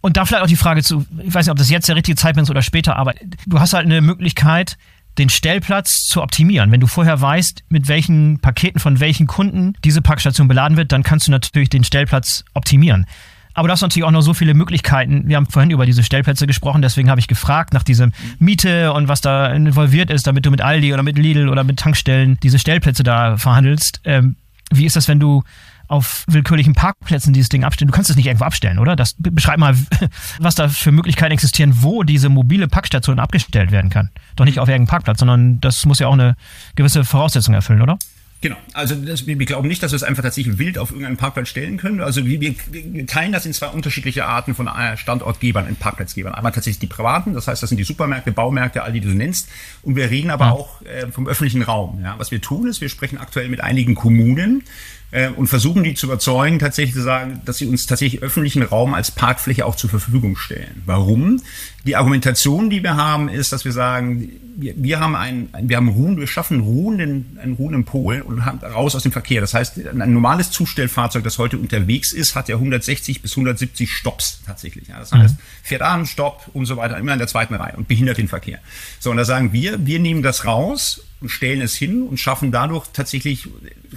Und 0.00 0.16
da 0.16 0.24
vielleicht 0.24 0.44
auch 0.44 0.48
die 0.48 0.56
Frage 0.56 0.82
zu, 0.82 1.06
ich 1.18 1.34
weiß 1.34 1.46
nicht, 1.46 1.50
ob 1.52 1.58
das 1.58 1.70
jetzt 1.70 1.88
der 1.88 1.96
richtige 1.96 2.16
Zeitpunkt 2.16 2.46
ist 2.46 2.50
oder 2.50 2.62
später, 2.62 2.96
aber 2.96 3.14
du 3.46 3.60
hast 3.60 3.72
halt 3.72 3.84
eine 3.84 4.00
Möglichkeit, 4.00 4.76
den 5.18 5.28
Stellplatz 5.28 6.04
zu 6.04 6.22
optimieren. 6.22 6.70
Wenn 6.70 6.80
du 6.80 6.86
vorher 6.86 7.20
weißt, 7.20 7.64
mit 7.68 7.88
welchen 7.88 8.38
Paketen 8.38 8.78
von 8.78 9.00
welchen 9.00 9.26
Kunden 9.26 9.74
diese 9.84 10.00
Packstation 10.00 10.46
beladen 10.46 10.76
wird, 10.76 10.92
dann 10.92 11.02
kannst 11.02 11.26
du 11.26 11.32
natürlich 11.32 11.70
den 11.70 11.82
Stellplatz 11.82 12.44
optimieren. 12.54 13.06
Aber 13.58 13.66
du 13.66 13.72
hast 13.72 13.80
natürlich 13.80 14.04
auch 14.04 14.12
noch 14.12 14.20
so 14.20 14.34
viele 14.34 14.54
Möglichkeiten. 14.54 15.24
Wir 15.26 15.34
haben 15.34 15.46
vorhin 15.46 15.72
über 15.72 15.84
diese 15.84 16.04
Stellplätze 16.04 16.46
gesprochen, 16.46 16.80
deswegen 16.80 17.10
habe 17.10 17.18
ich 17.18 17.26
gefragt 17.26 17.74
nach 17.74 17.82
dieser 17.82 18.10
Miete 18.38 18.92
und 18.92 19.08
was 19.08 19.20
da 19.20 19.48
involviert 19.48 20.10
ist, 20.10 20.28
damit 20.28 20.46
du 20.46 20.52
mit 20.52 20.60
Aldi 20.60 20.94
oder 20.94 21.02
mit 21.02 21.18
Lidl 21.18 21.48
oder 21.48 21.64
mit 21.64 21.76
Tankstellen 21.76 22.38
diese 22.40 22.60
Stellplätze 22.60 23.02
da 23.02 23.36
verhandelst. 23.36 24.00
Ähm, 24.04 24.36
wie 24.70 24.86
ist 24.86 24.94
das, 24.94 25.08
wenn 25.08 25.18
du 25.18 25.42
auf 25.88 26.22
willkürlichen 26.28 26.74
Parkplätzen 26.74 27.32
dieses 27.32 27.48
Ding 27.48 27.64
abstellen. 27.64 27.88
Du 27.88 27.94
kannst 27.94 28.10
es 28.10 28.16
nicht 28.16 28.26
irgendwo 28.26 28.44
abstellen, 28.44 28.78
oder? 28.78 28.94
Das, 28.94 29.16
beschreib 29.18 29.58
mal, 29.58 29.74
was 30.38 30.54
da 30.54 30.68
für 30.68 30.92
Möglichkeiten 30.92 31.32
existieren, 31.32 31.82
wo 31.82 32.04
diese 32.04 32.28
mobile 32.28 32.68
Packstation 32.68 33.18
abgestellt 33.18 33.72
werden 33.72 33.90
kann. 33.90 34.10
Doch 34.36 34.44
nicht 34.44 34.60
auf 34.60 34.68
irgendeinem 34.68 34.90
Parkplatz, 34.90 35.18
sondern 35.18 35.60
das 35.60 35.84
muss 35.86 35.98
ja 35.98 36.06
auch 36.06 36.12
eine 36.12 36.36
gewisse 36.76 37.04
Voraussetzung 37.04 37.54
erfüllen, 37.54 37.80
oder? 37.82 37.98
Genau, 38.40 38.56
also 38.72 38.94
das, 38.94 39.26
wir 39.26 39.36
glauben 39.36 39.66
nicht, 39.66 39.82
dass 39.82 39.90
wir 39.90 39.96
es 39.96 40.04
einfach 40.04 40.22
tatsächlich 40.22 40.58
wild 40.58 40.78
auf 40.78 40.90
irgendeinen 40.90 41.16
Parkplatz 41.16 41.48
stellen 41.48 41.76
können. 41.76 42.00
Also 42.00 42.24
wir, 42.24 42.40
wir, 42.40 42.54
wir 42.70 43.04
teilen 43.04 43.32
das 43.32 43.46
in 43.46 43.52
zwei 43.52 43.66
unterschiedliche 43.66 44.26
Arten 44.26 44.54
von 44.54 44.68
äh, 44.68 44.96
Standortgebern, 44.96 45.66
in 45.66 45.74
Parkplatzgebern. 45.74 46.34
Einmal 46.34 46.52
tatsächlich 46.52 46.78
die 46.78 46.86
privaten, 46.86 47.34
das 47.34 47.48
heißt, 47.48 47.60
das 47.60 47.68
sind 47.68 47.78
die 47.78 47.84
Supermärkte, 47.84 48.30
Baumärkte, 48.30 48.84
all 48.84 48.92
die 48.92 49.00
du 49.00 49.08
nennst. 49.08 49.48
Und 49.82 49.96
wir 49.96 50.08
reden 50.08 50.30
aber 50.30 50.44
ja. 50.46 50.52
auch 50.52 50.82
äh, 50.82 51.08
vom 51.10 51.26
öffentlichen 51.26 51.62
Raum. 51.62 52.00
Ja. 52.04 52.14
Was 52.18 52.30
wir 52.30 52.40
tun 52.40 52.68
ist, 52.68 52.80
wir 52.80 52.88
sprechen 52.88 53.18
aktuell 53.18 53.48
mit 53.48 53.60
einigen 53.60 53.96
Kommunen, 53.96 54.62
äh, 55.10 55.28
und 55.30 55.46
versuchen 55.46 55.84
die 55.84 55.94
zu 55.94 56.06
überzeugen, 56.06 56.58
tatsächlich 56.58 56.94
zu 56.94 57.02
sagen, 57.02 57.40
dass 57.44 57.58
sie 57.58 57.66
uns 57.66 57.86
tatsächlich 57.86 58.22
öffentlichen 58.22 58.62
Raum 58.62 58.94
als 58.94 59.10
Parkfläche 59.10 59.64
auch 59.64 59.76
zur 59.76 59.90
Verfügung 59.90 60.36
stellen. 60.36 60.82
Warum? 60.84 61.40
Die 61.86 61.96
Argumentation, 61.96 62.68
die 62.68 62.82
wir 62.82 62.96
haben, 62.96 63.28
ist, 63.28 63.52
dass 63.52 63.64
wir 63.64 63.72
sagen, 63.72 64.30
wir, 64.56 64.74
wir 64.76 65.00
haben 65.00 65.16
einen, 65.16 65.48
wir 65.62 65.76
haben 65.78 65.88
ruhen, 65.88 66.18
wir 66.18 66.26
schaffen 66.26 66.60
ruhenden, 66.60 67.38
einen 67.40 67.54
ruhenden 67.54 67.84
Pol 67.84 68.20
und 68.20 68.44
haben 68.44 68.58
raus 68.58 68.94
aus 68.94 69.04
dem 69.04 69.12
Verkehr. 69.12 69.40
Das 69.40 69.54
heißt, 69.54 69.86
ein 69.86 70.12
normales 70.12 70.50
Zustellfahrzeug, 70.50 71.24
das 71.24 71.38
heute 71.38 71.56
unterwegs 71.56 72.12
ist, 72.12 72.34
hat 72.34 72.48
ja 72.48 72.56
160 72.56 73.22
bis 73.22 73.32
170 73.32 73.90
Stops 73.90 74.40
tatsächlich. 74.44 74.88
Ja, 74.88 74.98
das 74.98 75.12
heißt, 75.12 75.36
mhm. 75.36 75.42
fährt 75.62 75.82
an, 75.82 76.04
Stopp 76.04 76.50
und 76.52 76.66
so 76.66 76.76
weiter, 76.76 76.98
immer 76.98 77.12
in 77.14 77.18
der 77.18 77.28
zweiten 77.28 77.54
Reihe 77.54 77.76
und 77.76 77.88
behindert 77.88 78.18
den 78.18 78.28
Verkehr. 78.28 78.58
So, 78.98 79.10
und 79.10 79.16
da 79.16 79.24
sagen 79.24 79.52
wir, 79.54 79.86
wir 79.86 80.00
nehmen 80.00 80.22
das 80.22 80.44
raus 80.44 81.02
und 81.20 81.28
stellen 81.28 81.60
es 81.60 81.74
hin 81.74 82.02
und 82.02 82.18
schaffen 82.18 82.52
dadurch 82.52 82.86
tatsächlich, 82.92 83.48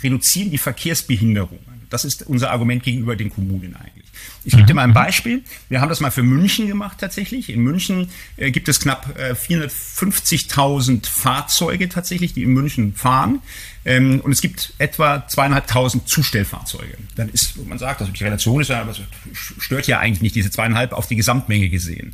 reduzieren 0.01 0.51
die 0.51 0.57
Verkehrsbehinderung. 0.57 1.59
Das 1.89 2.05
ist 2.05 2.23
unser 2.23 2.51
Argument 2.51 2.83
gegenüber 2.83 3.17
den 3.17 3.29
Kommunen 3.29 3.75
eigentlich. 3.75 4.05
Ich 4.43 4.53
gebe 4.53 4.65
dir 4.65 4.73
mal 4.73 4.83
ein 4.83 4.89
mhm. 4.89 4.95
Beispiel. 4.95 5.43
Wir 5.69 5.81
haben 5.81 5.89
das 5.89 5.99
mal 5.99 6.09
für 6.09 6.23
München 6.23 6.67
gemacht 6.67 6.97
tatsächlich. 6.99 7.49
In 7.49 7.61
München 7.61 8.09
äh, 8.37 8.49
gibt 8.49 8.69
es 8.69 8.79
knapp 8.79 9.17
äh, 9.19 9.33
450.000 9.33 11.07
Fahrzeuge 11.07 11.89
tatsächlich, 11.89 12.33
die 12.33 12.43
in 12.43 12.51
München 12.51 12.95
fahren. 12.95 13.41
Ähm, 13.83 14.19
und 14.21 14.31
es 14.31 14.41
gibt 14.41 14.73
etwa 14.77 15.27
zweieinhalbtausend 15.27 16.07
Zustellfahrzeuge. 16.07 16.97
Dann 17.15 17.29
ist, 17.29 17.57
wo 17.57 17.63
man 17.63 17.77
sagt, 17.77 18.01
also 18.01 18.11
die 18.13 18.23
Relation 18.23 18.61
ist 18.61 18.69
ja, 18.69 18.81
aber 18.81 18.95
stört 19.33 19.87
ja 19.87 19.99
eigentlich 19.99 20.21
nicht 20.21 20.35
diese 20.35 20.49
zweieinhalb 20.49 20.93
auf 20.93 21.07
die 21.07 21.15
Gesamtmenge 21.15 21.69
gesehen. 21.69 22.13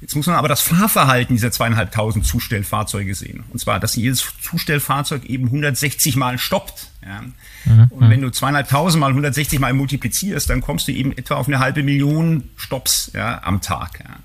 Jetzt 0.00 0.14
muss 0.14 0.26
man 0.26 0.36
aber 0.36 0.48
das 0.48 0.60
Fahrverhalten 0.60 1.36
dieser 1.36 1.50
zweieinhalbtausend 1.50 2.26
Zustellfahrzeuge 2.26 3.14
sehen. 3.14 3.44
Und 3.50 3.58
zwar, 3.58 3.80
dass 3.80 3.96
jedes 3.96 4.24
Zustellfahrzeug 4.42 5.24
eben 5.24 5.46
160 5.46 6.16
Mal 6.16 6.38
stoppt. 6.38 6.88
Ja. 7.04 7.22
Mhm. 7.64 7.86
Und 7.90 8.10
wenn 8.10 8.20
du 8.20 8.30
zweieinhalbtausend 8.30 9.00
mal 9.00 9.08
160 9.08 9.58
Mal 9.58 9.72
multiplizierst, 9.72 10.50
dann 10.50 10.60
kommst 10.60 10.88
du 10.88 10.92
eben 10.92 11.16
etwa 11.16 11.36
auf 11.36 11.48
eine 11.48 11.60
halbe 11.60 11.82
Million 11.82 12.44
Stops 12.56 13.10
ja, 13.14 13.42
am 13.42 13.62
Tag. 13.62 14.00
Ja. 14.00 14.16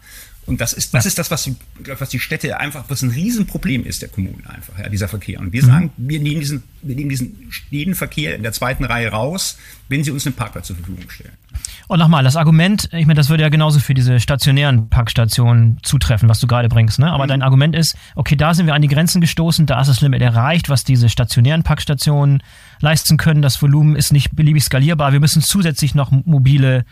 Und 0.48 0.60
das 0.60 0.74
ist, 0.74 0.94
das 0.94 1.06
ist 1.06 1.20
das, 1.20 1.30
was 1.30 1.44
die, 1.44 1.56
was 2.00 2.10
die 2.10 2.20
Städte 2.20 2.60
einfach, 2.60 2.86
was 2.88 3.04
ein 3.04 3.12
Riesenproblem 3.12 3.86
ist 3.86 4.02
der 4.02 4.10
Kommunen 4.10 4.44
einfach, 4.48 4.78
ja, 4.80 4.90
dieser 4.90 5.08
Verkehr. 5.08 5.40
Und 5.40 5.54
wir 5.54 5.62
mhm. 5.62 5.68
sagen, 5.68 5.92
wir 5.98 6.20
nehmen 6.20 6.40
diesen, 6.40 6.64
wir 6.82 6.96
nehmen 6.96 7.10
diesen 7.10 7.52
jeden 7.70 7.94
Verkehr 7.94 8.36
in 8.36 8.42
der 8.42 8.52
zweiten 8.52 8.84
Reihe 8.84 9.10
raus, 9.10 9.58
wenn 9.88 10.04
sie 10.04 10.10
uns 10.10 10.26
einen 10.26 10.36
Parkplatz 10.36 10.68
zur 10.68 10.78
Verfügung 10.78 11.08
stellen. 11.10 11.34
Und 11.88 12.00
nochmal, 12.00 12.24
das 12.24 12.38
Argument, 12.38 12.90
ich 12.92 13.06
meine, 13.06 13.16
das 13.16 13.30
würde 13.30 13.44
ja 13.44 13.50
genauso 13.50 13.80
für 13.80 13.94
diese 13.94 14.20
stationären 14.20 14.90
Parkstationen 14.90 15.78
zutreffen, 15.84 16.28
was 16.28 16.40
du 16.40 16.48
gerade 16.48 16.70
bringst, 16.70 16.98
ne? 17.00 17.12
Aber 17.12 17.26
mhm. 17.26 17.30
dein 17.30 17.42
Argument 17.44 17.76
ist, 17.76 17.96
okay, 18.16 18.36
da 18.36 18.54
sind 18.54 18.66
wir 18.66 18.74
an 18.74 18.82
die 18.82 18.88
Grenzen 18.88 19.22
gestoßen, 19.22 19.68
da 19.68 19.80
ist 19.80 19.88
das 19.88 20.02
Limit 20.02 20.22
erreicht, 20.22 20.70
was 20.70 20.84
diese 20.84 21.08
stationären 21.08 21.64
Parkstationen 21.64 22.42
leisten 22.80 23.18
können. 23.18 23.42
Das 23.42 23.62
Volumen 23.62 23.96
ist 23.96 24.12
nicht 24.12 24.36
beliebig 24.36 24.64
skalierbar. 24.64 25.14
Wir 25.14 25.20
müssen 25.20 25.42
zusätzlich 25.42 25.94
noch 25.94 26.12
mobile 26.12 26.84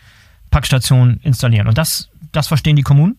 Packstationen 0.52 1.20
installieren. 1.24 1.68
Und 1.68 1.78
das, 1.78 2.10
das 2.32 2.48
verstehen 2.48 2.76
die 2.76 2.84
Kommunen? 2.84 3.18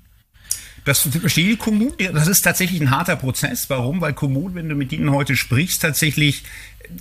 Das 0.84 1.00
verstehe 1.00 1.48
die 1.48 1.56
Kommunen. 1.56 1.92
Das 2.12 2.26
ist 2.26 2.42
tatsächlich 2.42 2.80
ein 2.80 2.90
harter 2.90 3.16
Prozess. 3.16 3.68
Warum? 3.68 4.00
Weil 4.00 4.12
Kommunen, 4.12 4.54
wenn 4.54 4.68
du 4.68 4.74
mit 4.74 4.92
ihnen 4.92 5.10
heute 5.10 5.36
sprichst, 5.36 5.82
tatsächlich 5.82 6.44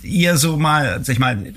eher 0.02 0.36
so 0.36 0.56
mal, 0.56 1.02
sag 1.04 1.14
ich 1.14 1.18
mal, 1.18 1.52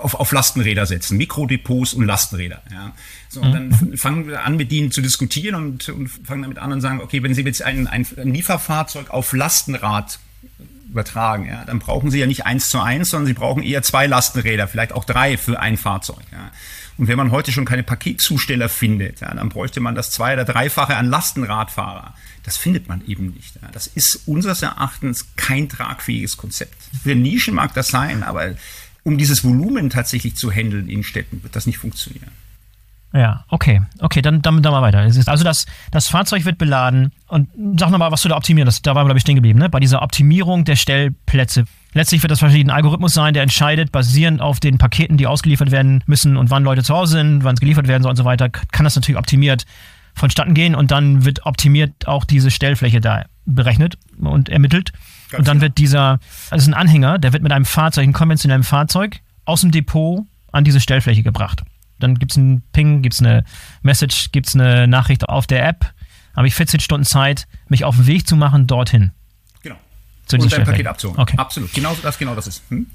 auf, 0.00 0.14
auf 0.14 0.32
Lastenräder 0.32 0.86
setzen, 0.86 1.16
Mikrodepots 1.16 1.94
und 1.94 2.04
Lastenräder. 2.04 2.62
Ja. 2.70 2.92
So, 3.28 3.40
und 3.40 3.52
dann 3.52 3.68
mhm. 3.68 3.96
fangen 3.96 4.26
wir 4.28 4.44
an, 4.44 4.56
mit 4.56 4.72
ihnen 4.72 4.90
zu 4.90 5.00
diskutieren 5.00 5.54
und, 5.54 5.88
und 5.88 6.08
fangen 6.08 6.42
damit 6.42 6.58
an 6.58 6.72
und 6.72 6.80
sagen, 6.80 7.00
okay, 7.00 7.22
wenn 7.22 7.34
Sie 7.34 7.42
jetzt 7.42 7.62
ein, 7.62 7.86
ein, 7.86 8.06
ein 8.16 8.34
Lieferfahrzeug 8.34 9.10
auf 9.10 9.32
Lastenrad 9.32 10.18
übertragen, 10.90 11.46
ja, 11.46 11.64
dann 11.64 11.78
brauchen 11.78 12.10
Sie 12.10 12.18
ja 12.18 12.26
nicht 12.26 12.46
eins 12.46 12.70
zu 12.70 12.80
eins, 12.80 13.10
sondern 13.10 13.26
Sie 13.26 13.34
brauchen 13.34 13.62
eher 13.62 13.82
zwei 13.82 14.06
Lastenräder, 14.06 14.66
vielleicht 14.68 14.92
auch 14.92 15.04
drei 15.04 15.36
für 15.36 15.60
ein 15.60 15.76
Fahrzeug. 15.76 16.24
Ja. 16.32 16.50
Und 16.98 17.06
wenn 17.06 17.16
man 17.16 17.30
heute 17.30 17.52
schon 17.52 17.64
keine 17.64 17.84
Paketzusteller 17.84 18.68
findet, 18.68 19.20
ja, 19.20 19.32
dann 19.32 19.48
bräuchte 19.48 19.80
man 19.80 19.94
das 19.94 20.10
zwei- 20.10 20.34
oder 20.34 20.44
dreifache 20.44 20.96
an 20.96 21.06
Lastenradfahrer. 21.06 22.14
Das 22.42 22.56
findet 22.56 22.88
man 22.88 23.06
eben 23.06 23.28
nicht. 23.30 23.54
Ja. 23.62 23.68
Das 23.72 23.86
ist 23.86 24.22
unseres 24.26 24.62
Erachtens 24.62 25.28
kein 25.36 25.68
tragfähiges 25.68 26.36
Konzept. 26.36 26.74
Für 27.04 27.14
Nischen 27.14 27.54
mag 27.54 27.72
das 27.74 27.88
sein, 27.88 28.24
aber 28.24 28.56
um 29.04 29.16
dieses 29.16 29.44
Volumen 29.44 29.90
tatsächlich 29.90 30.34
zu 30.34 30.50
handeln 30.50 30.88
in 30.88 31.04
Städten, 31.04 31.42
wird 31.42 31.54
das 31.54 31.66
nicht 31.66 31.78
funktionieren. 31.78 32.32
Ja, 33.14 33.44
okay. 33.48 33.80
Okay, 34.00 34.20
dann, 34.20 34.42
dann, 34.42 34.62
dann 34.62 34.72
mal 34.72 34.82
weiter. 34.82 34.98
Also 34.98 35.44
das, 35.44 35.66
das 35.90 36.08
Fahrzeug 36.08 36.44
wird 36.44 36.58
beladen 36.58 37.12
und 37.26 37.48
sag 37.78 37.90
nochmal, 37.90 38.12
was 38.12 38.22
du 38.22 38.28
da 38.28 38.36
optimieren. 38.36 38.66
Das, 38.66 38.82
da 38.82 38.94
waren 38.94 39.04
wir, 39.04 39.08
glaube 39.08 39.18
ich, 39.18 39.22
stehen 39.22 39.36
geblieben, 39.36 39.58
ne? 39.58 39.70
Bei 39.70 39.80
dieser 39.80 40.02
Optimierung 40.02 40.64
der 40.64 40.76
Stellplätze. 40.76 41.64
Letztlich 41.94 42.22
wird 42.22 42.30
das 42.30 42.42
ein 42.42 42.70
Algorithmus 42.70 43.14
sein, 43.14 43.32
der 43.32 43.42
entscheidet, 43.42 43.92
basierend 43.92 44.42
auf 44.42 44.60
den 44.60 44.76
Paketen, 44.76 45.16
die 45.16 45.26
ausgeliefert 45.26 45.70
werden 45.70 46.04
müssen 46.06 46.36
und 46.36 46.50
wann 46.50 46.64
Leute 46.64 46.82
zu 46.82 46.94
Hause 46.94 47.12
sind, 47.12 47.44
wann 47.44 47.54
es 47.54 47.60
geliefert 47.60 47.88
werden 47.88 48.02
soll 48.02 48.10
und 48.10 48.16
so 48.16 48.26
weiter, 48.26 48.50
kann 48.50 48.84
das 48.84 48.94
natürlich 48.94 49.18
optimiert 49.18 49.64
vonstatten 50.14 50.52
gehen 50.52 50.74
und 50.74 50.90
dann 50.90 51.24
wird 51.24 51.46
optimiert 51.46 52.06
auch 52.08 52.24
diese 52.24 52.50
Stellfläche 52.50 53.00
da 53.00 53.24
berechnet 53.46 53.96
und 54.18 54.48
ermittelt. 54.48 54.92
Ganz 55.30 55.38
und 55.38 55.48
dann 55.48 55.58
genau. 55.58 55.62
wird 55.62 55.78
dieser, 55.78 56.18
also 56.50 56.70
ein 56.70 56.74
Anhänger, 56.74 57.18
der 57.18 57.32
wird 57.32 57.42
mit 57.42 57.52
einem 57.52 57.64
Fahrzeug, 57.64 58.02
einem 58.02 58.12
konventionellen 58.12 58.64
Fahrzeug, 58.64 59.20
aus 59.44 59.62
dem 59.62 59.70
Depot 59.70 60.26
an 60.52 60.64
diese 60.64 60.80
Stellfläche 60.80 61.22
gebracht. 61.22 61.62
Dann 61.98 62.18
gibt 62.18 62.32
es 62.32 62.38
einen 62.38 62.62
Ping, 62.72 63.02
gibt 63.02 63.14
es 63.14 63.20
eine 63.20 63.44
Message, 63.82 64.30
gibt 64.32 64.48
es 64.48 64.54
eine 64.54 64.86
Nachricht 64.86 65.28
auf 65.28 65.46
der 65.46 65.66
App. 65.66 65.92
Habe 66.36 66.46
ich 66.46 66.54
14 66.54 66.80
Stunden 66.80 67.04
Zeit, 67.04 67.46
mich 67.68 67.84
auf 67.84 67.96
den 67.96 68.06
Weg 68.06 68.26
zu 68.26 68.36
machen 68.36 68.66
dorthin. 68.66 69.12
Genau. 69.62 69.76
Zu 70.26 70.36
und 70.36 70.52
dein 70.52 70.64
Paket 70.64 70.86
abzuholen. 70.86 71.20
Okay. 71.20 71.36
Absolut. 71.36 71.72
Genau 71.72 71.96
das, 72.02 72.18
genau 72.18 72.34
das 72.34 72.46
ist. 72.46 72.62
Hm? 72.70 72.86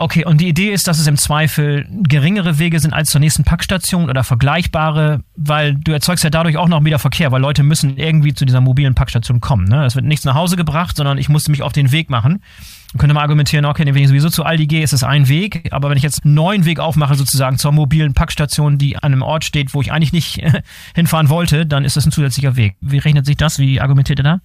Okay, 0.00 0.24
und 0.24 0.40
die 0.40 0.46
Idee 0.46 0.70
ist, 0.70 0.86
dass 0.86 1.00
es 1.00 1.08
im 1.08 1.16
Zweifel 1.16 1.86
geringere 1.90 2.60
Wege 2.60 2.78
sind 2.78 2.92
als 2.92 3.10
zur 3.10 3.20
nächsten 3.20 3.42
Packstation 3.42 4.08
oder 4.08 4.22
vergleichbare, 4.22 5.24
weil 5.34 5.74
du 5.74 5.90
erzeugst 5.90 6.22
ja 6.22 6.30
dadurch 6.30 6.56
auch 6.56 6.68
noch 6.68 6.84
wieder 6.84 7.00
Verkehr, 7.00 7.32
weil 7.32 7.40
Leute 7.40 7.64
müssen 7.64 7.96
irgendwie 7.96 8.32
zu 8.32 8.44
dieser 8.44 8.60
mobilen 8.60 8.94
Packstation 8.94 9.40
kommen. 9.40 9.66
Ne? 9.66 9.84
Es 9.84 9.96
wird 9.96 10.04
nichts 10.04 10.24
nach 10.24 10.36
Hause 10.36 10.56
gebracht, 10.56 10.96
sondern 10.96 11.18
ich 11.18 11.28
musste 11.28 11.50
mich 11.50 11.62
auf 11.62 11.72
den 11.72 11.90
Weg 11.90 12.10
machen. 12.10 12.44
Man 12.92 13.00
könnte 13.00 13.14
mal 13.14 13.22
argumentieren, 13.22 13.64
okay, 13.64 13.84
wenn 13.86 13.96
ich 13.96 14.08
sowieso 14.08 14.30
zu 14.30 14.44
Aldi 14.44 14.68
gehe, 14.68 14.82
ist 14.84 14.92
es 14.92 15.02
ein 15.02 15.28
Weg, 15.28 15.68
aber 15.72 15.90
wenn 15.90 15.96
ich 15.96 16.04
jetzt 16.04 16.24
einen 16.24 16.34
neuen 16.34 16.64
Weg 16.64 16.78
aufmache, 16.78 17.16
sozusagen 17.16 17.58
zur 17.58 17.72
mobilen 17.72 18.14
Packstation, 18.14 18.78
die 18.78 18.96
an 18.96 19.12
einem 19.12 19.22
Ort 19.22 19.44
steht, 19.44 19.74
wo 19.74 19.80
ich 19.80 19.90
eigentlich 19.90 20.12
nicht 20.12 20.40
hinfahren 20.94 21.28
wollte, 21.28 21.66
dann 21.66 21.84
ist 21.84 21.96
das 21.96 22.06
ein 22.06 22.12
zusätzlicher 22.12 22.54
Weg. 22.54 22.76
Wie 22.80 22.98
rechnet 22.98 23.26
sich 23.26 23.36
das? 23.36 23.58
Wie 23.58 23.80
argumentiert 23.80 24.20
ihr 24.20 24.24
da? 24.24 24.40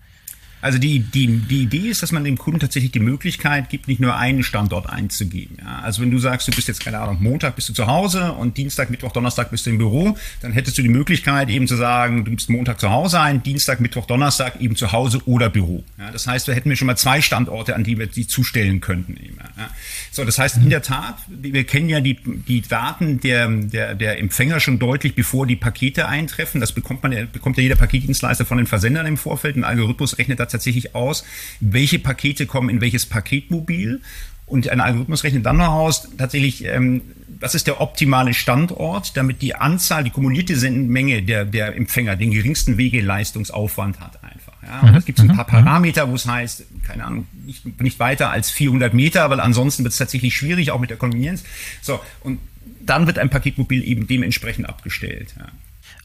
Also 0.63 0.79
die, 0.79 0.99
die, 0.99 1.27
die 1.27 1.63
Idee 1.63 1.89
ist, 1.89 2.03
dass 2.03 2.13
man 2.13 2.23
dem 2.23 2.37
Kunden 2.37 2.61
tatsächlich 2.61 2.93
die 2.93 3.01
Möglichkeit 3.01 3.69
gibt, 3.69 3.89
nicht 3.89 3.99
nur 3.99 4.15
einen 4.15 4.43
Standort 4.43 4.89
einzugeben. 4.89 5.57
Ja? 5.59 5.81
Also 5.83 6.01
wenn 6.01 6.09
du 6.09 6.19
sagst, 6.19 6.47
du 6.47 6.53
bist 6.53 6.69
jetzt, 6.69 6.79
keine 6.79 6.99
Ahnung, 6.99 7.17
Montag 7.19 7.57
bist 7.57 7.67
du 7.67 7.73
zu 7.73 7.85
Hause 7.87 8.31
und 8.31 8.55
Dienstag, 8.57 8.89
Mittwoch, 8.89 9.11
Donnerstag 9.11 9.51
bist 9.51 9.65
du 9.65 9.71
im 9.71 9.77
Büro, 9.77 10.17
dann 10.41 10.53
hättest 10.53 10.77
du 10.77 10.81
die 10.81 10.87
Möglichkeit 10.87 11.49
eben 11.49 11.67
zu 11.67 11.75
sagen, 11.75 12.23
du 12.23 12.31
gibst 12.31 12.49
Montag 12.49 12.79
zu 12.79 12.89
Hause 12.91 13.19
ein, 13.19 13.43
Dienstag, 13.43 13.81
Mittwoch, 13.81 14.05
Donnerstag 14.05 14.61
eben 14.61 14.77
zu 14.77 14.93
Hause 14.93 15.19
oder 15.25 15.49
Büro. 15.49 15.83
Ja? 15.97 16.11
Das 16.11 16.27
heißt, 16.27 16.47
wir 16.47 16.55
hätten 16.55 16.69
wir 16.69 16.77
schon 16.77 16.87
mal 16.87 16.95
zwei 16.95 17.19
Standorte, 17.19 17.75
an 17.75 17.83
die 17.83 17.99
wir 17.99 18.07
die 18.07 18.25
zustellen 18.25 18.79
könnten. 18.79 19.17
Eben, 19.17 19.39
ja? 19.57 19.69
So, 20.13 20.23
das 20.23 20.37
heißt, 20.37 20.57
in 20.57 20.69
der 20.69 20.83
Tat, 20.83 21.15
wir 21.27 21.63
kennen 21.63 21.89
ja 21.89 21.99
die, 21.99 22.19
die 22.23 22.61
Daten 22.61 23.19
der, 23.19 23.47
der, 23.47 23.95
der 23.95 24.19
Empfänger 24.19 24.59
schon 24.59 24.77
deutlich, 24.77 25.15
bevor 25.15 25.47
die 25.47 25.55
Pakete 25.55 26.07
eintreffen. 26.07 26.61
Das 26.61 26.71
bekommt 26.71 27.01
man, 27.01 27.31
bekommt 27.31 27.57
ja 27.57 27.63
jeder 27.63 27.77
Paketdienstleister 27.77 28.45
von 28.45 28.59
den 28.59 28.67
Versendern 28.67 29.07
im 29.07 29.17
Vorfeld. 29.17 29.55
Ein 29.55 29.63
Algorithmus 29.63 30.19
rechnet 30.19 30.39
da 30.39 30.45
tatsächlich 30.45 30.93
aus, 30.93 31.25
welche 31.61 31.97
Pakete 31.97 32.45
kommen 32.45 32.69
in 32.69 32.79
welches 32.79 33.07
Paketmobil. 33.07 34.01
Und 34.45 34.69
ein 34.69 34.81
Algorithmus 34.81 35.23
rechnet 35.23 35.47
dann 35.47 35.57
noch 35.57 35.73
aus, 35.73 36.07
tatsächlich, 36.15 36.63
ähm, 36.65 37.01
das 37.39 37.55
ist 37.55 37.65
der 37.65 37.81
optimale 37.81 38.35
Standort, 38.35 39.17
damit 39.17 39.41
die 39.41 39.55
Anzahl, 39.55 40.03
die 40.03 40.11
kumulierte 40.11 40.53
Menge 40.69 41.23
der, 41.23 41.43
der 41.43 41.75
Empfänger 41.75 42.17
den 42.17 42.29
geringsten 42.29 42.77
Wegeleistungsaufwand 42.77 43.99
hat 43.99 44.23
einfach. 44.23 44.52
Ja, 44.65 44.81
und 44.81 44.91
mhm. 44.91 44.97
es 44.97 45.05
gibt 45.05 45.19
ein 45.19 45.27
paar 45.27 45.45
mhm. 45.45 45.65
Parameter, 45.65 46.09
wo 46.09 46.15
es 46.15 46.27
heißt, 46.27 46.65
keine 46.83 47.05
Ahnung, 47.05 47.27
nicht, 47.45 47.81
nicht 47.81 47.99
weiter 47.99 48.31
als 48.31 48.51
400 48.51 48.93
Meter, 48.93 49.29
weil 49.29 49.39
ansonsten 49.39 49.83
wird 49.83 49.91
es 49.91 49.97
tatsächlich 49.97 50.35
schwierig, 50.35 50.71
auch 50.71 50.79
mit 50.79 50.89
der 50.89 50.97
Konvenienz. 50.97 51.43
So, 51.81 51.99
und 52.21 52.39
dann 52.81 53.07
wird 53.07 53.19
ein 53.19 53.29
Paketmobil 53.29 53.83
eben 53.83 54.07
dementsprechend 54.07 54.67
abgestellt. 54.67 55.33
Ja. 55.37 55.45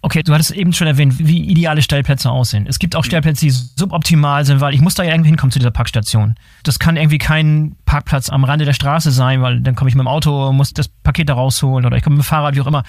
Okay, 0.01 0.23
du 0.23 0.33
hattest 0.33 0.53
eben 0.53 0.73
schon 0.73 0.87
erwähnt, 0.87 1.15
wie 1.19 1.45
ideale 1.45 1.83
Stellplätze 1.83 2.31
aussehen. 2.31 2.67
Es 2.69 2.79
gibt 2.79 2.95
auch 2.95 3.03
mhm. 3.03 3.07
Stellplätze, 3.07 3.47
die 3.47 3.51
suboptimal 3.51 4.45
sind, 4.45 4.61
weil 4.61 4.75
ich 4.75 4.81
muss 4.81 4.95
da 4.95 5.03
ja 5.03 5.11
irgendwie 5.11 5.31
hinkommen 5.31 5.51
zu 5.51 5.59
dieser 5.59 5.73
Parkstation. 5.73 6.37
Das 6.63 6.79
kann 6.79 6.97
irgendwie 6.97 7.19
kein 7.19 7.75
Parkplatz 7.85 8.31
am 8.31 8.45
Rande 8.45 8.65
der 8.65 8.75
Straße 8.75 9.11
sein, 9.11 9.43
weil 9.43 9.61
dann 9.61 9.75
komme 9.75 9.89
ich 9.89 9.97
mit 9.97 10.05
dem 10.05 10.09
Auto, 10.09 10.53
muss 10.53 10.73
das 10.73 10.89
Paket 10.89 11.29
da 11.29 11.35
rausholen 11.35 11.85
oder 11.85 11.97
ich 11.97 12.05
komme 12.05 12.17
mit 12.17 12.25
dem 12.25 12.29
Fahrrad, 12.29 12.55
wie 12.55 12.61
auch 12.61 12.67
immer. 12.69 12.85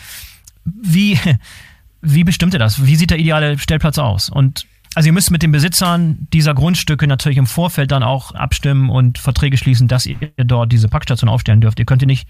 Wie, 0.66 1.18
wie 2.02 2.24
bestimmt 2.24 2.54
ihr 2.54 2.60
das? 2.60 2.86
Wie 2.86 2.96
sieht 2.96 3.10
der 3.10 3.18
ideale 3.18 3.58
Stellplatz 3.58 3.98
aus? 3.98 4.30
Und 4.30 4.68
also 5.00 5.08
ihr 5.08 5.14
müsst 5.14 5.32
mit 5.32 5.44
den 5.44 5.54
Besitzern 5.54 6.28
dieser 6.34 6.54
Grundstücke 6.54 7.08
natürlich 7.08 7.38
im 7.38 7.48
Vorfeld 7.48 7.90
dann 7.90 8.04
auch 8.04 8.36
abstimmen 8.36 8.90
und 8.90 9.18
Verträge 9.18 9.56
schließen, 9.56 9.88
dass 9.88 10.06
ihr 10.06 10.18
dort 10.36 10.74
diese 10.74 10.90
Packstation 10.90 11.30
aufstellen 11.30 11.62
dürft. 11.62 11.80
Ihr 11.80 11.86
könnt 11.86 12.02
die 12.02 12.06
nicht 12.06 12.28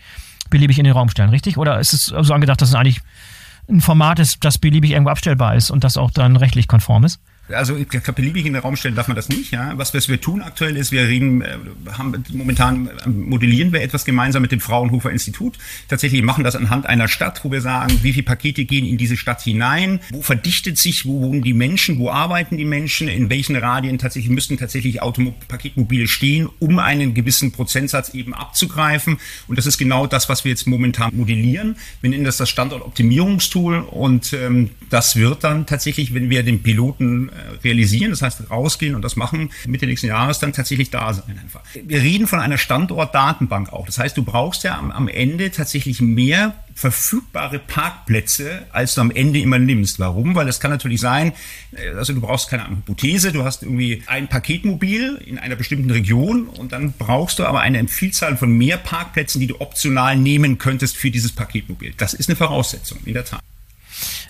beliebig 0.51 0.77
in 0.77 0.84
den 0.84 0.93
Raum 0.93 1.10
stellen, 1.10 1.32
richtig? 1.32 1.58
Oder 1.58 1.79
ist 1.79 1.93
es 1.93 2.05
so 2.05 2.32
angedacht, 2.32 2.62
dass 2.62 2.69
es 2.69 2.75
eigentlich 2.75 3.01
ein 3.67 3.82
Format 3.82 4.19
ist, 4.19 4.45
das 4.45 4.60
beliebig 4.60 4.91
irgendwo 4.91 5.10
abstellbar 5.10 5.55
ist 5.55 5.71
und 5.71 5.84
das 5.84 5.97
auch 5.97 6.12
dann 6.12 6.36
rechtlich 6.36 6.67
konform 6.67 7.05
ist? 7.05 7.19
Also 7.51 7.75
ich 7.75 7.88
glaube, 7.89 8.13
beliebig 8.13 8.45
in 8.45 8.53
den 8.53 8.62
Raum 8.62 8.75
stellen 8.75 8.95
darf 8.95 9.07
man 9.07 9.15
das 9.15 9.29
nicht. 9.29 9.51
Ja? 9.51 9.73
Was, 9.77 9.93
was 9.93 10.07
wir 10.09 10.21
tun 10.21 10.41
aktuell 10.41 10.75
ist, 10.77 10.91
wir 10.91 11.07
reden, 11.07 11.41
äh, 11.41 11.57
haben 11.91 12.23
momentan 12.31 12.88
äh, 12.88 13.09
modellieren 13.09 13.73
wir 13.73 13.81
etwas 13.81 14.05
gemeinsam 14.05 14.41
mit 14.41 14.51
dem 14.51 14.59
Fraunhofer 14.59 15.12
Institut. 15.12 15.57
Tatsächlich 15.88 16.21
machen 16.23 16.43
das 16.43 16.55
anhand 16.55 16.85
einer 16.85 17.07
Stadt, 17.07 17.43
wo 17.43 17.51
wir 17.51 17.62
sagen, 17.62 17.99
wie 18.01 18.13
viele 18.13 18.23
Pakete 18.23 18.65
gehen 18.65 18.85
in 18.85 18.97
diese 18.97 19.17
Stadt 19.17 19.41
hinein, 19.41 19.99
wo 20.12 20.21
verdichtet 20.21 20.77
sich, 20.77 21.05
wo 21.05 21.21
wohnen 21.21 21.41
die 21.41 21.53
Menschen, 21.53 21.99
wo 21.99 22.09
arbeiten 22.09 22.57
die 22.57 22.65
Menschen, 22.65 23.07
in 23.07 23.29
welchen 23.29 23.55
Radien 23.55 23.97
tatsächlich 23.97 24.31
müssten 24.31 24.57
tatsächlich 24.57 25.01
Automo 25.01 25.33
Paketmobile 25.47 26.07
stehen, 26.07 26.49
um 26.59 26.79
einen 26.79 27.13
gewissen 27.13 27.51
Prozentsatz 27.51 28.09
eben 28.09 28.33
abzugreifen. 28.33 29.17
Und 29.47 29.57
das 29.57 29.65
ist 29.65 29.77
genau 29.77 30.07
das, 30.07 30.29
was 30.29 30.43
wir 30.43 30.49
jetzt 30.49 30.67
momentan 30.67 31.15
modellieren. 31.15 31.77
Wir 32.01 32.09
nennen 32.09 32.23
das 32.23 32.38
das 32.38 32.49
Standortoptimierungstool 32.49 33.79
und 33.79 34.33
ähm, 34.33 34.71
das 34.89 35.15
wird 35.15 35.43
dann 35.43 35.65
tatsächlich, 35.65 36.13
wenn 36.13 36.29
wir 36.29 36.43
den 36.43 36.63
Piloten 36.63 37.29
realisieren, 37.63 38.12
das 38.12 38.21
heißt 38.21 38.49
rausgehen 38.49 38.95
und 38.95 39.02
das 39.02 39.15
machen 39.15 39.52
Mitte 39.67 39.86
nächsten 39.86 40.08
Jahres 40.08 40.39
dann 40.39 40.54
tatsächlich 40.54 40.89
da 40.89 41.13
sein 41.13 41.39
einfach. 41.39 41.62
Wir 41.86 42.02
reden 42.02 42.28
von 42.28 42.39
einer 42.39 42.58
Standortdatenbank 42.58 43.71
auch. 43.71 43.86
Das 43.86 43.97
heißt, 43.97 44.17
du 44.17 44.23
brauchst 44.23 44.63
ja 44.63 44.78
am, 44.78 44.91
am 44.91 45.08
Ende 45.08 45.52
tatsächlich 45.52 46.02
mehr 46.02 46.56
verfügbare 46.80 47.60
Parkplätze, 47.60 48.65
als 48.71 48.95
du 48.95 49.02
am 49.02 49.12
Ende 49.12 49.39
immer 49.39 49.60
nimmst. 49.60 49.99
Warum? 49.99 50.36
Weil 50.36 50.47
es 50.47 50.62
kann 50.62 50.71
natürlich 50.71 51.02
sein, 51.02 51.34
äh, 51.73 51.89
also 51.89 52.13
du 52.13 52.21
brauchst 52.21 52.49
keine 52.49 52.65
Ahnung, 52.65 52.78
Hypothese, 52.78 53.34
du 53.34 53.43
hast 53.43 53.63
irgendwie 53.63 54.02
ein 54.06 54.30
Paketmobil 54.30 55.21
in 55.25 55.38
einer 55.38 55.58
bestimmten 55.58 55.91
Region 55.91 56.47
und 56.47 56.71
dann 56.71 56.93
brauchst 56.93 57.39
du 57.39 57.45
aber 57.45 57.60
eine 57.60 57.86
Vielzahl 57.89 58.38
von 58.38 58.52
mehr 58.52 58.78
Parkplätzen, 58.78 59.41
die 59.41 59.47
du 59.47 59.60
optional 59.60 60.15
nehmen 60.15 60.58
könntest 60.58 60.95
für 60.95 61.12
dieses 61.12 61.34
Paketmobil. 61.34 61.93
Das 61.97 62.13
ist 62.13 62.30
eine 62.30 62.38
Voraussetzung, 62.38 62.99
in 63.06 63.13
der 63.13 63.25
Tat. 63.25 63.41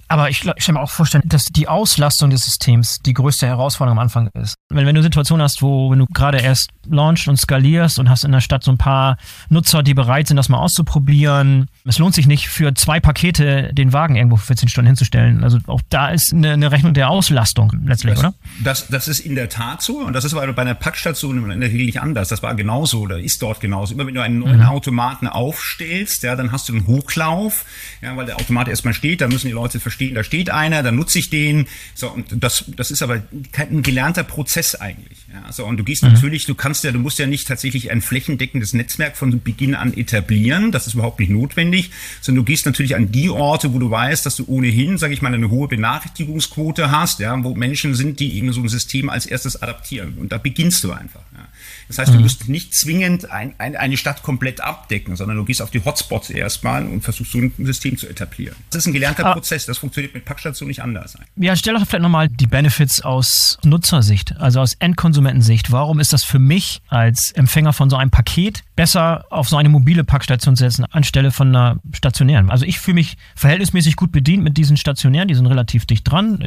Aber 0.09 0.29
ich, 0.29 0.43
ich 0.43 0.65
kann 0.65 0.75
mir 0.75 0.81
auch 0.81 0.89
vorstellen, 0.89 1.23
dass 1.27 1.45
die 1.45 1.67
Auslastung 1.67 2.31
des 2.31 2.43
Systems 2.43 2.99
die 3.05 3.13
größte 3.13 3.45
Herausforderung 3.45 3.99
am 3.99 4.03
Anfang 4.03 4.29
ist. 4.33 4.55
Wenn, 4.69 4.85
wenn 4.87 4.95
du 4.95 4.99
eine 4.99 5.03
Situation 5.03 5.41
hast, 5.41 5.61
wo, 5.61 5.91
wenn 5.91 5.99
du 5.99 6.07
gerade 6.07 6.39
erst 6.39 6.71
launchst 6.89 7.27
und 7.27 7.37
skalierst 7.37 7.99
und 7.99 8.09
hast 8.09 8.23
in 8.23 8.31
der 8.31 8.41
Stadt 8.41 8.63
so 8.63 8.71
ein 8.71 8.77
paar 8.79 9.17
Nutzer, 9.49 9.83
die 9.83 9.93
bereit 9.93 10.27
sind, 10.27 10.37
das 10.37 10.49
mal 10.49 10.57
auszuprobieren, 10.57 11.67
es 11.85 11.99
lohnt 11.99 12.15
sich 12.15 12.25
nicht 12.25 12.49
für 12.49 12.73
zwei 12.73 12.99
Pakete 12.99 13.71
den 13.73 13.93
Wagen 13.93 14.15
irgendwo 14.15 14.37
für 14.37 14.47
14 14.47 14.69
Stunden 14.69 14.87
hinzustellen. 14.87 15.43
Also 15.43 15.59
auch 15.67 15.81
da 15.89 16.09
ist 16.09 16.33
eine, 16.33 16.53
eine 16.53 16.71
Rechnung 16.71 16.95
der 16.95 17.09
Auslastung 17.09 17.71
letztlich, 17.85 18.15
das, 18.15 18.23
oder? 18.23 18.33
Das, 18.63 18.87
das 18.87 19.07
ist 19.07 19.19
in 19.19 19.35
der 19.35 19.49
Tat 19.49 19.83
so 19.83 19.99
und 19.99 20.13
das 20.13 20.25
ist 20.25 20.33
aber 20.33 20.51
bei 20.53 20.63
einer 20.63 20.73
Packstation 20.73 21.51
in 21.51 21.61
der 21.61 21.69
Regel 21.69 21.85
nicht 21.85 22.01
anders. 22.01 22.29
Das 22.29 22.41
war 22.41 22.55
genauso 22.55 23.01
oder 23.01 23.19
ist 23.19 23.41
dort 23.43 23.59
genauso. 23.61 23.93
Immer 23.93 24.07
wenn 24.07 24.15
du 24.15 24.23
einen 24.23 24.39
neuen 24.39 24.57
mhm. 24.57 24.65
Automaten 24.65 25.27
aufstellst, 25.27 26.23
ja, 26.23 26.35
dann 26.35 26.51
hast 26.51 26.67
du 26.67 26.73
einen 26.73 26.87
Hochlauf, 26.87 27.65
ja, 28.01 28.17
weil 28.17 28.25
der 28.25 28.37
Automat 28.37 28.67
erstmal 28.67 28.95
steht, 28.95 29.21
da 29.21 29.27
müssen 29.27 29.47
die 29.47 29.53
Leute 29.53 29.79
verstehen, 29.79 29.98
stehen, 29.99 30.15
da 30.15 30.23
steht 30.23 30.49
einer, 30.49 30.81
dann 30.81 30.95
nutze 30.95 31.19
ich 31.19 31.29
den. 31.29 31.67
So, 31.93 32.09
und 32.09 32.27
das, 32.31 32.63
das 32.67 32.89
ist 32.89 33.01
aber 33.01 33.21
kein 33.51 33.83
gelernter 33.83 34.23
Prozess 34.23 34.75
eigentlich. 34.75 35.17
Ja, 35.33 35.51
so, 35.51 35.65
und 35.65 35.77
du 35.77 35.83
gehst 35.83 36.03
mhm. 36.03 36.13
natürlich, 36.13 36.45
du 36.45 36.55
kannst 36.55 36.83
ja, 36.85 36.91
du 36.91 36.99
musst 36.99 37.19
ja 37.19 37.27
nicht 37.27 37.47
tatsächlich 37.47 37.91
ein 37.91 38.01
flächendeckendes 38.01 38.73
Netzwerk 38.73 39.17
von 39.17 39.41
Beginn 39.41 39.75
an 39.75 39.93
etablieren. 39.93 40.71
Das 40.71 40.87
ist 40.87 40.93
überhaupt 40.93 41.19
nicht 41.19 41.29
notwendig, 41.29 41.91
sondern 42.21 42.45
du 42.45 42.51
gehst 42.51 42.65
natürlich 42.65 42.95
an 42.95 43.11
die 43.11 43.29
Orte, 43.29 43.73
wo 43.73 43.79
du 43.79 43.91
weißt, 43.91 44.25
dass 44.25 44.37
du 44.37 44.45
ohnehin, 44.47 44.97
sage 44.97 45.13
ich 45.13 45.21
mal, 45.21 45.33
eine 45.33 45.49
hohe 45.49 45.67
Benachrichtigungsquote 45.67 46.91
hast, 46.91 47.19
ja, 47.19 47.43
wo 47.43 47.53
Menschen 47.55 47.93
sind, 47.93 48.19
die 48.19 48.37
eben 48.37 48.53
so 48.53 48.61
ein 48.61 48.69
System 48.69 49.09
als 49.09 49.25
erstes 49.25 49.61
adaptieren. 49.61 50.15
Und 50.17 50.31
da 50.31 50.37
beginnst 50.37 50.83
du 50.83 50.93
einfach. 50.93 51.23
Ja. 51.33 51.47
Das 51.89 51.97
heißt, 51.97 52.13
du 52.13 52.17
mhm. 52.17 52.23
musst 52.23 52.47
nicht 52.47 52.75
zwingend 52.75 53.31
ein, 53.31 53.55
ein, 53.57 53.75
eine 53.75 53.97
Stadt 53.97 54.21
komplett 54.21 54.61
abdecken, 54.61 55.15
sondern 55.15 55.37
du 55.37 55.45
gehst 55.45 55.61
auf 55.61 55.71
die 55.71 55.83
Hotspots 55.83 56.29
erstmal 56.29 56.85
und 56.85 57.01
versuchst 57.01 57.31
so 57.31 57.39
ein 57.39 57.51
System 57.57 57.97
zu 57.97 58.07
etablieren. 58.07 58.55
Das 58.69 58.83
ist 58.83 58.87
ein 58.87 58.93
gelernter 58.93 59.25
ah. 59.25 59.33
Prozess, 59.33 59.65
das 59.65 59.79
funktioniert 59.79 59.88
mit 59.95 60.25
Packstationen 60.25 60.69
nicht 60.69 60.81
anders. 60.81 61.17
Ja, 61.35 61.55
stell 61.55 61.73
doch 61.73 61.85
vielleicht 61.85 62.03
nochmal 62.03 62.29
die 62.29 62.47
Benefits 62.47 63.01
aus 63.01 63.57
Nutzersicht, 63.63 64.37
also 64.37 64.61
aus 64.61 64.73
Endkonsumentensicht. 64.73 65.71
Warum 65.71 65.99
ist 65.99 66.13
das 66.13 66.23
für 66.23 66.39
mich 66.39 66.81
als 66.87 67.31
Empfänger 67.31 67.73
von 67.73 67.89
so 67.89 67.95
einem 67.95 68.11
Paket 68.11 68.63
besser 68.75 69.25
auf 69.29 69.49
so 69.49 69.57
eine 69.57 69.69
mobile 69.69 70.03
Packstation 70.03 70.55
zu 70.55 70.63
setzen, 70.63 70.85
anstelle 70.85 71.31
von 71.31 71.49
einer 71.49 71.77
stationären? 71.93 72.49
Also 72.49 72.65
ich 72.65 72.79
fühle 72.79 72.95
mich 72.95 73.17
verhältnismäßig 73.35 73.95
gut 73.95 74.11
bedient 74.11 74.43
mit 74.43 74.57
diesen 74.57 74.77
stationären, 74.77 75.27
die 75.27 75.35
sind 75.35 75.47
relativ 75.47 75.85
dicht 75.85 76.09
dran. 76.09 76.39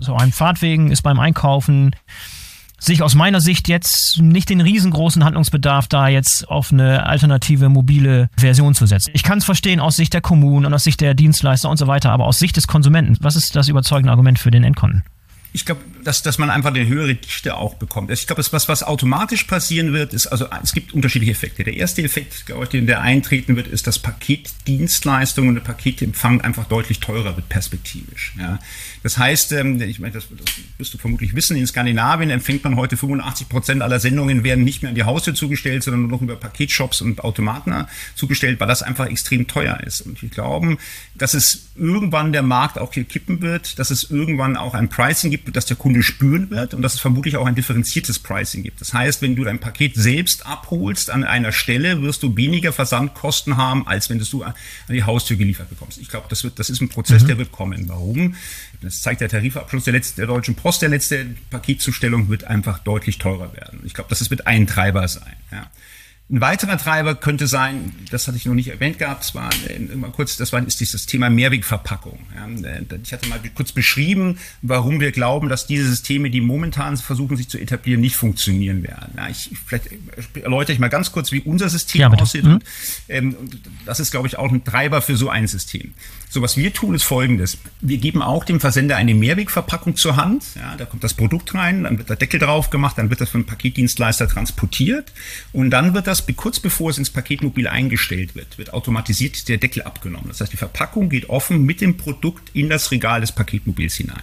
So 0.00 0.14
ein 0.14 0.32
Fahrtwegen 0.32 0.90
ist 0.90 1.02
beim 1.02 1.20
Einkaufen 1.20 1.94
sich 2.82 3.02
aus 3.02 3.14
meiner 3.14 3.40
Sicht 3.40 3.68
jetzt 3.68 4.18
nicht 4.20 4.48
den 4.48 4.60
riesengroßen 4.60 5.24
Handlungsbedarf, 5.24 5.86
da 5.86 6.08
jetzt 6.08 6.48
auf 6.48 6.72
eine 6.72 7.06
alternative 7.06 7.68
mobile 7.68 8.28
Version 8.36 8.74
zu 8.74 8.86
setzen. 8.86 9.12
Ich 9.14 9.22
kann 9.22 9.38
es 9.38 9.44
verstehen 9.44 9.78
aus 9.78 9.96
Sicht 9.96 10.12
der 10.14 10.20
Kommunen 10.20 10.66
und 10.66 10.74
aus 10.74 10.84
Sicht 10.84 11.00
der 11.00 11.14
Dienstleister 11.14 11.70
und 11.70 11.76
so 11.76 11.86
weiter, 11.86 12.10
aber 12.10 12.26
aus 12.26 12.38
Sicht 12.38 12.56
des 12.56 12.66
Konsumenten, 12.66 13.16
was 13.20 13.36
ist 13.36 13.54
das 13.54 13.68
überzeugende 13.68 14.10
Argument 14.10 14.38
für 14.38 14.50
den 14.50 14.64
Endkunden? 14.64 15.04
Ich 15.54 15.66
glaube, 15.66 15.82
dass, 16.02 16.22
dass 16.22 16.38
man 16.38 16.48
einfach 16.48 16.70
eine 16.70 16.86
höhere 16.86 17.14
Dichte 17.14 17.56
auch 17.56 17.74
bekommt. 17.74 18.10
Ich 18.10 18.26
glaube, 18.26 18.42
was, 18.50 18.68
was 18.68 18.82
automatisch 18.82 19.44
passieren 19.44 19.92
wird, 19.92 20.14
ist, 20.14 20.26
also 20.28 20.46
es 20.62 20.72
gibt 20.72 20.94
unterschiedliche 20.94 21.32
Effekte. 21.32 21.62
Der 21.62 21.76
erste 21.76 22.02
Effekt, 22.02 22.46
den 22.72 22.86
der 22.86 23.02
eintreten 23.02 23.54
wird, 23.54 23.66
ist, 23.66 23.86
dass 23.86 23.98
Paketdienstleistungen 23.98 25.58
und 25.58 25.64
Paketempfang 25.64 26.40
einfach 26.40 26.64
deutlich 26.64 27.00
teurer 27.00 27.36
wird 27.36 27.50
perspektivisch. 27.50 28.32
Ja. 28.38 28.58
Das 29.02 29.18
heißt, 29.18 29.52
ähm, 29.52 29.80
ich 29.80 29.98
meine, 29.98 30.14
das, 30.14 30.26
das 30.28 30.54
wirst 30.78 30.94
du 30.94 30.98
vermutlich 30.98 31.34
wissen, 31.34 31.56
in 31.56 31.66
Skandinavien 31.66 32.30
empfängt 32.30 32.64
man 32.64 32.76
heute 32.76 32.96
85 32.96 33.48
Prozent 33.48 33.82
aller 33.82 34.00
Sendungen 34.00 34.44
werden 34.44 34.64
nicht 34.64 34.82
mehr 34.82 34.90
an 34.90 34.94
die 34.94 35.04
Haustür 35.04 35.34
zugestellt, 35.34 35.82
sondern 35.82 36.02
nur 36.02 36.10
noch 36.10 36.22
über 36.22 36.36
Paketshops 36.36 37.00
und 37.00 37.24
Automaten 37.24 37.86
zugestellt, 38.14 38.60
weil 38.60 38.68
das 38.68 38.82
einfach 38.82 39.06
extrem 39.06 39.46
teuer 39.46 39.80
ist. 39.80 40.02
Und 40.02 40.22
ich 40.22 40.30
glaube, 40.30 40.76
dass 41.14 41.34
es 41.34 41.70
irgendwann 41.74 42.32
der 42.32 42.42
Markt 42.42 42.78
auch 42.78 42.92
hier 42.92 43.04
kippen 43.04 43.40
wird, 43.40 43.78
dass 43.78 43.90
es 43.90 44.10
irgendwann 44.10 44.56
auch 44.56 44.74
ein 44.74 44.88
Pricing 44.88 45.30
gibt, 45.30 45.54
das 45.56 45.66
der 45.66 45.76
Kunde 45.76 46.02
spüren 46.02 46.50
wird 46.50 46.74
und 46.74 46.82
dass 46.82 46.94
es 46.94 47.00
vermutlich 47.00 47.36
auch 47.36 47.46
ein 47.46 47.54
differenziertes 47.54 48.18
Pricing 48.18 48.62
gibt. 48.62 48.80
Das 48.80 48.92
heißt, 48.92 49.22
wenn 49.22 49.36
du 49.36 49.44
dein 49.44 49.58
Paket 49.58 49.94
selbst 49.96 50.46
abholst 50.46 51.10
an 51.10 51.24
einer 51.24 51.52
Stelle, 51.52 52.02
wirst 52.02 52.22
du 52.22 52.36
weniger 52.36 52.72
Versandkosten 52.72 53.56
haben, 53.56 53.86
als 53.86 54.10
wenn 54.10 54.18
du 54.18 54.24
es 54.24 54.32
an 54.34 54.54
die 54.88 55.04
Haustür 55.04 55.36
geliefert 55.36 55.68
bekommst. 55.70 55.98
Ich 55.98 56.08
glaube, 56.08 56.26
das 56.28 56.44
wird, 56.44 56.58
das 56.58 56.70
ist 56.70 56.80
ein 56.80 56.88
Prozess, 56.88 57.22
mhm. 57.22 57.28
der 57.28 57.38
wird 57.38 57.52
kommen. 57.52 57.88
Warum? 57.88 58.34
Das 58.82 59.02
zeigt 59.02 59.20
der 59.20 59.28
Tarifabschluss 59.28 59.84
der, 59.84 59.92
letzte, 59.92 60.16
der 60.16 60.26
Deutschen 60.26 60.54
Post, 60.54 60.82
der 60.82 60.88
letzte 60.88 61.26
Paketzustellung 61.50 62.28
wird 62.28 62.44
einfach 62.44 62.78
deutlich 62.80 63.18
teurer 63.18 63.52
werden. 63.54 63.80
Ich 63.84 63.94
glaube, 63.94 64.10
das 64.10 64.28
wird 64.30 64.46
ein 64.46 64.66
Treiber 64.66 65.06
sein. 65.08 65.36
Ja. 65.50 65.70
Ein 66.32 66.40
weiterer 66.40 66.78
Treiber 66.78 67.14
könnte 67.14 67.46
sein, 67.46 67.92
das 68.10 68.26
hatte 68.26 68.38
ich 68.38 68.46
noch 68.46 68.54
nicht 68.54 68.68
erwähnt 68.68 68.98
gehabt, 68.98 69.22
es 69.22 69.34
war 69.34 69.50
äh, 69.68 69.78
mal 69.94 70.10
kurz, 70.10 70.38
das 70.38 70.50
war 70.50 70.66
ist 70.66 70.80
dieses 70.80 71.04
Thema 71.04 71.28
Mehrwegverpackung. 71.28 72.20
Äh, 72.64 72.96
ich 73.04 73.12
hatte 73.12 73.28
mal 73.28 73.38
kurz 73.54 73.72
beschrieben, 73.72 74.38
warum 74.62 74.98
wir 74.98 75.12
glauben, 75.12 75.50
dass 75.50 75.66
diese 75.66 75.86
Systeme, 75.86 76.30
die 76.30 76.40
momentan 76.40 76.96
versuchen 76.96 77.36
sich 77.36 77.50
zu 77.50 77.58
etablieren, 77.58 78.00
nicht 78.00 78.16
funktionieren 78.16 78.82
werden. 78.82 79.20
Ich, 79.30 79.50
vielleicht 79.66 79.90
erläutere 80.34 80.72
ich 80.72 80.78
mal 80.78 80.88
ganz 80.88 81.12
kurz, 81.12 81.32
wie 81.32 81.40
unser 81.40 81.68
System 81.68 82.00
ja, 82.00 82.10
aussieht. 82.10 82.44
Mhm. 82.44 82.52
Und, 82.54 82.64
ähm, 83.10 83.36
das 83.84 84.00
ist, 84.00 84.10
glaube 84.10 84.26
ich, 84.26 84.38
auch 84.38 84.50
ein 84.50 84.64
Treiber 84.64 85.02
für 85.02 85.18
so 85.18 85.28
ein 85.28 85.46
System. 85.46 85.92
So, 86.30 86.40
was 86.40 86.56
wir 86.56 86.72
tun, 86.72 86.94
ist 86.94 87.02
Folgendes. 87.02 87.58
Wir 87.82 87.98
geben 87.98 88.22
auch 88.22 88.44
dem 88.44 88.58
Versender 88.58 88.96
eine 88.96 89.14
Mehrwegverpackung 89.14 89.96
zur 89.96 90.16
Hand. 90.16 90.44
Ja, 90.54 90.76
da 90.78 90.86
kommt 90.86 91.04
das 91.04 91.12
Produkt 91.12 91.54
rein, 91.54 91.82
dann 91.82 91.98
wird 91.98 92.08
der 92.08 92.16
Deckel 92.16 92.40
drauf 92.40 92.70
gemacht, 92.70 92.96
dann 92.96 93.10
wird 93.10 93.20
das 93.20 93.28
von 93.28 93.42
einem 93.42 93.48
Paketdienstleister 93.48 94.26
transportiert 94.28 95.12
und 95.52 95.68
dann 95.68 95.92
wird 95.92 96.06
das, 96.06 96.21
kurz 96.36 96.60
bevor 96.60 96.90
es 96.90 96.98
ins 96.98 97.10
Paketmobil 97.10 97.66
eingestellt 97.66 98.34
wird, 98.34 98.58
wird 98.58 98.72
automatisiert 98.72 99.48
der 99.48 99.58
Deckel 99.58 99.82
abgenommen. 99.82 100.28
Das 100.28 100.40
heißt, 100.40 100.52
die 100.52 100.56
Verpackung 100.56 101.08
geht 101.08 101.28
offen 101.28 101.64
mit 101.64 101.80
dem 101.80 101.96
Produkt 101.96 102.50
in 102.54 102.68
das 102.68 102.90
Regal 102.90 103.20
des 103.20 103.32
Paketmobils 103.32 103.96
hinein. 103.96 104.22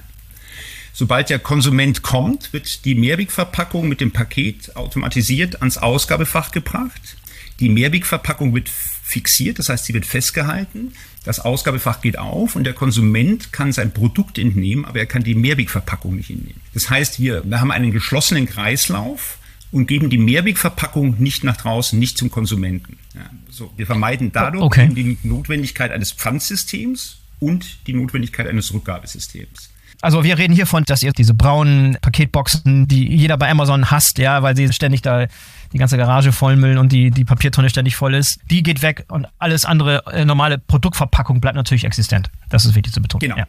Sobald 0.93 1.29
der 1.29 1.39
Konsument 1.39 2.01
kommt, 2.01 2.51
wird 2.51 2.83
die 2.85 2.95
Mehrwegverpackung 2.95 3.87
mit 3.87 4.01
dem 4.01 4.11
Paket 4.11 4.75
automatisiert 4.75 5.61
ans 5.61 5.77
Ausgabefach 5.77 6.51
gebracht. 6.51 7.17
Die 7.59 7.69
Mehrwegverpackung 7.69 8.53
wird 8.53 8.69
fixiert, 8.69 9.59
das 9.59 9.69
heißt, 9.69 9.85
sie 9.85 9.93
wird 9.93 10.05
festgehalten. 10.05 10.93
Das 11.23 11.39
Ausgabefach 11.39 12.01
geht 12.01 12.17
auf 12.17 12.55
und 12.55 12.63
der 12.63 12.73
Konsument 12.73 13.51
kann 13.51 13.71
sein 13.71 13.93
Produkt 13.93 14.37
entnehmen, 14.37 14.85
aber 14.85 14.99
er 14.99 15.05
kann 15.05 15.23
die 15.23 15.35
Mehrwegverpackung 15.35 16.15
nicht 16.15 16.29
entnehmen. 16.29 16.61
Das 16.73 16.89
heißt, 16.89 17.19
wir, 17.19 17.43
wir 17.43 17.59
haben 17.59 17.71
einen 17.71 17.91
geschlossenen 17.91 18.45
Kreislauf 18.45 19.38
und 19.71 19.87
geben 19.87 20.09
die 20.09 20.17
Mehrwegverpackung 20.17 21.15
nicht 21.19 21.43
nach 21.43 21.57
draußen, 21.57 21.97
nicht 21.97 22.17
zum 22.17 22.31
Konsumenten. 22.31 22.97
Ja, 23.15 23.29
so, 23.49 23.71
wir 23.77 23.85
vermeiden 23.85 24.31
dadurch 24.31 24.63
okay. 24.63 24.89
die 24.91 25.17
Notwendigkeit 25.23 25.91
eines 25.91 26.11
Pfandsystems 26.11 27.17
und 27.39 27.87
die 27.87 27.93
Notwendigkeit 27.93 28.47
eines 28.47 28.73
Rückgabesystems. 28.73 29.69
Also 30.01 30.23
wir 30.23 30.37
reden 30.37 30.53
hier 30.53 30.65
von, 30.65 30.85
dass 30.85 31.03
ihr 31.03 31.11
diese 31.11 31.33
braunen 31.33 31.97
Paketboxen, 32.01 32.87
die 32.87 33.05
jeder 33.17 33.37
bei 33.37 33.49
Amazon 33.49 33.91
hasst, 33.91 34.17
ja, 34.17 34.41
weil 34.43 34.55
sie 34.55 34.71
ständig 34.71 35.01
da 35.01 35.27
die 35.73 35.77
ganze 35.77 35.97
Garage 35.97 36.31
vollmüllen 36.31 36.77
und 36.77 36.91
die, 36.91 37.11
die 37.11 37.25
Papiertonne 37.25 37.69
ständig 37.69 37.95
voll 37.95 38.15
ist, 38.15 38.39
die 38.49 38.63
geht 38.63 38.81
weg 38.81 39.05
und 39.09 39.27
alles 39.37 39.65
andere, 39.65 40.03
äh, 40.11 40.25
normale 40.25 40.57
Produktverpackung 40.57 41.41
bleibt 41.41 41.55
natürlich 41.55 41.83
existent. 41.83 42.29
Das 42.49 42.65
ist 42.65 42.75
wichtig 42.75 42.93
zu 42.93 43.01
betonen. 43.01 43.21
Genau. 43.21 43.37
Ja. 43.37 43.47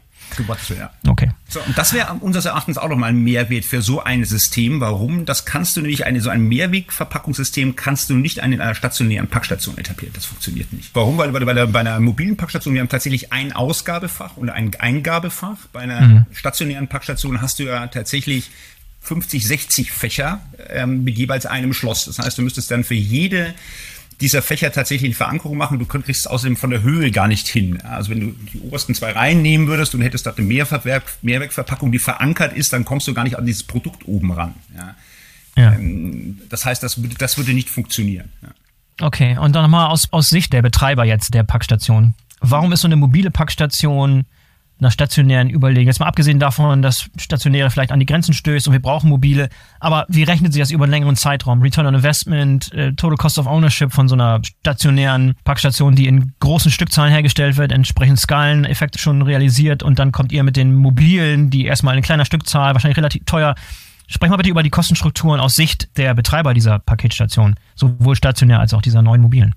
ja. 0.76 0.90
Okay. 1.08 1.30
So, 1.48 1.60
und 1.60 1.76
das 1.76 1.92
wäre 1.92 2.12
unseres 2.14 2.44
Erachtens 2.44 2.78
auch 2.78 2.88
nochmal 2.88 3.10
ein 3.10 3.22
Mehrwert 3.22 3.64
für 3.64 3.82
so 3.82 4.02
ein 4.02 4.24
System. 4.24 4.80
Warum? 4.80 5.24
Das 5.24 5.46
kannst 5.46 5.76
du 5.76 5.80
nicht, 5.80 6.04
eine, 6.04 6.20
so 6.20 6.30
ein 6.30 6.42
Mehrwegverpackungssystem 6.42 7.74
kannst 7.76 8.10
du 8.10 8.14
nicht 8.14 8.38
in 8.38 8.60
einer 8.60 8.74
stationären 8.74 9.28
Packstation 9.28 9.78
etablieren. 9.78 10.12
Das 10.14 10.26
funktioniert 10.26 10.72
nicht. 10.72 10.90
Warum? 10.94 11.16
Weil 11.16 11.32
bei, 11.32 11.54
der, 11.54 11.66
bei 11.66 11.80
einer 11.80 11.98
mobilen 12.00 12.36
Packstation, 12.36 12.74
wir 12.74 12.82
haben 12.82 12.88
tatsächlich 12.88 13.32
ein 13.32 13.52
Ausgabefach 13.52 14.36
und 14.36 14.50
ein 14.50 14.70
Eingabefach. 14.78 15.56
Bei 15.72 15.80
einer 15.80 16.00
mhm. 16.00 16.26
stationären 16.32 16.88
Packstation 16.88 17.40
hast 17.40 17.58
du 17.58 17.64
ja 17.64 17.86
tatsächlich 17.86 18.50
50, 19.00 19.46
60 19.46 19.92
Fächer 19.92 20.40
ähm, 20.68 21.04
mit 21.04 21.16
jeweils 21.16 21.46
einem 21.46 21.72
Schloss. 21.72 22.04
Das 22.04 22.18
heißt, 22.18 22.38
du 22.38 22.42
müsstest 22.42 22.70
dann 22.70 22.84
für 22.84 22.94
jede 22.94 23.54
dieser 24.20 24.42
Fächer 24.42 24.70
tatsächlich 24.70 25.08
eine 25.08 25.14
Verankerung 25.14 25.56
machen. 25.56 25.78
Du 25.78 25.86
kriegst 25.86 26.08
es 26.08 26.26
außerdem 26.26 26.56
von 26.56 26.70
der 26.70 26.82
Höhe 26.82 27.10
gar 27.10 27.26
nicht 27.26 27.48
hin. 27.48 27.80
Also 27.82 28.10
wenn 28.10 28.20
du 28.20 28.26
die 28.52 28.60
obersten 28.60 28.94
zwei 28.94 29.12
Reihen 29.12 29.40
nehmen 29.40 29.66
würdest 29.66 29.94
und 29.94 30.02
hättest 30.02 30.26
da 30.26 30.32
eine 30.32 30.44
Mehrwerk, 30.44 31.04
Mehrwegverpackung, 31.22 31.90
die 31.90 31.98
verankert 31.98 32.52
ist, 32.52 32.72
dann 32.72 32.84
kommst 32.84 33.08
du 33.08 33.14
gar 33.14 33.24
nicht 33.24 33.38
an 33.38 33.46
dieses 33.46 33.62
Produkt 33.62 34.06
oben 34.06 34.32
ran. 34.32 34.54
Ja. 34.76 34.94
Ja. 35.56 35.72
Ähm, 35.72 36.38
das 36.48 36.64
heißt, 36.64 36.82
das, 36.82 37.00
das 37.18 37.38
würde 37.38 37.54
nicht 37.54 37.70
funktionieren. 37.70 38.30
Ja. 38.42 38.48
Okay, 39.06 39.38
und 39.38 39.56
dann 39.56 39.62
nochmal 39.62 39.88
aus, 39.88 40.08
aus 40.10 40.28
Sicht 40.28 40.52
der 40.52 40.60
Betreiber 40.60 41.04
jetzt 41.04 41.32
der 41.32 41.42
Packstation. 41.42 42.14
Warum 42.40 42.72
ist 42.72 42.82
so 42.82 42.88
eine 42.88 42.96
mobile 42.96 43.30
Packstation 43.30 44.26
einer 44.80 44.90
stationären 44.90 45.50
überlegen. 45.50 45.86
Jetzt 45.86 46.00
mal 46.00 46.06
abgesehen 46.06 46.38
davon, 46.38 46.82
dass 46.82 47.08
stationäre 47.16 47.70
vielleicht 47.70 47.92
an 47.92 48.00
die 48.00 48.06
Grenzen 48.06 48.34
stößt 48.34 48.66
und 48.66 48.72
wir 48.72 48.80
brauchen 48.80 49.08
mobile. 49.08 49.48
Aber 49.78 50.06
wie 50.08 50.22
rechnet 50.22 50.52
sich 50.52 50.60
das 50.60 50.70
über 50.70 50.84
einen 50.84 50.92
längeren 50.92 51.16
Zeitraum? 51.16 51.62
Return 51.62 51.86
on 51.86 51.94
Investment, 51.94 52.72
äh, 52.72 52.92
Total 52.92 53.16
Cost 53.16 53.38
of 53.38 53.46
Ownership 53.46 53.92
von 53.92 54.08
so 54.08 54.14
einer 54.14 54.40
stationären 54.42 55.34
Packstation, 55.44 55.94
die 55.94 56.06
in 56.06 56.32
großen 56.40 56.70
Stückzahlen 56.70 57.12
hergestellt 57.12 57.56
wird, 57.56 57.72
entsprechend 57.72 58.18
Skaleneffekte 58.18 58.98
schon 58.98 59.22
realisiert 59.22 59.82
und 59.82 59.98
dann 59.98 60.12
kommt 60.12 60.32
ihr 60.32 60.42
mit 60.42 60.56
den 60.56 60.74
mobilen, 60.74 61.50
die 61.50 61.66
erstmal 61.66 61.96
in 61.96 62.02
kleiner 62.02 62.24
Stückzahl, 62.24 62.74
wahrscheinlich 62.74 62.98
relativ 62.98 63.24
teuer. 63.24 63.54
Sprechen 64.06 64.32
wir 64.32 64.38
bitte 64.38 64.50
über 64.50 64.64
die 64.64 64.70
Kostenstrukturen 64.70 65.38
aus 65.38 65.54
Sicht 65.54 65.96
der 65.96 66.14
Betreiber 66.14 66.52
dieser 66.52 66.80
Paketstation, 66.80 67.54
sowohl 67.76 68.16
stationär 68.16 68.58
als 68.58 68.74
auch 68.74 68.82
dieser 68.82 69.02
neuen 69.02 69.20
mobilen. 69.20 69.54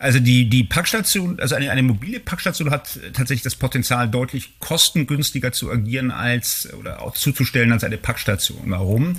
Also 0.00 0.20
die, 0.20 0.48
die 0.48 0.62
Packstation, 0.62 1.40
also 1.40 1.56
eine, 1.56 1.70
eine 1.72 1.82
mobile 1.82 2.20
Packstation 2.20 2.70
hat 2.70 3.00
tatsächlich 3.12 3.42
das 3.42 3.56
Potenzial, 3.56 4.08
deutlich 4.08 4.58
kostengünstiger 4.60 5.50
zu 5.50 5.70
agieren 5.72 6.12
als 6.12 6.68
oder 6.78 7.02
auch 7.02 7.14
zuzustellen 7.14 7.72
als 7.72 7.82
eine 7.82 7.98
Packstation. 7.98 8.62
Warum? 8.66 9.16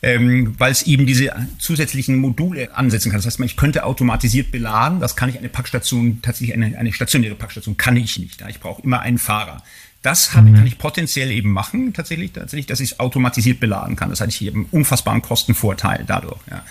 Ähm, 0.00 0.54
weil 0.58 0.72
es 0.72 0.84
eben 0.84 1.06
diese 1.06 1.32
zusätzlichen 1.58 2.16
Module 2.16 2.74
ansetzen 2.74 3.10
kann. 3.10 3.18
Das 3.18 3.26
heißt, 3.26 3.40
ich 3.40 3.56
könnte 3.56 3.84
automatisiert 3.84 4.50
beladen. 4.50 5.00
Das 5.00 5.16
kann 5.16 5.28
ich 5.28 5.38
eine 5.38 5.50
Packstation, 5.50 6.20
tatsächlich 6.22 6.54
eine, 6.56 6.78
eine 6.78 6.92
stationäre 6.92 7.34
Packstation 7.34 7.76
kann 7.76 7.96
ich 7.96 8.18
nicht. 8.18 8.40
Ja? 8.40 8.48
Ich 8.48 8.58
brauche 8.58 8.82
immer 8.82 9.00
einen 9.00 9.18
Fahrer. 9.18 9.62
Das 10.02 10.34
habe, 10.34 10.48
mhm. 10.48 10.54
kann 10.54 10.66
ich 10.66 10.78
potenziell 10.78 11.30
eben 11.30 11.52
machen, 11.52 11.92
tatsächlich, 11.92 12.32
tatsächlich, 12.32 12.66
dass 12.66 12.80
ich 12.80 12.92
es 12.92 13.00
automatisiert 13.00 13.60
beladen 13.60 13.94
kann. 13.94 14.10
Das 14.10 14.20
heißt, 14.20 14.40
ich 14.40 14.48
habe 14.48 14.56
einen 14.56 14.66
unfassbaren 14.72 15.22
Kostenvorteil 15.22 16.04
dadurch. 16.06 16.40
Ja. 16.50 16.64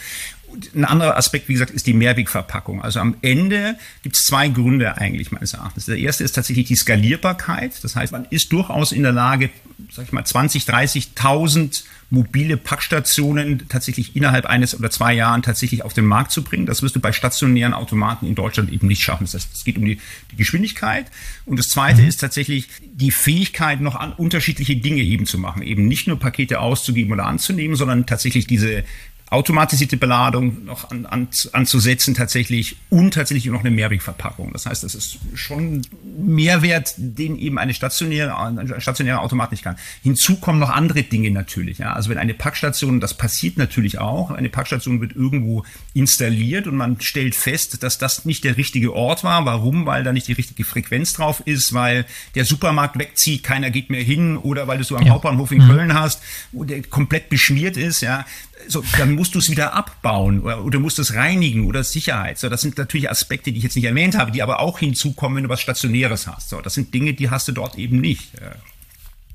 Ein 0.76 0.86
anderer 0.86 1.18
Aspekt, 1.18 1.48
wie 1.50 1.54
gesagt, 1.54 1.72
ist 1.72 1.88
die 1.88 1.94
Mehrwegverpackung. 1.94 2.82
Also 2.82 3.00
am 3.00 3.16
Ende 3.22 3.78
gibt 4.04 4.16
es 4.16 4.26
zwei 4.26 4.48
Gründe 4.48 4.98
eigentlich 4.98 5.32
meines 5.32 5.54
Erachtens. 5.54 5.86
Der 5.86 5.98
erste 5.98 6.24
ist 6.24 6.34
tatsächlich 6.34 6.68
die 6.68 6.76
Skalierbarkeit. 6.76 7.84
Das 7.84 7.96
heißt, 7.96 8.12
man 8.12 8.26
ist 8.30 8.52
durchaus 8.52 8.92
in 8.92 9.04
der 9.04 9.12
Lage, 9.12 9.50
sag 9.92 10.06
ich 10.06 10.12
mal, 10.12 10.26
20, 10.26 10.64
30.000 10.64 11.84
mobile 12.12 12.58
Packstationen 12.58 13.70
tatsächlich 13.70 14.18
innerhalb 14.18 14.46
eines 14.46 14.78
oder 14.78 14.92
zwei 14.92 15.14
Jahren 15.14 15.42
tatsächlich 15.42 15.84
auf 15.84 15.94
den 15.94 16.06
Markt 16.06 16.32
zu 16.32 16.44
bringen. 16.44 16.66
Das 16.66 16.84
wirst 16.84 16.96
du 16.98 17.00
bei 17.00 17.14
stationären 17.14 17.74
Automaten 17.74 18.28
in 18.28 18.36
Deutschland 18.36 18.72
eben 18.72 18.88
nicht 18.88 19.02
schaffen. 19.02 19.24
Das 19.24 19.34
heißt, 19.34 19.50
es 19.54 19.64
geht 19.64 19.78
um 19.78 19.86
die, 19.86 19.98
die 20.32 20.36
Geschwindigkeit. 20.36 21.06
Und 21.46 21.58
das 21.58 21.70
zweite 21.70 22.02
mhm. 22.02 22.10
ist 22.10 22.18
tatsächlich 22.18 22.68
die 22.82 23.12
Fähigkeit, 23.12 23.80
noch 23.80 23.96
an 23.96 24.12
unterschiedliche 24.12 24.76
Dinge 24.76 25.02
eben 25.02 25.26
zu 25.26 25.38
machen. 25.38 25.62
Eben 25.62 25.88
nicht 25.88 26.08
nur 26.08 26.20
Pakete 26.20 26.60
auszugeben 26.60 27.14
oder 27.14 27.26
anzunehmen, 27.26 27.78
sondern 27.78 28.06
tatsächlich 28.06 28.46
diese 28.46 28.84
automatisierte 29.32 29.96
Beladung 29.96 30.66
noch 30.66 30.92
an, 30.92 31.06
an, 31.06 31.30
anzusetzen 31.54 32.14
tatsächlich 32.14 32.76
und 32.90 33.14
tatsächlich 33.14 33.46
noch 33.46 33.62
eine 33.62 33.72
Mehrwegverpackung. 33.72 34.52
Das 34.52 34.66
heißt, 34.66 34.84
das 34.84 34.94
ist 34.94 35.20
schon 35.36 35.84
Mehrwert, 36.04 36.94
den 36.98 37.40
eben 37.40 37.58
eine 37.58 37.74
stationäre, 37.74 38.38
ein 38.38 38.82
stationärer 38.82 39.22
Automat 39.22 39.52
nicht 39.52 39.64
kann. 39.64 39.78
Hinzu 40.04 40.36
kommen 40.36 40.60
noch 40.60 40.70
andere 40.70 41.04
Dinge 41.04 41.32
natürlich. 41.32 41.78
Ja. 41.78 41.94
Also 41.94 42.10
wenn 42.10 42.18
eine 42.18 42.34
Packstation, 42.34 43.00
das 43.00 43.14
passiert 43.14 43.56
natürlich 43.56 44.00
auch, 44.00 44.32
eine 44.32 44.50
Packstation 44.50 45.00
wird 45.00 45.16
irgendwo 45.16 45.64
installiert 45.94 46.68
und 46.68 46.76
man 46.76 47.00
stellt 47.00 47.34
fest, 47.34 47.84
dass 47.84 47.98
das 47.98 48.26
nicht 48.26 48.44
der 48.44 48.58
richtige 48.58 48.94
Ort 48.94 49.24
war. 49.24 49.46
Warum? 49.46 49.86
Weil 49.86 50.04
da 50.04 50.12
nicht 50.12 50.28
die 50.28 50.34
richtige 50.34 50.66
Frequenz 50.66 51.14
drauf 51.14 51.42
ist, 51.46 51.74
weil 51.74 52.06
der 52.36 52.44
Supermarkt 52.44 53.00
wegzieht, 53.00 53.44
keiner 53.44 53.72
geht 53.72 53.90
mehr 53.90 54.04
hin 54.04 54.36
oder 54.36 54.68
weil 54.68 54.78
du 54.78 54.84
so 54.84 54.98
am 54.98 55.06
ja. 55.06 55.14
Hauptbahnhof 55.14 55.54
in 55.54 55.64
mhm. 55.64 55.70
Köln 55.70 55.94
hast, 55.94 56.22
wo 56.52 56.66
der 56.66 56.82
komplett 56.84 57.30
beschmiert 57.30 57.78
ist, 57.78 58.02
ja, 58.02 58.26
so, 58.68 58.84
dann 58.98 59.16
musst 59.16 59.36
du 59.36 59.40
es 59.40 59.50
wieder 59.50 59.74
abbauen 59.74 60.42
oder, 60.42 60.64
oder 60.64 60.80
musst 60.80 61.00
es 61.00 61.16
reinigen 61.16 61.66
oder 61.66 61.84
Sicherheit. 61.84 62.40
So, 62.40 62.50
das 62.50 62.62
sind 62.62 62.78
natürlich 62.78 63.10
Aspekte, 63.10 63.52
die 63.52 63.58
ich 63.58 63.64
jetzt 63.64 63.76
nicht 63.76 63.86
erwähnt 63.86 64.18
habe, 64.18 64.32
die 64.32 64.44
aber 64.44 64.60
auch 64.60 64.80
hinzukommen, 64.80 65.38
wenn 65.38 65.44
du 65.44 65.50
was 65.50 65.62
Stationäres 65.62 66.28
hast. 66.28 66.50
So, 66.50 66.62
das 66.62 66.74
sind 66.74 66.94
Dinge, 66.94 67.14
die 67.14 67.30
hast 67.30 67.48
du 67.48 67.52
dort 67.52 67.78
eben 67.78 68.00
nicht. 68.00 68.32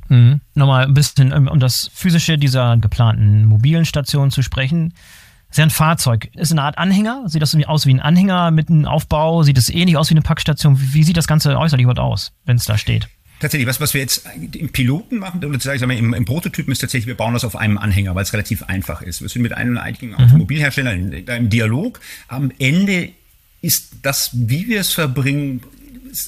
Mhm. 0.09 0.41
Nochmal 0.55 0.87
ein 0.87 0.95
bisschen 0.95 1.33
um, 1.33 1.49
um 1.49 1.61
das 1.61 1.91
Physische 1.95 2.39
dieser 2.39 2.77
geplanten 2.77 3.45
mobilen 3.47 3.85
Station 3.85 4.31
zu 4.31 4.43
sprechen. 4.43 4.95
Ist 5.51 5.59
ja 5.59 5.65
ein 5.65 5.71
Fahrzeug. 5.71 6.29
Ist 6.35 6.53
eine 6.53 6.63
Art 6.63 6.79
Anhänger? 6.79 7.25
Sieht 7.27 7.43
das 7.43 7.55
irgendwie 7.55 7.69
aus 7.69 7.87
wie 7.87 7.95
ein 7.95 8.01
Anhänger 8.01 8.51
mit 8.51 8.69
einem 8.69 8.85
Aufbau? 8.85 9.43
Sieht 9.43 9.59
es 9.59 9.71
ähnlich 9.71 9.97
aus 9.97 10.11
wie 10.11 10.15
eine 10.15 10.23
Packstation? 10.23 10.81
Wie, 10.81 10.95
wie 10.95 11.05
sieht 11.05 11.17
das 11.17 11.29
Ganze 11.29 11.57
äußerlich 11.57 11.85
überhaupt 11.85 12.01
aus, 12.01 12.33
wenn 12.45 12.57
es 12.57 12.65
da 12.65 12.77
steht? 12.77 13.09
Tatsächlich, 13.39 13.69
was, 13.69 13.81
was 13.81 13.93
wir 13.93 14.01
jetzt 14.01 14.27
im 14.53 14.71
Piloten 14.71 15.19
machen, 15.19 15.45
oder 15.45 15.61
sagen 15.61 15.89
wir, 15.91 15.97
im, 15.97 16.15
im 16.15 16.25
Prototypen 16.25 16.73
ist 16.73 16.79
tatsächlich, 16.79 17.07
wir 17.07 17.17
bauen 17.17 17.35
das 17.35 17.45
auf 17.45 17.55
einem 17.55 17.77
Anhänger, 17.77 18.15
weil 18.15 18.23
es 18.23 18.33
relativ 18.33 18.63
einfach 18.63 19.03
ist. 19.03 19.21
Wir 19.21 19.29
sind 19.29 19.43
mit 19.43 19.53
einem 19.53 19.77
einigen 19.77 20.09
mhm. 20.09 20.15
Automobilhersteller 20.15 20.95
in, 20.95 21.13
in 21.13 21.29
einem 21.29 21.51
Dialog. 21.51 22.01
Am 22.29 22.51
Ende 22.59 23.11
ist 23.61 23.97
das, 24.03 24.31
wie 24.33 24.69
wir 24.69 24.81
es 24.81 24.93
verbringen, 24.93 25.61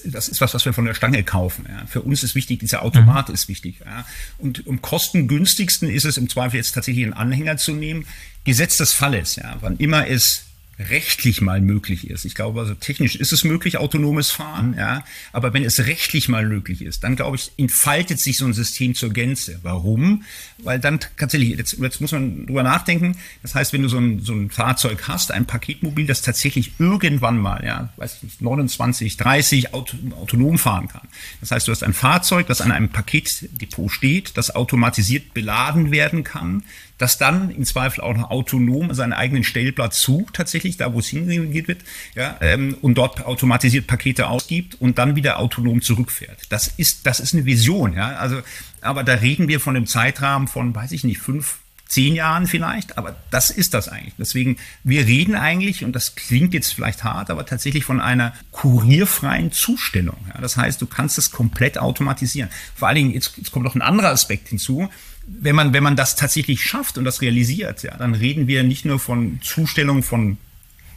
das 0.05 0.29
ist 0.29 0.41
was, 0.41 0.53
was 0.53 0.65
wir 0.65 0.73
von 0.73 0.85
der 0.85 0.95
Stange 0.95 1.23
kaufen. 1.23 1.65
Ja. 1.69 1.87
Für 1.87 2.03
uns 2.03 2.23
ist 2.23 2.35
wichtig, 2.35 2.61
dieser 2.61 2.83
Automat 2.83 3.29
mhm. 3.29 3.35
ist 3.35 3.49
wichtig. 3.49 3.81
Ja. 3.85 4.05
Und 4.37 4.67
um 4.67 4.83
kostengünstigsten 4.83 5.89
ist 5.89 6.05
es 6.05 6.19
im 6.19 6.29
Zweifel 6.29 6.57
jetzt 6.57 6.73
tatsächlich 6.73 7.05
einen 7.05 7.15
Anhänger 7.15 7.57
zu 7.57 7.73
nehmen. 7.73 8.07
Gesetz 8.45 8.77
des 8.77 8.93
Falles, 8.93 9.37
ja, 9.37 9.57
wann 9.61 9.77
immer 9.79 10.07
es 10.09 10.48
rechtlich 10.79 11.41
mal 11.41 11.61
möglich 11.61 12.09
ist. 12.09 12.25
Ich 12.25 12.35
glaube, 12.35 12.61
also 12.61 12.75
technisch 12.75 13.17
ist 13.17 13.33
es 13.33 13.43
möglich, 13.43 13.79
autonomes 13.79 14.31
Fahren, 14.31 14.75
ja. 14.79 15.05
Aber 15.33 15.53
wenn 15.53 15.65
es 15.65 15.87
rechtlich 15.87 16.29
mal 16.29 16.47
möglich 16.47 16.83
ist, 16.83 17.03
dann 17.03 17.17
glaube 17.17 17.37
ich, 17.37 17.51
entfaltet 17.57 18.21
sich 18.21 18.39
so 18.39 18.45
ein 18.45 18.53
System 18.53 18.95
zur 18.95 19.11
Gänze. 19.11 19.59
Warum? 19.63 20.23
Weil 20.59 20.79
dann 20.79 21.01
tatsächlich, 21.17 21.57
jetzt, 21.57 21.79
jetzt 21.79 22.01
muss 22.01 22.13
man 22.13 22.47
drüber 22.47 22.63
nachdenken. 22.63 23.17
Das 23.43 23.55
heißt, 23.55 23.73
wenn 23.73 23.83
du 23.83 23.89
so 23.89 23.99
ein, 23.99 24.21
so 24.21 24.33
ein 24.33 24.51
Fahrzeug 24.51 25.09
hast, 25.09 25.33
ein 25.33 25.47
Paketmobil, 25.47 26.07
das 26.07 26.23
tatsächlich 26.23 26.73
irgendwann 26.79 27.39
mal, 27.39 27.65
ja, 27.65 27.93
weiß 27.97 28.17
ich 28.17 28.23
nicht, 28.23 28.43
29, 28.43 29.17
30 29.17 29.75
auto, 29.75 29.97
autonom 30.13 30.59
fahren 30.59 30.89
kann. 30.89 31.09
Das 31.41 31.51
heißt, 31.51 31.67
du 31.67 31.73
hast 31.73 31.83
ein 31.83 31.95
Fahrzeug, 31.95 32.47
das 32.47 32.61
an 32.61 32.71
einem 32.71 32.89
Paketdepot 32.89 33.91
steht, 33.91 34.37
das 34.37 34.55
automatisiert 34.55 35.35
beladen 35.35 35.91
werden 35.91 36.23
kann, 36.23 36.63
das 36.99 37.17
dann 37.17 37.51
im 37.51 37.65
Zweifel 37.65 38.03
auch 38.03 38.15
noch 38.15 38.31
autonom 38.31 38.93
seinen 38.93 39.13
eigenen 39.13 39.45
Stellplatz 39.45 40.01
sucht, 40.01 40.35
tatsächlich 40.35 40.77
da, 40.77 40.93
wo 40.93 40.99
es 40.99 41.09
hingeht 41.09 41.69
wird, 41.69 41.83
ja, 42.15 42.37
ähm, 42.41 42.77
und 42.83 42.97
dort 42.97 43.25
automatisiert 43.25 43.87
Pakete 43.87 44.29
ausgibt 44.29 44.81
und 44.81 44.99
dann 44.99 45.17
wieder 45.17 45.39
autonom 45.39 45.81
zurückfährt. 45.81 46.43
Das 46.51 46.67
ist, 46.77 47.07
das 47.07 47.21
ist 47.21 47.35
eine 47.35 47.45
Vision, 47.45 47.95
ja. 47.95 48.17
Also, 48.17 48.43
aber 48.81 49.05
da 49.05 49.15
reden 49.15 49.49
wir 49.49 49.61
von 49.61 49.77
einem 49.77 49.87
Zeitrahmen 49.87 50.49
von, 50.49 50.75
weiß 50.75 50.93
ich 50.93 51.05
nicht, 51.05 51.19
fünf, 51.19 51.59
zehn 51.89 52.15
Jahren 52.15 52.47
vielleicht, 52.47 52.99
aber 52.99 53.17
das 53.31 53.51
ist 53.51 53.73
das 53.73 53.89
eigentlich. 53.89 54.15
Deswegen, 54.19 54.59
wir 54.85 55.07
reden 55.07 55.35
eigentlich, 55.35 55.85
und 55.85 55.93
das 55.93 56.15
klingt 56.17 56.53
jetzt 56.53 56.75
vielleicht 56.75 57.03
hart, 57.03 57.31
aber 57.31 57.47
tatsächlich 57.47 57.85
von 57.85 58.01
einer 58.01 58.35
kurierfreien 58.51 59.53
Zustellung. 59.53 60.19
Ja, 60.35 60.41
das 60.41 60.57
heißt, 60.57 60.83
du 60.83 60.87
kannst 60.87 61.17
es 61.17 61.31
komplett 61.31 61.79
automatisieren. 61.79 62.51
Vor 62.75 62.89
allen 62.89 62.97
Dingen, 62.97 63.11
jetzt, 63.13 63.39
jetzt 63.39 63.53
kommt 63.53 63.65
noch 63.65 63.75
ein 63.75 63.83
anderer 63.83 64.11
Aspekt 64.11 64.49
hinzu 64.49 64.91
wenn 65.29 65.55
man, 65.55 65.73
wenn 65.73 65.83
man 65.83 65.97
das 65.97 66.17
tatsächlich 66.17 66.63
schafft 66.63 66.99
und 66.99 67.05
das 67.05 67.21
realisiert, 67.21 67.83
ja, 67.83 67.97
dann 67.97 68.15
reden 68.15 68.47
wir 68.47 68.63
nicht 68.63 68.85
nur 68.85 68.99
von 68.99 69.41
Zustellung 69.43 70.03
von 70.03 70.39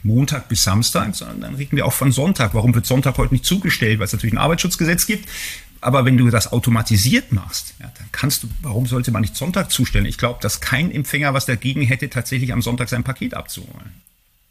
Montag 0.02 0.48
bis 0.48 0.64
Samstag, 0.64 1.14
sondern 1.14 1.40
dann 1.40 1.54
reden 1.54 1.76
wir 1.76 1.86
auch 1.86 1.92
von 1.92 2.10
Sonntag. 2.12 2.54
Warum 2.54 2.74
wird 2.74 2.86
Sonntag 2.86 3.18
heute 3.18 3.34
nicht 3.34 3.44
zugestellt? 3.44 3.98
Weil 3.98 4.06
es 4.06 4.12
natürlich 4.12 4.34
ein 4.34 4.38
Arbeitsschutzgesetz 4.38 5.06
gibt. 5.06 5.28
Aber 5.80 6.04
wenn 6.04 6.16
du 6.16 6.30
das 6.30 6.52
automatisiert 6.52 7.32
machst, 7.32 7.74
ja, 7.80 7.90
dann 7.98 8.06
kannst 8.12 8.42
du, 8.42 8.48
warum 8.62 8.86
sollte 8.86 9.10
man 9.10 9.22
nicht 9.22 9.36
Sonntag 9.36 9.70
zustellen? 9.70 10.06
Ich 10.06 10.16
glaube, 10.16 10.38
dass 10.40 10.60
kein 10.60 10.92
Empfänger 10.92 11.34
was 11.34 11.46
dagegen 11.46 11.82
hätte, 11.82 12.08
tatsächlich 12.08 12.52
am 12.52 12.62
Sonntag 12.62 12.88
sein 12.88 13.02
Paket 13.02 13.34
abzuholen. 13.34 13.90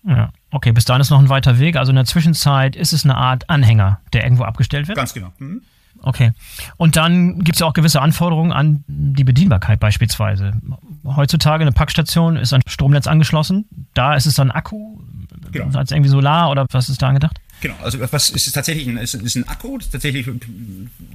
Ja, 0.04 0.32
okay, 0.50 0.72
bis 0.72 0.86
dahin 0.86 1.02
ist 1.02 1.10
noch 1.10 1.20
ein 1.20 1.30
weiter 1.30 1.60
Weg. 1.60 1.76
Also 1.76 1.92
in 1.92 1.96
der 1.96 2.06
Zwischenzeit 2.06 2.76
ist 2.76 2.92
es 2.92 3.04
eine 3.06 3.16
Art 3.16 3.50
Anhänger, 3.50 4.02
der 4.14 4.24
irgendwo 4.24 4.44
abgestellt 4.44 4.88
wird? 4.88 4.98
Ganz 4.98 5.14
genau. 5.14 5.32
Mhm. 5.38 5.62
Okay. 6.04 6.32
Und 6.78 6.96
dann 6.96 7.40
gibt 7.40 7.56
es 7.56 7.60
ja 7.60 7.68
auch 7.68 7.74
gewisse 7.74 8.02
Anforderungen 8.02 8.52
an 8.52 8.84
die 8.88 9.24
Bedienbarkeit 9.24 9.80
beispielsweise. 9.80 10.54
Heutzutage 11.06 11.64
eine 11.64 11.72
Packstation 11.72 12.38
ist 12.38 12.54
an 12.54 12.62
Stromnetz 12.68 13.08
angeschlossen. 13.08 13.66
Da 13.94 14.16
ist 14.16 14.26
es 14.26 14.36
dann 14.36 14.52
Akku, 14.52 15.00
genau. 15.52 15.78
als 15.78 15.92
irgendwie 15.92 16.10
Solar 16.10 16.50
oder 16.50 16.66
was 16.72 16.90
ist 16.90 17.02
da 17.02 17.08
angedacht? 17.08 17.41
Genau, 17.62 17.76
also 17.84 18.00
was 18.12 18.32
ist 18.32 18.52
tatsächlich 18.54 18.88
ein, 18.88 18.98
ist, 18.98 19.14
ist 19.14 19.36
ein 19.36 19.48
Akku, 19.48 19.78
tatsächlich, 19.78 20.28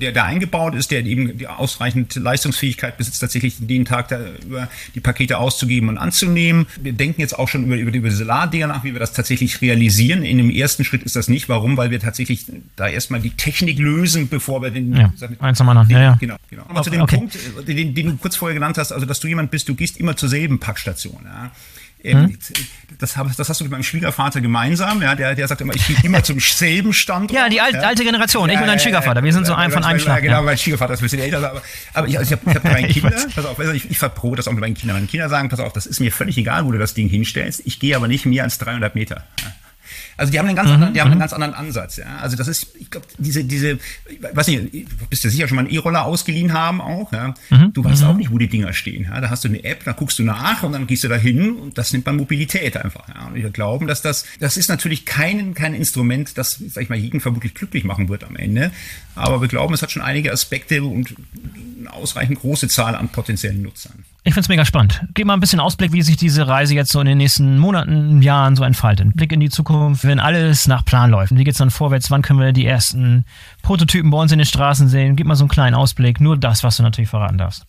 der 0.01 0.13
da 0.13 0.25
eingebaut 0.25 0.77
ist, 0.77 0.93
der 0.93 1.05
eben 1.05 1.37
die 1.37 1.49
ausreichend 1.49 2.15
Leistungsfähigkeit 2.15 2.97
besitzt, 2.97 3.21
tatsächlich 3.21 3.57
den 3.59 3.85
Tag 3.85 4.09
da 4.09 4.21
über 4.45 4.69
die 4.95 5.01
Pakete 5.01 5.39
auszugeben 5.39 5.89
und 5.89 5.99
anzunehmen. 5.99 6.67
Wir 6.81 6.93
denken 6.93 7.21
jetzt 7.21 7.37
auch 7.37 7.49
schon 7.49 7.65
über, 7.65 7.75
über, 7.77 7.93
über 7.93 8.11
Solardinger 8.13 8.69
nach, 8.69 8.85
wie 8.85 8.93
wir 8.93 9.01
das 9.01 9.13
tatsächlich 9.13 9.61
realisieren. 9.61 10.23
In 10.23 10.39
dem 10.39 10.51
ersten 10.51 10.85
Schritt 10.85 11.03
ist 11.03 11.17
das 11.17 11.27
nicht. 11.27 11.49
Warum? 11.49 11.77
Weil 11.77 11.91
wir 11.91 11.99
tatsächlich 11.99 12.45
da 12.77 12.87
erstmal 12.87 13.21
die 13.21 13.31
Technik 13.31 13.81
lösen, 13.81 14.29
bevor 14.29 14.63
wir 14.63 14.71
den, 14.71 14.95
ja, 14.95 15.13
eins 15.41 15.61
am 15.61 15.69
anderen. 15.69 15.91
Ja, 15.91 16.01
ja. 16.01 16.17
Genau, 16.21 16.37
genau. 16.49 16.63
Aber 16.69 16.81
okay, 16.81 16.85
zu 16.85 16.91
dem. 16.91 17.07
Punkt, 17.07 17.37
den, 17.67 17.95
den 17.95 18.07
du 18.07 18.17
kurz 18.19 18.37
vorher 18.37 18.55
genannt 18.55 18.79
hast, 18.79 18.93
also 18.93 19.05
dass 19.05 19.19
du 19.19 19.27
jemand 19.27 19.51
bist, 19.51 19.69
du 19.69 19.75
gehst 19.75 19.97
immer 19.97 20.17
zur 20.17 20.29
selben 20.29 20.61
Packstation. 20.61 21.23
Ja. 21.25 21.51
Hm? 22.03 22.39
Das, 22.99 23.17
hab, 23.17 23.35
das, 23.37 23.49
hast 23.49 23.61
du 23.61 23.65
mit 23.65 23.73
meinem 23.73 23.83
Schwiegervater 23.83 24.41
gemeinsam. 24.41 25.03
Ja, 25.03 25.15
der, 25.15 25.35
der 25.35 25.49
sagt 25.49 25.61
immer, 25.61 25.75
ich 25.75 25.87
gehe 25.87 25.97
immer 26.05 26.23
zum 26.23 26.39
selben 26.41 26.93
Standort. 26.93 27.33
Ja, 27.33 27.49
die 27.49 27.61
alte, 27.61 27.79
ja. 27.79 27.83
alte 27.83 28.05
Generation. 28.05 28.49
Ich 28.49 28.55
ja, 28.55 28.61
und 28.61 28.67
dein 28.67 28.79
Schwiegervater. 28.79 29.23
Wir 29.23 29.33
sind 29.33 29.47
so 29.47 29.55
ein 29.55 29.71
von 29.71 29.85
einem 29.85 29.99
Schlag. 29.99 30.23
Genau, 30.23 30.43
mein 30.43 30.57
Schwiegervater 30.57 30.95
ist 30.95 31.01
ein 31.01 31.05
bisschen 31.05 31.21
älter. 31.21 31.39
Aber, 31.39 31.63
aber 31.95 32.09
ich, 32.09 32.19
also 32.19 32.35
ich 32.35 32.41
habe 32.41 32.55
hab 32.55 32.63
drei 32.63 32.83
Kinder. 32.89 33.17
pass 33.35 33.45
auf, 33.45 33.59
ich, 33.59 33.91
ich 33.91 33.99
verprobe 33.99 34.37
das 34.37 34.47
auch 34.47 34.53
mit 34.53 34.61
meinen 34.61 34.75
Kindern. 34.75 34.97
Meine 34.97 35.09
Kinder 35.09 35.29
sagen, 35.29 35.49
pass 35.49 35.61
auf, 35.61 35.73
das 35.73 35.87
ist 35.87 36.01
mir 36.01 36.13
völlig 36.13 36.39
egal, 36.39 36.65
wo 36.65 36.73
du 36.73 36.79
das 36.79 36.95
Ding 36.95 37.09
hinstellst. 37.09 37.63
Ich 37.65 37.81
gehe 37.81 37.97
aber 37.97 38.09
nicht 38.09 38.25
mehr 38.25 38.45
als 38.45 38.59
300 38.59 38.95
Meter. 38.95 39.25
Ja. 39.43 39.53
Also 40.17 40.33
die 40.33 40.39
haben 40.39 40.47
einen 40.47 40.57
ganz, 40.57 40.69
mhm, 40.69 40.75
anderen, 40.75 40.95
die 40.95 41.01
haben 41.01 41.09
einen 41.09 41.17
mhm. 41.17 41.21
ganz 41.21 41.33
anderen 41.33 41.55
Ansatz. 41.55 41.97
Ja? 41.97 42.17
Also 42.21 42.37
das 42.37 42.49
ist, 42.49 42.69
ich 42.79 42.91
glaube, 42.91 43.07
diese, 43.19 43.45
diese, 43.45 43.79
ich 44.09 44.19
weiß 44.33 44.47
nicht, 44.49 44.89
bist 45.11 45.25
du 45.25 45.31
sicher 45.31 45.47
schon 45.49 45.57
mal 45.57 45.63
einen 45.65 45.75
E-Roller 45.75 46.05
ausgeliehen 46.05 46.53
haben 46.53 46.81
auch. 46.81 47.13
Ja? 47.13 47.35
Mhm, 47.51 47.73
du 47.73 47.85
weißt 47.85 48.03
mhm. 48.03 48.09
auch 48.09 48.17
nicht, 48.17 48.31
wo 48.31 48.39
die 48.39 48.49
Dinger 48.49 48.73
stehen. 48.73 49.05
Ja? 49.05 49.21
Da 49.21 49.31
hast 49.31 49.45
du 49.45 49.49
eine 49.49 49.63
App, 49.65 49.85
da 49.85 49.93
guckst 49.93 50.19
du 50.19 50.23
nach 50.23 50.63
und 50.63 50.73
dann 50.73 50.87
gehst 50.87 51.05
du 51.05 51.09
da 51.09 51.17
hin 51.17 51.57
und 51.57 51.79
das 51.79 51.93
nimmt 51.93 52.07
man 52.07 52.17
Mobilität 52.17 52.77
einfach. 52.77 53.09
Ja? 53.09 53.27
Und 53.27 53.35
wir 53.35 53.51
glauben, 53.51 53.87
dass 53.87 54.03
das, 54.03 54.25
das 54.41 54.57
ist 54.57 54.69
natürlich 54.69 55.05
kein, 55.05 55.55
kein 55.55 55.75
Instrument, 55.75 56.39
das, 56.39 56.61
sag 56.69 56.83
ich 56.83 56.89
mal, 56.89 56.99
jeden 56.99 57.21
vermutlich 57.21 57.55
glücklich 57.55 57.85
machen 57.85 58.09
wird 58.09 58.25
am 58.25 58.37
Ende. 58.37 58.71
Aber 59.17 59.41
wir 59.41 59.49
glauben, 59.49 59.75
es 59.75 59.83
hat 59.83 59.91
schon 59.91 60.03
einige 60.03 60.33
Aspekte 60.33 60.85
und 60.85 61.15
eine 61.81 61.93
ausreichend 61.93 62.39
große 62.41 62.69
Zahl 62.69 62.95
an 62.95 63.09
potenziellen 63.09 63.63
Nutzern. 63.63 64.05
Ich 64.25 64.35
finde 64.35 64.41
es 64.45 64.49
mega 64.49 64.65
spannend. 64.65 65.03
Gib 65.15 65.27
mal 65.27 65.35
ein 65.35 65.41
bisschen 65.41 65.61
Ausblick, 65.61 65.93
wie 65.93 66.03
sich 66.03 66.17
diese 66.17 66.49
Reise 66.49 66.75
jetzt 66.75 66.91
so 66.91 67.01
in 67.01 67.07
den 67.07 67.19
nächsten 67.19 67.59
Monaten, 67.59 68.23
Jahren 68.23 68.57
so 68.57 68.65
entfaltet. 68.65 69.15
Blick 69.15 69.31
in 69.33 69.41
die 69.41 69.51
Zukunft, 69.51 70.05
wenn 70.05 70.19
alles 70.19 70.67
nach 70.67 70.85
Plan 70.85 71.11
läuft. 71.11 71.35
Wie 71.35 71.45
geht's 71.45 71.59
dann 71.59 71.71
vorwärts? 71.71 72.11
Wann 72.11 72.23
können 72.23 72.41
wir 72.41 72.53
die 72.53 72.67
ersten 72.67 73.25
Prototypen 73.63 74.11
bei 74.11 74.19
uns 74.19 74.33
in 74.33 74.39
den 74.39 74.47
Straßen 74.47 74.89
sehen? 74.89 75.15
Gib 75.15 75.29
mal 75.29 75.37
so 75.37 75.45
einen 75.45 75.51
kleinen 75.51 75.77
Ausblick. 75.77 76.21
Nur 76.21 76.37
das, 76.37 76.65
was 76.65 76.77
du 76.77 76.83
natürlich 76.83 77.09
verraten 77.09 77.39
darfst. 77.39 77.65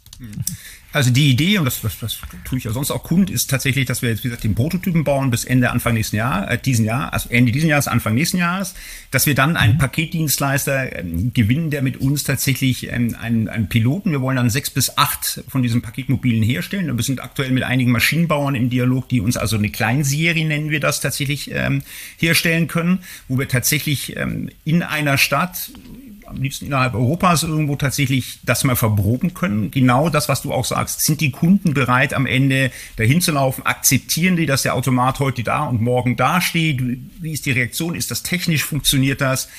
Also 0.93 1.11
die 1.11 1.29
Idee, 1.29 1.57
und 1.57 1.65
das, 1.65 1.81
das, 1.81 1.99
das 1.99 2.17
tue 2.45 2.57
ich 2.57 2.63
ja 2.63 2.71
sonst 2.71 2.91
auch 2.91 3.03
kund, 3.03 3.29
ist 3.29 3.49
tatsächlich, 3.49 3.85
dass 3.85 4.01
wir 4.01 4.09
jetzt, 4.09 4.23
wie 4.23 4.29
gesagt, 4.29 4.45
den 4.45 4.55
Prototypen 4.55 5.03
bauen 5.03 5.29
bis 5.29 5.43
Ende, 5.43 5.69
Anfang 5.69 5.93
nächsten 5.93 6.15
Jahr, 6.15 6.49
äh, 6.49 6.57
diesen 6.57 6.85
Jahr, 6.85 7.11
also 7.11 7.29
Ende 7.29 7.51
diesen 7.51 7.69
Jahres, 7.69 7.89
Anfang 7.89 8.15
nächsten 8.15 8.37
Jahres, 8.37 8.73
dass 9.11 9.25
wir 9.25 9.35
dann 9.35 9.57
einen 9.57 9.73
mhm. 9.73 9.79
Paketdienstleister 9.79 10.97
ähm, 10.97 11.33
gewinnen, 11.33 11.71
der 11.71 11.81
mit 11.81 11.97
uns 11.97 12.23
tatsächlich 12.23 12.91
ähm, 12.91 13.15
einen, 13.19 13.49
einen 13.49 13.67
Piloten, 13.67 14.11
wir 14.11 14.21
wollen 14.21 14.37
dann 14.37 14.49
sechs 14.49 14.69
bis 14.69 14.97
acht 14.97 15.43
von 15.49 15.61
diesen 15.61 15.81
Paketmobilen 15.81 16.41
herstellen. 16.41 16.89
Und 16.89 16.97
wir 16.97 17.03
sind 17.03 17.21
aktuell 17.21 17.51
mit 17.51 17.63
einigen 17.63 17.91
Maschinenbauern 17.91 18.55
im 18.55 18.69
Dialog, 18.69 19.09
die 19.09 19.19
uns 19.19 19.35
also 19.35 19.57
eine 19.57 19.69
Kleinserie, 19.69 20.45
nennen 20.45 20.69
wir 20.69 20.79
das, 20.79 21.01
tatsächlich 21.01 21.51
ähm, 21.51 21.83
herstellen 22.17 22.67
können, 22.67 22.99
wo 23.27 23.37
wir 23.37 23.49
tatsächlich 23.49 24.15
ähm, 24.15 24.49
in 24.63 24.83
einer 24.83 25.17
Stadt 25.17 25.69
am 26.27 26.41
liebsten 26.41 26.65
innerhalb 26.65 26.93
Europas 26.93 27.43
irgendwo 27.43 27.75
tatsächlich 27.75 28.39
das 28.43 28.63
mal 28.63 28.75
verproben 28.75 29.33
können. 29.33 29.71
Genau 29.71 30.09
das, 30.09 30.29
was 30.29 30.41
du 30.41 30.53
auch 30.53 30.65
sagst. 30.65 31.01
Sind 31.01 31.21
die 31.21 31.31
Kunden 31.31 31.73
bereit, 31.73 32.13
am 32.13 32.25
Ende 32.25 32.71
dahin 32.97 33.21
zu 33.21 33.31
laufen? 33.31 33.65
Akzeptieren 33.65 34.35
die, 34.35 34.45
dass 34.45 34.63
der 34.63 34.75
Automat 34.75 35.19
heute 35.19 35.43
da 35.43 35.63
und 35.63 35.81
morgen 35.81 36.15
da 36.15 36.41
steht? 36.41 36.81
Wie 37.19 37.31
ist 37.31 37.45
die 37.45 37.51
Reaktion? 37.51 37.95
Ist 37.95 38.11
das 38.11 38.23
technisch? 38.23 38.63
Funktioniert 38.63 39.21
das? 39.21 39.49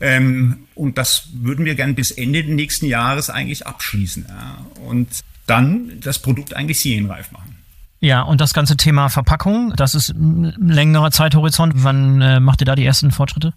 Ähm, 0.00 0.66
und 0.74 0.98
das 0.98 1.28
würden 1.34 1.64
wir 1.64 1.74
gern 1.74 1.94
bis 1.94 2.10
Ende 2.10 2.42
nächsten 2.42 2.86
Jahres 2.86 3.30
eigentlich 3.30 3.66
abschließen. 3.66 4.26
Ja. 4.28 4.58
Und 4.86 5.08
dann 5.46 5.92
das 6.00 6.18
Produkt 6.18 6.54
eigentlich 6.54 6.80
serienreif 6.80 7.32
machen. 7.32 7.56
Ja, 8.00 8.22
und 8.22 8.40
das 8.40 8.52
ganze 8.52 8.76
Thema 8.76 9.08
Verpackung, 9.08 9.72
das 9.76 9.94
ist 9.94 10.10
ein 10.10 10.54
längerer 10.60 11.10
Zeithorizont. 11.10 11.72
Wann 11.76 12.20
äh, 12.20 12.40
macht 12.40 12.60
ihr 12.60 12.66
da 12.66 12.74
die 12.74 12.84
ersten 12.84 13.10
Fortschritte? 13.10 13.54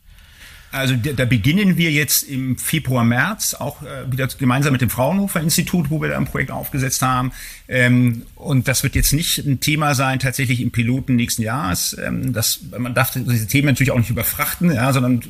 Also 0.72 0.96
da 0.96 1.26
beginnen 1.26 1.78
wir 1.78 1.92
jetzt 1.92 2.24
im 2.24 2.58
Februar, 2.58 3.06
März, 3.06 3.54
auch 3.54 3.82
äh, 3.84 4.12
wieder 4.12 4.28
gemeinsam 4.28 4.74
mit 4.74 4.82
dem 4.82 4.90
Fraunhofer 4.90 5.40
Institut, 5.40 5.90
wo 5.90 6.02
wir 6.02 6.10
da 6.10 6.18
ein 6.18 6.26
Projekt 6.26 6.52
aufgesetzt 6.52 7.02
haben. 7.02 7.32
Ähm, 7.70 8.24
und 8.36 8.68
das 8.68 8.84
wird 8.84 8.96
jetzt 8.96 9.14
nicht 9.14 9.40
ein 9.40 9.62
Thema 9.62 9.96
sein, 9.96 10.20
tatsächlich 10.20 10.62
im 10.62 10.72
Piloten 10.72 11.16
nächsten 11.16 11.42
Jahres. 11.42 11.98
Ähm, 12.04 12.34
das, 12.34 12.60
man 12.78 12.94
darf 12.94 13.12
diese 13.12 13.48
Themen 13.48 13.68
natürlich 13.68 13.92
auch 13.92 13.98
nicht 13.98 14.10
überfrachten, 14.10 14.72
ja, 14.72 14.92
sondern 14.92 15.22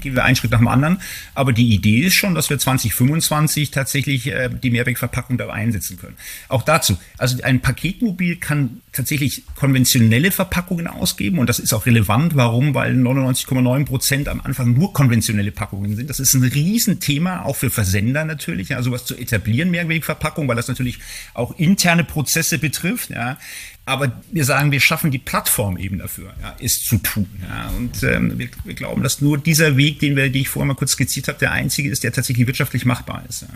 gehen 0.00 0.14
wir 0.14 0.24
einen 0.24 0.36
Schritt 0.36 0.50
nach 0.50 0.58
dem 0.58 0.68
anderen. 0.68 1.00
Aber 1.34 1.52
die 1.52 1.74
Idee 1.74 2.00
ist 2.00 2.14
schon, 2.14 2.34
dass 2.34 2.50
wir 2.50 2.58
2025 2.58 3.70
tatsächlich 3.70 4.26
äh, 4.26 4.50
die 4.50 4.70
Mehrwegverpackung 4.70 5.38
da 5.38 5.48
einsetzen 5.48 5.98
können. 5.98 6.16
Auch 6.48 6.62
dazu, 6.62 6.98
also 7.16 7.42
ein 7.42 7.60
Paketmobil 7.60 8.36
kann 8.36 8.82
tatsächlich 8.96 9.44
konventionelle 9.54 10.30
Verpackungen 10.30 10.86
ausgeben 10.86 11.38
und 11.38 11.48
das 11.48 11.58
ist 11.58 11.72
auch 11.74 11.86
relevant. 11.86 12.34
Warum? 12.34 12.74
Weil 12.74 12.94
99,9 12.94 13.84
Prozent 13.84 14.28
am 14.28 14.40
Anfang 14.40 14.72
nur 14.72 14.92
konventionelle 14.92 15.52
Packungen 15.52 15.94
sind. 15.96 16.08
Das 16.08 16.18
ist 16.18 16.34
ein 16.34 16.42
Riesenthema, 16.42 17.42
auch 17.42 17.56
für 17.56 17.70
Versender 17.70 18.24
natürlich, 18.24 18.70
ja, 18.70 18.82
sowas 18.82 19.04
zu 19.04 19.16
etablieren, 19.16 19.70
Mehrwegverpackung, 19.70 20.48
weil 20.48 20.56
das 20.56 20.68
natürlich 20.68 20.98
auch 21.34 21.56
interne 21.58 22.04
Prozesse 22.04 22.58
betrifft. 22.58 23.10
Ja. 23.10 23.38
Aber 23.84 24.20
wir 24.32 24.44
sagen, 24.44 24.72
wir 24.72 24.80
schaffen 24.80 25.10
die 25.10 25.18
Plattform 25.18 25.76
eben 25.76 25.98
dafür, 25.98 26.34
ja, 26.42 26.56
ist 26.58 26.86
zu 26.86 26.98
tun. 26.98 27.28
Ja. 27.48 27.68
Und 27.76 28.02
ähm, 28.02 28.38
wir, 28.38 28.48
wir 28.64 28.74
glauben, 28.74 29.02
dass 29.02 29.20
nur 29.20 29.38
dieser 29.38 29.76
Weg, 29.76 30.00
den 30.00 30.16
wir, 30.16 30.30
den 30.30 30.42
ich 30.42 30.48
vorher 30.48 30.66
mal 30.66 30.74
kurz 30.74 30.92
skizziert 30.92 31.28
habe, 31.28 31.38
der 31.38 31.52
einzige 31.52 31.90
ist, 31.90 32.02
der 32.02 32.12
tatsächlich 32.12 32.46
wirtschaftlich 32.46 32.84
machbar 32.84 33.22
ist. 33.28 33.42
Ja. 33.42 33.48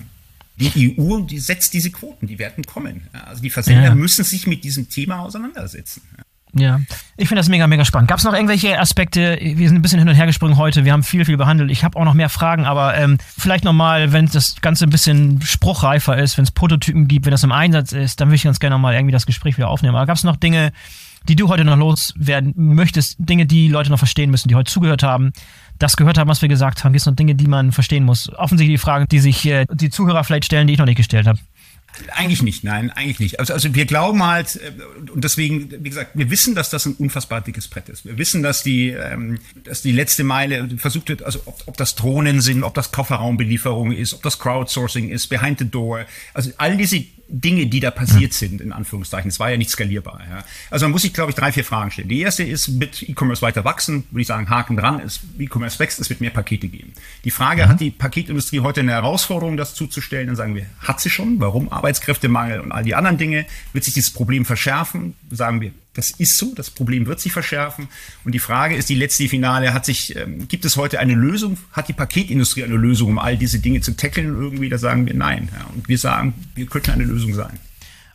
Die 0.61 0.98
EU, 0.98 1.20
die 1.20 1.38
setzt 1.38 1.72
diese 1.72 1.90
Quoten, 1.90 2.26
die 2.26 2.38
werden 2.38 2.64
kommen. 2.64 3.08
Also 3.12 3.42
die 3.42 3.50
Versender 3.50 3.84
ja. 3.84 3.94
müssen 3.94 4.24
sich 4.24 4.46
mit 4.46 4.62
diesem 4.62 4.88
Thema 4.88 5.20
auseinandersetzen. 5.20 6.02
Ja. 6.16 6.24
Ja, 6.52 6.80
ich 7.16 7.28
finde 7.28 7.40
das 7.40 7.48
mega, 7.48 7.66
mega 7.66 7.84
spannend. 7.84 8.08
Gab 8.08 8.18
es 8.18 8.24
noch 8.24 8.34
irgendwelche 8.34 8.78
Aspekte? 8.78 9.38
Wir 9.40 9.68
sind 9.68 9.78
ein 9.78 9.82
bisschen 9.82 10.00
hin 10.00 10.08
und 10.08 10.16
her 10.16 10.26
gesprungen 10.26 10.56
heute. 10.56 10.84
Wir 10.84 10.92
haben 10.92 11.04
viel, 11.04 11.24
viel 11.24 11.36
behandelt. 11.36 11.70
Ich 11.70 11.84
habe 11.84 11.96
auch 11.96 12.04
noch 12.04 12.14
mehr 12.14 12.28
Fragen, 12.28 12.64
aber 12.64 12.96
ähm, 12.96 13.18
vielleicht 13.38 13.64
nochmal, 13.64 14.12
wenn 14.12 14.26
das 14.26 14.56
Ganze 14.61 14.84
ein 14.84 14.90
bisschen 14.90 15.40
spruchreifer 15.42 16.18
ist, 16.18 16.38
wenn 16.38 16.44
es 16.44 16.50
Prototypen 16.50 17.06
gibt, 17.06 17.26
wenn 17.26 17.30
das 17.30 17.44
im 17.44 17.52
Einsatz 17.52 17.92
ist, 17.92 18.20
dann 18.20 18.28
würde 18.28 18.36
ich 18.36 18.42
ganz 18.42 18.58
gerne 18.58 18.74
nochmal 18.74 18.94
irgendwie 18.94 19.12
das 19.12 19.26
Gespräch 19.26 19.58
wieder 19.58 19.68
aufnehmen. 19.68 19.94
Aber 19.94 20.06
gab 20.06 20.16
es 20.16 20.24
noch 20.24 20.36
Dinge, 20.36 20.72
die 21.28 21.36
du 21.36 21.48
heute 21.48 21.64
noch 21.64 21.76
loswerden 21.76 22.54
möchtest, 22.56 23.16
Dinge, 23.18 23.46
die 23.46 23.68
Leute 23.68 23.90
noch 23.90 23.98
verstehen 23.98 24.30
müssen, 24.30 24.48
die 24.48 24.54
heute 24.54 24.72
zugehört 24.72 25.02
haben, 25.02 25.32
das 25.81 25.97
gehört 25.97 26.18
haben, 26.18 26.28
was 26.28 26.43
wir 26.43 26.49
gesagt 26.49 26.85
haben? 26.85 26.93
Gibt 26.93 27.01
es 27.01 27.07
noch 27.07 27.16
Dinge, 27.16 27.35
die 27.35 27.47
man 27.47 27.72
verstehen 27.72 28.05
muss? 28.05 28.31
Offensichtlich 28.37 28.78
die 28.78 28.83
Fragen, 28.83 29.07
die 29.11 29.18
sich 29.18 29.47
äh, 29.47 29.66
die 29.72 29.91
Zuhörer 29.91 30.22
vielleicht 30.22 30.45
stellen, 30.45 30.66
die 30.66 30.74
ich 30.74 30.78
noch 30.78 30.87
nicht 30.87 30.97
gestellt 30.97 31.26
habe. 31.26 31.39
Eigentlich 32.12 32.43
nicht, 32.43 32.62
nein, 32.62 32.91
eigentlich 32.91 33.18
nicht. 33.18 33.41
Also, 33.41 33.53
also 33.53 33.74
wir 33.74 33.85
glauben 33.85 34.24
halt, 34.24 34.57
äh, 34.57 35.11
und 35.11 35.24
deswegen, 35.24 35.70
wie 35.85 35.89
gesagt, 35.89 36.12
wir 36.14 36.31
wissen, 36.31 36.55
dass 36.55 36.70
das 36.70 36.87
ein 36.87 36.95
unfassbar 36.95 37.41
dickes 37.41 37.66
Brett 37.66 37.89
ist. 37.89 38.05
Wir 38.05 38.16
wissen, 38.16 38.43
dass 38.43 38.62
die, 38.62 38.91
ähm, 38.91 39.39
dass 39.64 39.83
die 39.83 39.93
letzte 39.93 40.22
Meile 40.22 40.68
versucht 40.76 41.09
wird, 41.09 41.22
also 41.22 41.41
ob, 41.47 41.62
ob 41.66 41.76
das 41.76 41.97
Drohnen 41.97 42.41
sind, 42.41 42.62
ob 42.62 42.74
das 42.74 42.93
Kofferraumbelieferung 42.93 43.93
ist, 43.93 44.14
ob 44.14 44.22
das 44.22 44.39
Crowdsourcing 44.39 45.09
ist, 45.09 45.28
behind 45.28 45.59
the 45.59 45.68
door. 45.68 46.07
Also 46.33 46.51
all 46.59 46.76
diese 46.76 47.05
Dinge, 47.31 47.66
die 47.66 47.81
da 47.81 47.91
passiert 47.91 48.33
sind, 48.33 48.61
in 48.61 48.72
Anführungszeichen. 48.72 49.28
Es 49.28 49.39
war 49.39 49.51
ja 49.51 49.57
nicht 49.57 49.70
skalierbar. 49.70 50.20
Ja. 50.28 50.45
Also 50.70 50.85
man 50.85 50.93
muss 50.93 51.03
sich, 51.03 51.12
glaube 51.12 51.31
ich, 51.31 51.37
drei, 51.37 51.53
vier 51.53 51.64
Fragen 51.64 51.91
stellen. 51.91 52.09
Die 52.09 52.20
erste 52.20 52.43
ist, 52.43 52.81
wird 52.81 53.03
E-Commerce 53.03 53.43
weiter 53.43 53.64
wachsen? 53.64 54.05
Würde 54.11 54.22
ich 54.22 54.26
sagen, 54.26 54.51
Haken 54.51 54.76
dran. 54.76 55.01
E-Commerce 55.39 55.78
wächst, 55.78 56.01
es 56.01 56.11
wird 56.11 56.20
mehr 56.20 56.31
Pakete 56.31 56.68
geben. 56.68 56.93
Die 57.24 57.31
Frage, 57.31 57.64
mhm. 57.64 57.68
hat 57.68 57.81
die 57.81 57.91
Paketindustrie 57.91 58.61
heute 58.61 58.81
eine 58.81 58.93
Herausforderung, 58.93 59.57
das 59.57 59.74
zuzustellen? 59.74 60.26
Dann 60.26 60.37
sagen 60.37 60.55
wir, 60.55 60.66
hat 60.81 61.01
sie 61.01 61.11
schon. 61.11 61.41
Warum? 61.41 61.70
Arbeitskräftemangel 61.72 62.61
und 62.61 62.72
all 62.72 62.83
die 62.83 62.95
anderen 62.95 63.18
Dinge. 63.18 63.47
Wird 63.72 63.85
sich 63.85 63.95
dieses 63.95 64.11
Problem 64.11 64.45
verschärfen? 64.45 65.14
Sagen 65.31 65.61
wir, 65.61 65.72
das 65.95 66.11
ist 66.18 66.36
so, 66.38 66.55
das 66.55 66.70
Problem 66.70 67.07
wird 67.07 67.20
sich 67.20 67.32
verschärfen. 67.32 67.88
Und 68.24 68.32
die 68.32 68.38
Frage 68.38 68.76
ist, 68.76 68.88
die 68.88 68.95
letzte 68.95 69.28
Finale, 69.28 69.74
hat 69.74 69.84
sich, 69.84 70.14
ähm, 70.16 70.47
gibt 70.47 70.64
es 70.64 70.76
heute 70.76 71.01
eine 71.01 71.14
Lösung? 71.14 71.59
Hat 71.72 71.88
die 71.88 71.93
Paketindustrie 71.93 72.64
eine 72.64 72.76
Lösung, 72.76 73.11
um 73.11 73.18
all 73.18 73.36
diese 73.36 73.59
Dinge 73.59 73.80
zu 73.80 73.97
tackeln 73.97 74.28
irgendwie? 74.28 74.68
Da 74.68 74.78
sagen 74.78 75.07
wir 75.07 75.14
nein. 75.14 75.49
Ja. 75.53 75.66
Und 75.74 75.88
wir 75.88 75.99
sagen, 75.99 76.34
wir 76.55 76.66
könnten 76.66 76.93
eine 76.93 77.05
Lösung 77.05 77.34
sein. 77.34 77.59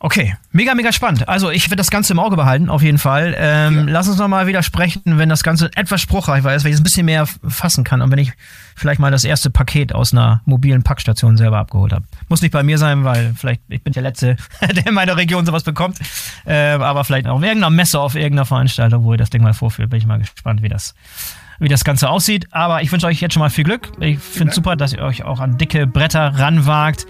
Okay, 0.06 0.36
mega, 0.51 0.76
mega 0.76 0.91
spannend. 0.91 1.28
Also 1.28 1.49
ich 1.49 1.66
werde 1.66 1.78
das 1.78 1.89
Ganze 1.89 2.14
im 2.14 2.20
Auge 2.20 2.36
behalten, 2.36 2.70
auf 2.70 2.84
jeden 2.84 2.99
Fall. 2.99 3.36
Ähm, 3.39 3.88
ja. 3.88 3.93
Lass 3.93 4.08
uns 4.08 4.20
nochmal 4.20 4.45
wieder 4.45 4.62
sprechen, 4.62 5.01
wenn 5.18 5.30
das 5.30 5.41
Ganze 5.41 5.72
etwas 5.76 5.99
spruchreifer 5.99 6.53
ist, 6.53 6.64
weil 6.64 6.70
ich 6.70 6.76
es 6.76 6.82
ein 6.82 6.84
bisschen 6.84 7.08
mehr 7.08 7.26
fassen 7.47 7.84
kann 7.84 8.03
und 8.03 8.12
wenn 8.12 8.20
ich 8.20 8.32
vielleicht 8.76 8.99
mal 8.99 9.10
das 9.10 9.24
erste 9.24 9.49
Paket 9.49 9.95
aus 9.95 10.14
einer 10.14 10.43
mobilen 10.45 10.84
Packstation 10.84 11.38
selber 11.38 11.58
abgeholt 11.58 11.91
habe. 11.91 12.06
Muss 12.30 12.43
nicht 12.43 12.51
bei 12.51 12.62
mir 12.62 12.78
sein, 12.78 13.03
weil 13.03 13.34
vielleicht 13.36 13.62
ich 13.68 13.82
bin 13.82 13.93
der 13.93 14.03
Letzte, 14.03 14.36
der 14.62 14.86
in 14.86 14.93
meiner 14.93 15.18
Region 15.18 15.43
sowas 15.43 15.64
bekommt. 15.64 15.97
Äh, 16.45 16.74
aber 16.74 17.03
vielleicht 17.03 17.26
auf 17.26 17.41
irgendeiner 17.41 17.72
Messe, 17.72 17.99
auf 17.99 18.14
irgendeiner 18.14 18.45
Veranstaltung, 18.45 19.06
wo 19.06 19.14
ihr 19.14 19.18
das 19.18 19.32
Ding 19.32 19.41
mal 19.41 19.56
vorführt. 19.56 19.89
Bin 19.89 19.97
ich 19.97 20.06
mal 20.06 20.20
gespannt, 20.20 20.62
wie 20.62 20.70
das 20.70 20.93
wie 21.58 21.70
das 21.70 21.84
Ganze 21.84 22.12
aussieht. 22.12 22.47
Aber 22.51 22.84
ich 22.84 22.91
wünsche 22.91 23.08
euch 23.08 23.22
jetzt 23.22 23.34
schon 23.34 23.39
mal 23.39 23.49
viel 23.49 23.64
Glück. 23.64 23.91
Ich 24.01 24.20
finde 24.20 24.49
es 24.49 24.56
super, 24.56 24.76
dass 24.76 24.93
ihr 24.93 24.99
euch 24.99 25.24
auch 25.24 25.39
an 25.39 25.58
dicke 25.58 25.88
Bretter 25.88 26.38
ranwagt 26.38 27.08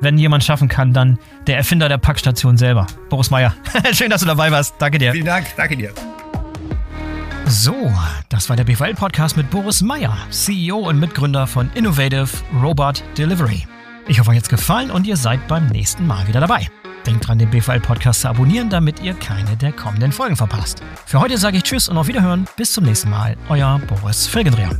wenn 0.00 0.18
jemand 0.18 0.44
schaffen 0.44 0.68
kann, 0.68 0.92
dann 0.92 1.18
der 1.46 1.56
Erfinder 1.56 1.88
der 1.88 1.98
Packstation 1.98 2.56
selber. 2.56 2.86
Boris 3.08 3.30
Meyer. 3.30 3.54
Schön, 3.92 4.10
dass 4.10 4.20
du 4.20 4.26
dabei 4.26 4.50
warst. 4.50 4.74
Danke 4.78 4.98
dir. 4.98 5.12
Vielen 5.12 5.26
Dank. 5.26 5.46
Danke 5.56 5.76
dir. 5.76 5.92
So, 7.46 7.92
das 8.28 8.48
war 8.48 8.56
der 8.56 8.64
BVL-Podcast 8.64 9.36
mit 9.36 9.50
Boris 9.50 9.82
Meyer, 9.82 10.16
CEO 10.30 10.88
und 10.88 11.00
Mitgründer 11.00 11.46
von 11.48 11.68
Innovative 11.74 12.28
Robot 12.62 13.02
Delivery. 13.18 13.66
Ich 14.06 14.20
hoffe, 14.20 14.30
euch 14.30 14.36
hat's 14.36 14.48
gefallen 14.48 14.90
und 14.90 15.06
ihr 15.06 15.16
seid 15.16 15.46
beim 15.48 15.66
nächsten 15.66 16.06
Mal 16.06 16.28
wieder 16.28 16.40
dabei. 16.40 16.68
Denkt 17.06 17.26
dran, 17.26 17.38
den 17.38 17.50
BVL-Podcast 17.50 18.20
zu 18.20 18.28
abonnieren, 18.28 18.70
damit 18.70 19.00
ihr 19.00 19.14
keine 19.14 19.56
der 19.56 19.72
kommenden 19.72 20.12
Folgen 20.12 20.36
verpasst. 20.36 20.82
Für 21.06 21.20
heute 21.20 21.38
sage 21.38 21.56
ich 21.56 21.62
Tschüss 21.64 21.88
und 21.88 21.96
auf 21.96 22.06
Wiederhören. 22.06 22.46
Bis 22.56 22.72
zum 22.72 22.84
nächsten 22.84 23.10
Mal. 23.10 23.36
Euer 23.48 23.80
Boris 23.88 24.26
Felgendreher. 24.26 24.78